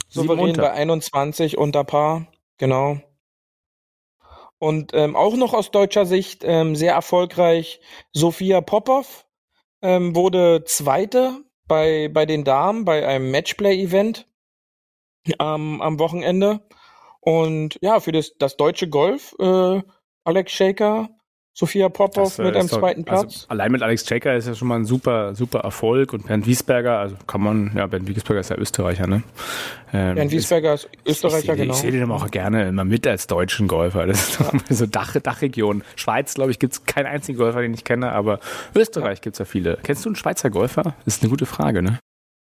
Souverän 0.08 0.54
bei 0.56 0.72
21 0.72 1.58
unter 1.58 1.84
Paar, 1.84 2.28
genau. 2.60 3.00
Und 4.60 4.92
ähm, 4.94 5.16
auch 5.16 5.36
noch 5.36 5.54
aus 5.54 5.72
deutscher 5.72 6.06
Sicht 6.06 6.44
ähm, 6.46 6.76
sehr 6.76 6.94
erfolgreich 6.94 7.80
Sophia 8.12 8.62
Popov 8.62 9.26
ähm, 9.82 10.16
wurde 10.16 10.64
Zweite 10.66 11.44
bei, 11.68 12.10
bei 12.12 12.26
den 12.26 12.44
Damen 12.44 12.86
bei 12.86 13.08
einem 13.08 13.32
Matchplay-Event 13.32 14.26
ähm, 15.40 15.82
am 15.82 16.00
Wochenende. 16.00 16.62
Und 17.22 17.78
ja, 17.82 18.00
für 18.00 18.12
das, 18.12 18.34
das 18.38 18.58
deutsche 18.58 18.90
Golf, 18.90 19.36
äh, 19.40 19.82
Alex 20.24 20.52
Shaker, 20.52 21.10
Sophia 21.54 21.90
Popov 21.90 22.24
Das, 22.36 22.40
äh, 22.40 22.44
mit 22.44 22.56
einem 22.56 22.68
doch- 22.70 22.80
zweiten 22.80 23.04
Platz. 23.04 23.22
Also 23.24 23.46
allein 23.50 23.72
mit 23.72 23.82
Alex 23.82 24.06
Checker 24.06 24.36
ist 24.36 24.48
ja 24.48 24.56
schon 24.56 24.68
mal 24.70 24.76
ein 24.78 24.86
super, 24.86 25.36
super 25.36 25.60
Erfolg. 25.60 26.14
Und 26.14 26.28
Bernd 26.28 26.46
Wiesberger, 26.46 27.00
also 27.00 27.16
kann 27.28 27.42
man, 27.42 27.72
ja, 27.76 27.86
Bernd 27.88 28.08
Wiesberger 28.08 28.40
ist 28.40 28.50
ja 28.50 28.56
Österreicher, 28.58 29.08
ne? 29.08 29.24
Ähm, 29.92 30.16
Bernd 30.16 30.32
Wiesberger 30.32 30.76
ist 30.76 30.88
Österreicher, 31.06 31.38
ich, 31.40 31.50
ich, 31.50 31.56
genau. 31.58 31.74
Ich 31.74 31.80
sehe 31.80 31.92
den 31.92 32.10
auch 32.12 32.32
gerne 32.32 32.68
immer 32.70 32.86
mit 32.86 33.06
als 33.08 33.28
deutschen 33.28 33.68
Golfer. 33.68 34.06
Das 34.08 34.30
ist 34.30 34.40
doch 34.40 34.54
mal 34.54 34.62
so 34.70 34.86
Dach, 34.86 35.16
Dachregion. 35.20 35.84
Schweiz, 35.96 36.34
glaube 36.36 36.52
ich, 36.52 36.60
gibt 36.60 36.74
es 36.74 36.86
keinen 36.86 37.08
einzigen 37.08 37.38
Golfer, 37.38 37.62
den 37.62 37.74
ich 37.74 37.84
kenne, 37.84 38.12
aber 38.14 38.40
Österreich 38.76 39.20
gibt 39.22 39.34
es 39.36 39.40
ja 39.40 39.46
viele. 39.46 39.78
Kennst 39.84 40.06
du 40.06 40.10
einen 40.10 40.16
Schweizer 40.16 40.50
Golfer? 40.50 40.96
Das 41.06 41.16
ist 41.18 41.24
eine 41.24 41.30
gute 41.30 41.46
Frage, 41.46 41.82
ne? 41.82 42.00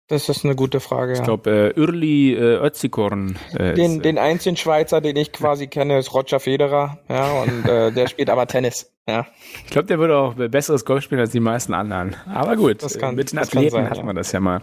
Das 0.08 0.28
ist 0.28 0.44
eine 0.44 0.54
gute 0.54 0.80
Frage, 0.80 1.12
Ich 1.12 1.18
ja. 1.20 1.24
glaube, 1.24 1.72
äh, 1.74 1.80
Ürli 1.80 2.34
äh, 2.34 2.56
Ötzikorn. 2.58 3.38
Äh, 3.54 3.72
Den, 3.72 3.92
ist, 3.92 3.98
äh, 3.98 4.02
den 4.02 4.18
einzigen 4.18 4.56
Schweizer, 4.56 5.00
den 5.00 5.16
ich 5.16 5.32
quasi 5.32 5.66
kenne, 5.66 5.98
ist 5.98 6.12
Roger 6.12 6.40
Federer, 6.40 6.98
ja, 7.08 7.32
und 7.42 7.66
äh, 7.66 7.90
der 7.90 8.06
spielt 8.08 8.28
aber 8.28 8.46
Tennis, 8.46 8.92
ja. 9.08 9.24
Ich 9.64 9.70
glaube, 9.70 9.86
der 9.88 9.98
würde 9.98 10.18
auch 10.18 10.34
besseres 10.34 10.84
Golf 10.84 11.04
spielen 11.04 11.22
als 11.22 11.30
die 11.30 11.40
meisten 11.40 11.72
anderen. 11.72 12.16
Aber 12.30 12.54
gut, 12.56 12.80
kann- 13.00 13.14
mit 13.14 13.32
den 13.32 13.38
Athleten 13.38 13.70
sein, 13.70 13.88
hat 13.88 13.96
ja. 13.96 14.02
man 14.04 14.14
das 14.14 14.30
ja 14.32 14.40
mal. 14.40 14.60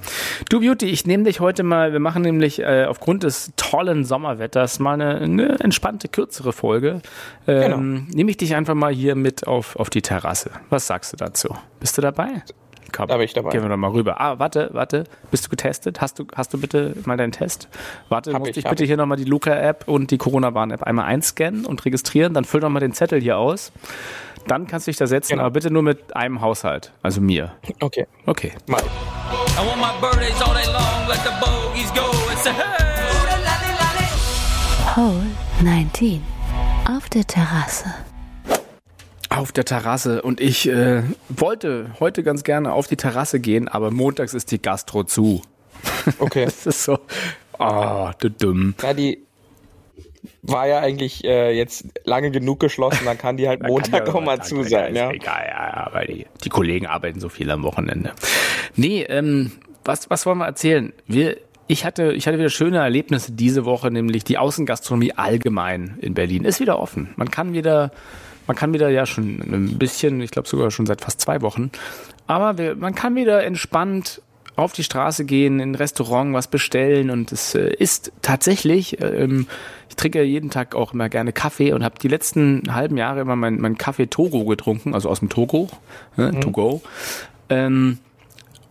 Du 0.49 0.60
Beauty, 0.60 0.86
ich 0.86 1.08
nehme 1.08 1.23
dich 1.23 1.39
heute 1.39 1.63
mal, 1.63 1.91
wir 1.91 1.99
machen 1.99 2.21
nämlich 2.21 2.60
äh, 2.60 2.86
aufgrund 2.88 3.23
des 3.23 3.51
tollen 3.58 4.06
Sommerwetters 4.06 4.77
mal 4.77 4.93
eine, 4.93 5.15
eine 5.21 5.60
entspannte, 5.60 6.08
kürzere 6.08 6.54
Folge. 6.54 7.01
Ähm, 7.47 7.62
Genau. 7.62 7.77
Nehme 8.13 8.30
ich 8.30 8.38
dich 8.38 8.54
einfach 8.54 8.75
mal 8.75 8.93
hier 8.93 9.15
mit 9.15 9.47
auf, 9.47 9.75
auf 9.75 9.89
die 9.89 10.04
Terrasse. 10.04 10.51
Was 10.69 10.86
sagst 10.86 11.13
du 11.13 11.17
dazu? 11.17 11.56
Bist 11.80 11.97
du 11.97 12.04
dabei? 12.04 12.43
Komm, 12.91 13.08
Da 13.08 13.15
bin 13.17 13.25
ich 13.25 13.34
dabei. 13.34 13.49
Gehen 13.51 13.62
wir 13.63 13.69
doch 13.69 13.77
mal 13.77 13.91
rüber. 13.91 14.19
Ah, 14.19 14.38
warte, 14.39 14.69
warte. 14.73 15.06
Bist 15.32 15.45
du 15.45 15.49
getestet? 15.49 16.01
Hast 16.01 16.19
du, 16.19 16.25
hast 16.36 16.54
du 16.54 16.60
bitte 16.60 16.95
mal 17.06 17.17
deinen 17.17 17.32
Test? 17.32 17.67
Warte, 18.10 18.34
Hab 18.34 18.39
musst 18.39 18.49
ich, 18.49 18.56
dich 18.56 18.63
bitte 18.69 18.84
ich. 18.84 18.89
hier 18.89 18.97
nochmal 18.97 19.17
die 19.17 19.23
Luca-App 19.25 19.88
und 19.88 20.12
die 20.12 20.17
Corona-Warn-App 20.17 20.84
einmal 20.84 21.06
einscannen 21.06 21.65
und 21.65 21.84
registrieren. 21.86 22.34
Dann 22.34 22.45
füll 22.45 22.62
doch 22.62 22.69
mal 22.69 22.80
den 22.80 22.93
Zettel 22.93 23.21
hier 23.21 23.38
aus. 23.38 23.71
Dann 24.47 24.65
kannst 24.67 24.88
du 24.88 24.91
dich 24.91 24.97
da 24.97 25.06
setzen, 25.08 25.34
Genau. 25.34 25.43
aber 25.43 25.51
bitte 25.54 25.69
nur 25.71 25.84
mit 25.84 26.15
einem 26.15 26.41
Haushalt. 26.41 26.91
Also 27.04 27.21
mir. 27.21 27.51
Okay, 27.80 28.08
Okay. 28.25 28.54
mal. 28.67 28.82
I 28.82 29.65
want 29.67 29.77
my 29.80 29.91
birthdays 30.01 30.41
all 30.41 30.54
day 30.56 30.65
long, 30.65 31.08
let 31.08 31.19
the 31.23 31.30
bogeys 31.39 31.93
go 31.93 32.06
and 32.30 32.39
say, 32.39 32.51
hey! 32.51 32.88
Hole 34.95 35.23
19. 35.63 36.21
Auf 36.97 37.08
der 37.10 37.25
Terrasse. 37.25 37.86
Auf 39.32 39.54
der 39.54 39.63
Terrasse. 39.63 40.22
Und 40.22 40.41
ich 40.41 40.67
äh, 40.67 41.04
wollte 41.30 41.91
heute 42.02 42.22
ganz 42.22 42.44
gerne 42.44 42.74
auf 42.74 42.88
die 42.88 42.98
Terrasse 42.98 43.39
gehen, 43.39 43.70
aber 43.70 43.89
montags 43.89 44.34
ist 44.34 44.52
die 44.52 44.62
Gastro 44.62 45.04
zu. 45.04 45.41
Okay. 46.20 46.46
Das 46.46 46.65
ist 46.65 46.84
so. 46.84 47.00
Ah, 47.58 48.13
du 48.20 48.30
dumm. 48.30 48.74
Ja, 48.82 48.94
die 48.94 49.20
war 50.41 50.67
ja 50.67 50.80
eigentlich 50.80 51.24
äh, 51.24 51.56
jetzt 51.56 51.86
lange 52.04 52.32
genug 52.32 52.60
geschlossen, 52.60 53.06
dann 53.06 53.17
kann 53.17 53.38
die 53.38 53.48
halt 53.48 53.62
Montag 53.67 54.08
ja 54.08 54.13
auch 54.13 54.22
mal 54.22 54.41
zu 54.41 54.63
sein, 54.63 54.96
ja. 54.96 55.12
Egal, 55.12 55.46
ja, 55.48 55.67
ja, 55.67 55.89
weil 55.94 56.08
die, 56.08 56.26
die 56.44 56.50
Kollegen 56.50 56.88
arbeiten 56.88 57.20
so 57.20 57.30
viel 57.30 57.50
am 57.52 57.63
Wochenende. 57.63 58.13
Nee, 58.76 59.04
ähm, 59.04 59.52
was, 59.84 60.10
was 60.10 60.26
wollen 60.26 60.39
wir 60.39 60.46
erzählen? 60.46 60.94
Wir, 61.08 61.38
ich 61.67 61.86
hatte, 61.86 62.13
ich 62.13 62.28
hatte 62.28 62.38
wieder 62.38 62.50
schöne 62.50 62.80
Erlebnisse 62.80 63.32
diese 63.32 63.65
Woche, 63.65 63.91
nämlich 63.91 64.24
die 64.24 64.38
Außengastronomie 64.38 65.13
allgemein 65.13 65.98
in 66.02 66.13
Berlin 66.13 66.44
ist 66.44 66.60
wieder 66.60 66.80
offen. 66.80 67.13
Man 67.15 67.32
kann 67.32 67.54
wieder, 67.54 67.91
man 68.47 68.56
kann 68.56 68.73
wieder 68.73 68.89
ja 68.89 69.06
schon 69.06 69.39
ein 69.39 69.77
bisschen, 69.77 70.21
ich 70.21 70.32
glaube 70.32 70.47
sogar 70.47 70.71
schon 70.71 70.86
seit 70.86 71.01
fast 71.01 71.21
zwei 71.21 71.41
Wochen, 71.41 71.71
aber 72.27 72.58
wir, 72.58 72.75
man 72.75 72.95
kann 72.95 73.15
wieder 73.15 73.43
entspannt 73.43 74.21
auf 74.56 74.73
die 74.73 74.84
Straße 74.84 75.25
gehen, 75.25 75.60
in 75.60 75.71
ein 75.71 75.75
Restaurant 75.75 76.34
was 76.34 76.47
bestellen 76.47 77.10
und 77.10 77.32
es 77.32 77.56
äh, 77.56 77.73
ist 77.73 78.12
tatsächlich, 78.21 79.01
ähm, 79.01 79.47
ich 79.89 79.95
trinke 79.95 80.19
ja 80.19 80.25
jeden 80.25 80.49
Tag 80.49 80.75
auch 80.75 80.93
immer 80.93 81.10
gerne 81.10 81.34
Kaffee 81.34 81.73
und 81.73 81.84
habe 81.84 81.95
die 81.99 82.08
letzten 82.08 82.73
halben 82.73 82.97
Jahre 82.97 83.21
immer 83.21 83.36
meinen 83.36 83.62
mein 83.62 83.77
Kaffee 83.77 84.08
Togo 84.08 84.45
getrunken, 84.45 84.93
also 84.93 85.10
aus 85.10 85.19
dem 85.19 85.30
Togo, 85.30 85.69
ne, 86.17 86.39
to 86.39 86.51
go. 86.51 86.82
Ähm, 87.49 87.99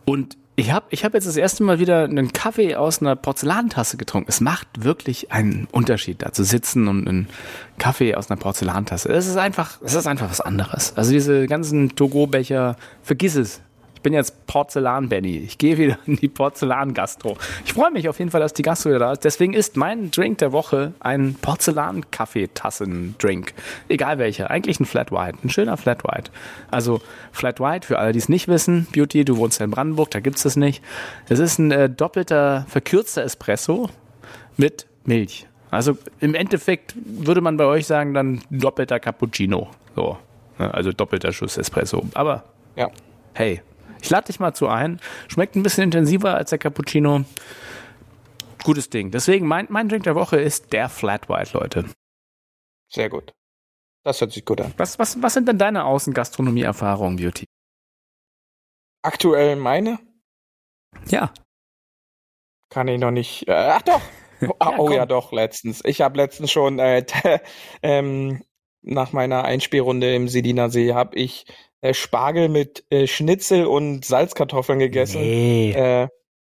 und 0.04 0.36
ich 0.60 0.72
habe 0.72 0.86
ich 0.90 1.04
hab 1.04 1.14
jetzt 1.14 1.26
das 1.26 1.36
erste 1.36 1.64
Mal 1.64 1.78
wieder 1.78 2.04
einen 2.04 2.32
Kaffee 2.32 2.76
aus 2.76 3.00
einer 3.00 3.16
Porzellantasse 3.16 3.96
getrunken. 3.96 4.28
Es 4.28 4.40
macht 4.40 4.68
wirklich 4.84 5.32
einen 5.32 5.66
Unterschied, 5.72 6.22
da 6.22 6.32
zu 6.32 6.44
sitzen 6.44 6.86
und 6.86 7.08
einen 7.08 7.28
Kaffee 7.78 8.14
aus 8.14 8.30
einer 8.30 8.38
Porzellantasse. 8.38 9.08
Es 9.08 9.26
ist 9.26 9.38
einfach, 9.38 9.80
es 9.82 9.94
ist 9.94 10.06
einfach 10.06 10.30
was 10.30 10.40
anderes. 10.40 10.92
Also 10.96 11.12
diese 11.12 11.46
ganzen 11.46 11.96
Togo-Becher, 11.96 12.76
vergiss 13.02 13.36
es. 13.36 13.62
Ich 14.00 14.02
bin 14.02 14.14
jetzt 14.14 14.46
Porzellan-Benny. 14.46 15.36
Ich 15.40 15.58
gehe 15.58 15.76
wieder 15.76 15.98
in 16.06 16.16
die 16.16 16.28
Porzellan-Gastro. 16.28 17.36
Ich 17.66 17.74
freue 17.74 17.90
mich 17.90 18.08
auf 18.08 18.18
jeden 18.18 18.30
Fall, 18.30 18.40
dass 18.40 18.54
die 18.54 18.62
Gastro 18.62 18.88
wieder 18.88 18.98
da 18.98 19.12
ist. 19.12 19.24
Deswegen 19.24 19.52
ist 19.52 19.76
mein 19.76 20.10
Drink 20.10 20.38
der 20.38 20.52
Woche 20.52 20.94
ein 21.00 21.34
Porzellan-Kaffeetassen-Drink. 21.42 23.52
Egal 23.90 24.16
welcher. 24.18 24.50
Eigentlich 24.50 24.80
ein 24.80 24.86
Flat 24.86 25.12
White. 25.12 25.36
Ein 25.44 25.50
schöner 25.50 25.76
Flat 25.76 26.02
White. 26.04 26.30
Also 26.70 27.02
Flat 27.30 27.60
White, 27.60 27.86
für 27.86 27.98
alle, 27.98 28.12
die 28.12 28.20
es 28.20 28.30
nicht 28.30 28.48
wissen, 28.48 28.86
Beauty, 28.90 29.26
du 29.26 29.36
wohnst 29.36 29.58
ja 29.60 29.66
in 29.66 29.70
Brandenburg, 29.70 30.10
da 30.12 30.20
gibt's 30.20 30.44
das 30.44 30.56
nicht. 30.56 30.82
Es 31.28 31.38
ist 31.38 31.58
ein 31.58 31.70
äh, 31.70 31.90
doppelter, 31.90 32.64
verkürzter 32.70 33.22
Espresso 33.22 33.90
mit 34.56 34.86
Milch. 35.04 35.46
Also 35.70 35.98
im 36.20 36.34
Endeffekt 36.34 36.94
würde 37.04 37.42
man 37.42 37.58
bei 37.58 37.66
euch 37.66 37.86
sagen, 37.86 38.14
dann 38.14 38.40
doppelter 38.48 38.98
Cappuccino. 38.98 39.68
So. 39.94 40.16
Ne, 40.58 40.72
Also 40.72 40.90
doppelter 40.92 41.34
Schuss 41.34 41.58
Espresso. 41.58 42.06
Aber 42.14 42.44
Ja. 42.76 42.88
hey, 43.34 43.60
ich 44.02 44.10
lade 44.10 44.26
dich 44.26 44.40
mal 44.40 44.54
zu 44.54 44.68
ein. 44.68 45.00
Schmeckt 45.28 45.56
ein 45.56 45.62
bisschen 45.62 45.84
intensiver 45.84 46.34
als 46.34 46.50
der 46.50 46.58
Cappuccino. 46.58 47.24
Gutes 48.64 48.90
Ding. 48.90 49.10
Deswegen, 49.10 49.46
mein, 49.46 49.66
mein 49.70 49.88
Drink 49.88 50.04
der 50.04 50.14
Woche 50.14 50.38
ist 50.38 50.72
der 50.72 50.88
Flat 50.88 51.28
White, 51.28 51.56
Leute. 51.58 51.84
Sehr 52.92 53.08
gut. 53.08 53.32
Das 54.04 54.20
hört 54.20 54.32
sich 54.32 54.44
gut 54.44 54.60
an. 54.60 54.74
Was, 54.76 54.98
was, 54.98 55.22
was 55.22 55.34
sind 55.34 55.48
denn 55.48 55.58
deine 55.58 55.84
Außengastronomie-Erfahrungen, 55.84 57.16
Beauty? 57.16 57.46
Aktuell 59.02 59.56
meine 59.56 59.98
Ja. 61.08 61.32
kann 62.68 62.88
ich 62.88 62.98
noch 63.00 63.10
nicht. 63.10 63.48
Äh, 63.48 63.52
ach 63.52 63.82
doch. 63.82 64.00
Oh, 64.42 64.54
Ja, 64.62 64.78
oh 64.78 64.90
ja, 64.90 65.04
doch, 65.04 65.32
letztens. 65.32 65.84
Ich 65.84 66.00
habe 66.00 66.16
letztens 66.16 66.50
schon 66.50 66.78
äh, 66.78 67.04
ähm, 67.82 68.42
nach 68.80 69.12
meiner 69.12 69.44
Einspielrunde 69.44 70.14
im 70.14 70.28
Sediner 70.28 70.70
See 70.70 70.94
habe 70.94 71.14
ich 71.16 71.44
äh, 71.82 71.94
Spargel 71.94 72.48
mit 72.48 72.84
äh, 72.90 73.06
Schnitzel 73.06 73.66
und 73.66 74.04
Salzkartoffeln 74.04 74.78
gegessen. 74.78 75.20
Nee. 75.20 75.72
Äh, 75.72 76.08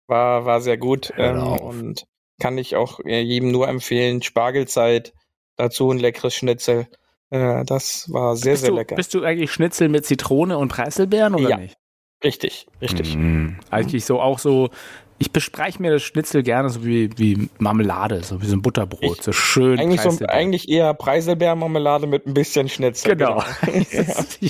war, 0.08 0.46
war 0.46 0.62
sehr 0.62 0.78
gut 0.78 1.14
ähm, 1.18 1.42
und 1.42 2.06
kann 2.40 2.58
ich 2.58 2.76
auch 2.76 3.00
äh, 3.06 3.22
jedem 3.22 3.52
nur 3.52 3.68
empfehlen. 3.68 4.22
Spargelzeit, 4.22 5.14
dazu 5.56 5.90
ein 5.90 5.98
leckeres 6.00 6.36
Schnitzel. 6.36 6.88
Äh, 7.32 7.64
das 7.66 8.12
war 8.12 8.36
sehr, 8.36 8.52
bist, 8.54 8.62
sehr 8.62 8.72
du, 8.72 8.76
lecker. 8.78 8.96
bist 8.96 9.14
du 9.14 9.24
eigentlich 9.24 9.52
Schnitzel 9.52 9.90
mit 9.90 10.06
Zitrone 10.06 10.58
und 10.58 10.68
Preiselbeeren 10.70 11.34
oder 11.36 11.50
Ja. 11.50 11.58
nicht? 11.58 11.76
richtig, 12.24 12.68
richtig. 12.82 13.16
Mm, 13.16 13.58
Eigentlich 13.70 14.06
so 14.06 14.20
auch 14.20 14.40
so, 14.40 14.70
ich 15.18 15.32
bespreche 15.32 15.82
mir 15.82 15.92
das 15.92 16.04
Schnitzel 16.04 16.44
gerne 16.44 16.70
so 16.70 16.84
wie, 16.86 17.10
wie 17.18 17.50
Marmelade, 17.58 18.22
so 18.24 18.42
wie 18.42 18.46
so 18.48 18.56
ein 18.56 18.62
Butterbrot, 18.62 19.18
Ich- 19.20 19.24
so 19.24 19.32
schön. 19.32 19.80
Eigentlich, 19.80 20.02
so, 20.02 20.26
eigentlich 20.28 20.68
eher 20.70 20.94
Preiselbeermarmelade 20.94 22.06
mit 22.08 22.28
ein 22.28 22.34
bisschen 22.34 22.68
Schnitzel. 22.68 23.16
Genau. 23.16 23.42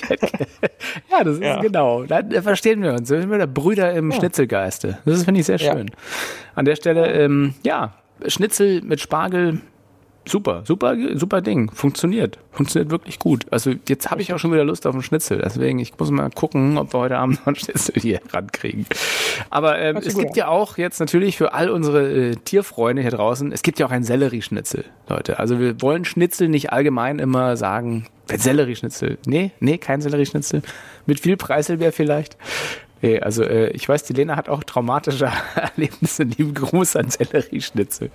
ja, 1.12 1.24
das 1.24 1.36
ist 1.36 1.44
Ja. 1.44 1.62
genau. 1.62 2.04
Da, 2.04 2.22
verstehen 2.42 2.82
wir 2.82 2.94
uns. 2.94 3.10
Da 3.10 3.20
sind 3.22 3.30
wir 3.30 3.38
da 3.38 3.46
Brüder 3.46 3.94
im 3.94 4.12
Schnitzelgeiste. 4.12 4.98
Das 5.06 5.24
finde 5.24 5.40
ich 5.42 5.46
sehr 5.46 5.58
Ja. 5.58 5.74
schön. 5.74 5.92
An 6.56 6.66
der 6.66 6.76
Stelle, 6.76 7.12
ähm, 7.14 7.54
ja, 7.64 7.94
Schnitzel 8.28 8.82
mit 8.82 9.00
Spargel, 9.02 9.62
super, 10.26 10.64
super, 10.66 10.96
super 11.16 11.42
Ding. 11.42 11.72
Funktioniert. 11.72 12.40
Funktioniert 12.52 12.92
wirklich 12.92 13.20
gut. 13.20 13.46
Also 13.52 13.74
jetzt 13.88 14.12
habe 14.12 14.22
ich 14.22 14.34
auch 14.34 14.40
schon 14.40 14.52
wieder 14.52 14.64
Lust 14.64 14.88
auf 14.88 14.94
einen 14.94 15.04
Schnitzel. 15.04 15.42
Deswegen, 15.44 15.80
ich 15.80 15.98
muss 15.98 16.10
mal 16.12 16.30
gucken, 16.30 16.78
ob 16.78 16.94
wir 16.94 17.00
heute 17.00 17.18
Abend 17.18 17.40
noch 17.40 17.48
einen 17.48 17.56
Schnitzel 17.56 17.96
hier 18.02 18.22
rankriegen. 18.32 18.86
Aber 19.50 19.80
ähm, 19.80 19.98
es 19.98 20.16
gibt 20.18 20.32
an. 20.32 20.36
ja 20.36 20.48
auch 20.48 20.78
jetzt 20.78 21.00
natürlich 21.00 21.38
für 21.38 21.54
all 21.54 21.70
unsere 21.70 22.32
äh, 22.32 22.36
Tierfreunde 22.36 23.02
hier 23.02 23.12
draußen, 23.12 23.52
es 23.52 23.62
gibt 23.62 23.80
ja 23.80 23.86
auch 23.86 23.92
einen 23.92 24.04
Sellerieschnitzel, 24.04 24.86
Leute. 25.10 25.40
Also 25.40 25.60
wir 25.60 25.82
wollen 25.82 26.06
Schnitzel 26.06 26.48
nicht 26.48 26.72
allgemein 26.72 27.20
immer 27.20 27.58
sagen, 27.58 28.08
Sellerieschnitzel. 28.34 29.18
Nee, 29.26 29.52
nee, 29.60 29.78
kein 29.78 30.02
Sellerieschnitzel. 30.02 30.62
Mit 31.06 31.20
viel 31.20 31.38
Preiselbeer 31.38 31.92
vielleicht. 31.92 32.38
Nee, 33.02 33.20
also 33.20 33.44
äh, 33.44 33.70
ich 33.70 33.88
weiß, 33.88 34.04
die 34.04 34.14
Lena 34.14 34.36
hat 34.36 34.50
auch 34.50 34.64
traumatische 34.64 35.30
Erlebnisse. 35.56 36.24
Lieben 36.24 36.54
Gruß 36.54 36.96
an 36.96 37.10
Sellerieschnitzel. 37.10 38.12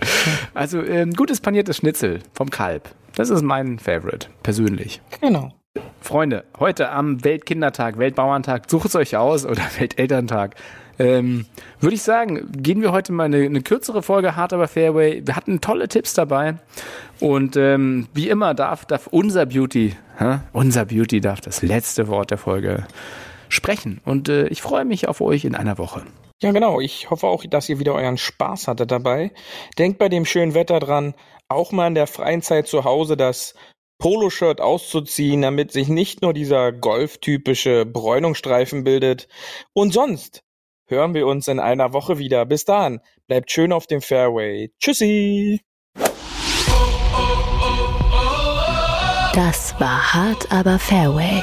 Also 0.54 0.82
ähm, 0.82 1.12
gutes 1.12 1.40
paniertes 1.40 1.78
Schnitzel 1.78 2.20
vom 2.32 2.50
Kalb. 2.50 2.88
Das 3.14 3.30
ist 3.30 3.42
mein 3.42 3.78
Favorite, 3.78 4.28
persönlich. 4.42 5.00
Genau. 5.20 5.52
Freunde, 6.00 6.44
heute 6.58 6.90
am 6.90 7.22
Weltkindertag, 7.22 7.98
Weltbauerntag, 7.98 8.68
sucht 8.68 8.86
es 8.86 8.96
euch 8.96 9.16
aus 9.16 9.44
oder 9.46 9.62
Weltelterntag. 9.78 10.56
Ähm, 10.98 11.46
Würde 11.80 11.94
ich 11.94 12.02
sagen, 12.02 12.50
gehen 12.52 12.82
wir 12.82 12.92
heute 12.92 13.12
mal 13.12 13.24
eine, 13.24 13.38
eine 13.38 13.62
kürzere 13.62 14.02
Folge 14.02 14.36
Hard 14.36 14.52
aber 14.52 14.68
Fairway. 14.68 15.22
Wir 15.24 15.34
hatten 15.34 15.60
tolle 15.60 15.88
Tipps 15.88 16.12
dabei. 16.12 16.56
Und 17.20 17.56
ähm, 17.56 18.08
wie 18.12 18.28
immer 18.28 18.52
darf, 18.54 18.84
darf 18.84 19.06
unser 19.06 19.46
Beauty, 19.46 19.94
hä? 20.18 20.40
unser 20.52 20.84
Beauty 20.84 21.20
darf 21.20 21.40
das 21.40 21.62
letzte 21.62 22.08
Wort 22.08 22.30
der 22.30 22.38
Folge 22.38 22.84
sprechen. 23.50 24.00
Und 24.04 24.28
äh, 24.28 24.48
ich 24.48 24.62
freue 24.62 24.84
mich 24.84 25.08
auf 25.08 25.20
euch 25.20 25.44
in 25.44 25.54
einer 25.54 25.78
Woche. 25.78 26.04
Ja, 26.42 26.52
genau. 26.52 26.80
Ich 26.80 27.10
hoffe 27.10 27.26
auch, 27.26 27.44
dass 27.44 27.68
ihr 27.68 27.78
wieder 27.78 27.94
euren 27.94 28.16
Spaß 28.16 28.68
hattet 28.68 28.90
dabei. 28.90 29.32
Denkt 29.78 29.98
bei 29.98 30.08
dem 30.08 30.24
schönen 30.24 30.54
Wetter 30.54 30.80
dran, 30.80 31.14
auch 31.48 31.72
mal 31.72 31.88
in 31.88 31.94
der 31.94 32.06
freien 32.06 32.42
Zeit 32.42 32.66
zu 32.66 32.84
Hause 32.84 33.16
das 33.16 33.54
Poloshirt 33.98 34.62
auszuziehen, 34.62 35.42
damit 35.42 35.72
sich 35.72 35.88
nicht 35.88 36.22
nur 36.22 36.32
dieser 36.32 36.72
golftypische 36.72 37.84
Bräunungsstreifen 37.84 38.84
bildet. 38.84 39.28
Und 39.74 39.92
sonst 39.92 40.42
hören 40.86 41.12
wir 41.12 41.26
uns 41.26 41.46
in 41.48 41.60
einer 41.60 41.92
Woche 41.92 42.18
wieder. 42.18 42.46
Bis 42.46 42.64
dahin, 42.64 43.00
bleibt 43.26 43.50
schön 43.50 43.72
auf 43.72 43.86
dem 43.86 44.00
Fairway. 44.00 44.72
Tschüssi! 44.80 45.60
Das 49.34 49.78
war 49.78 50.12
hart, 50.12 50.50
aber 50.50 50.78
Fairway. 50.78 51.42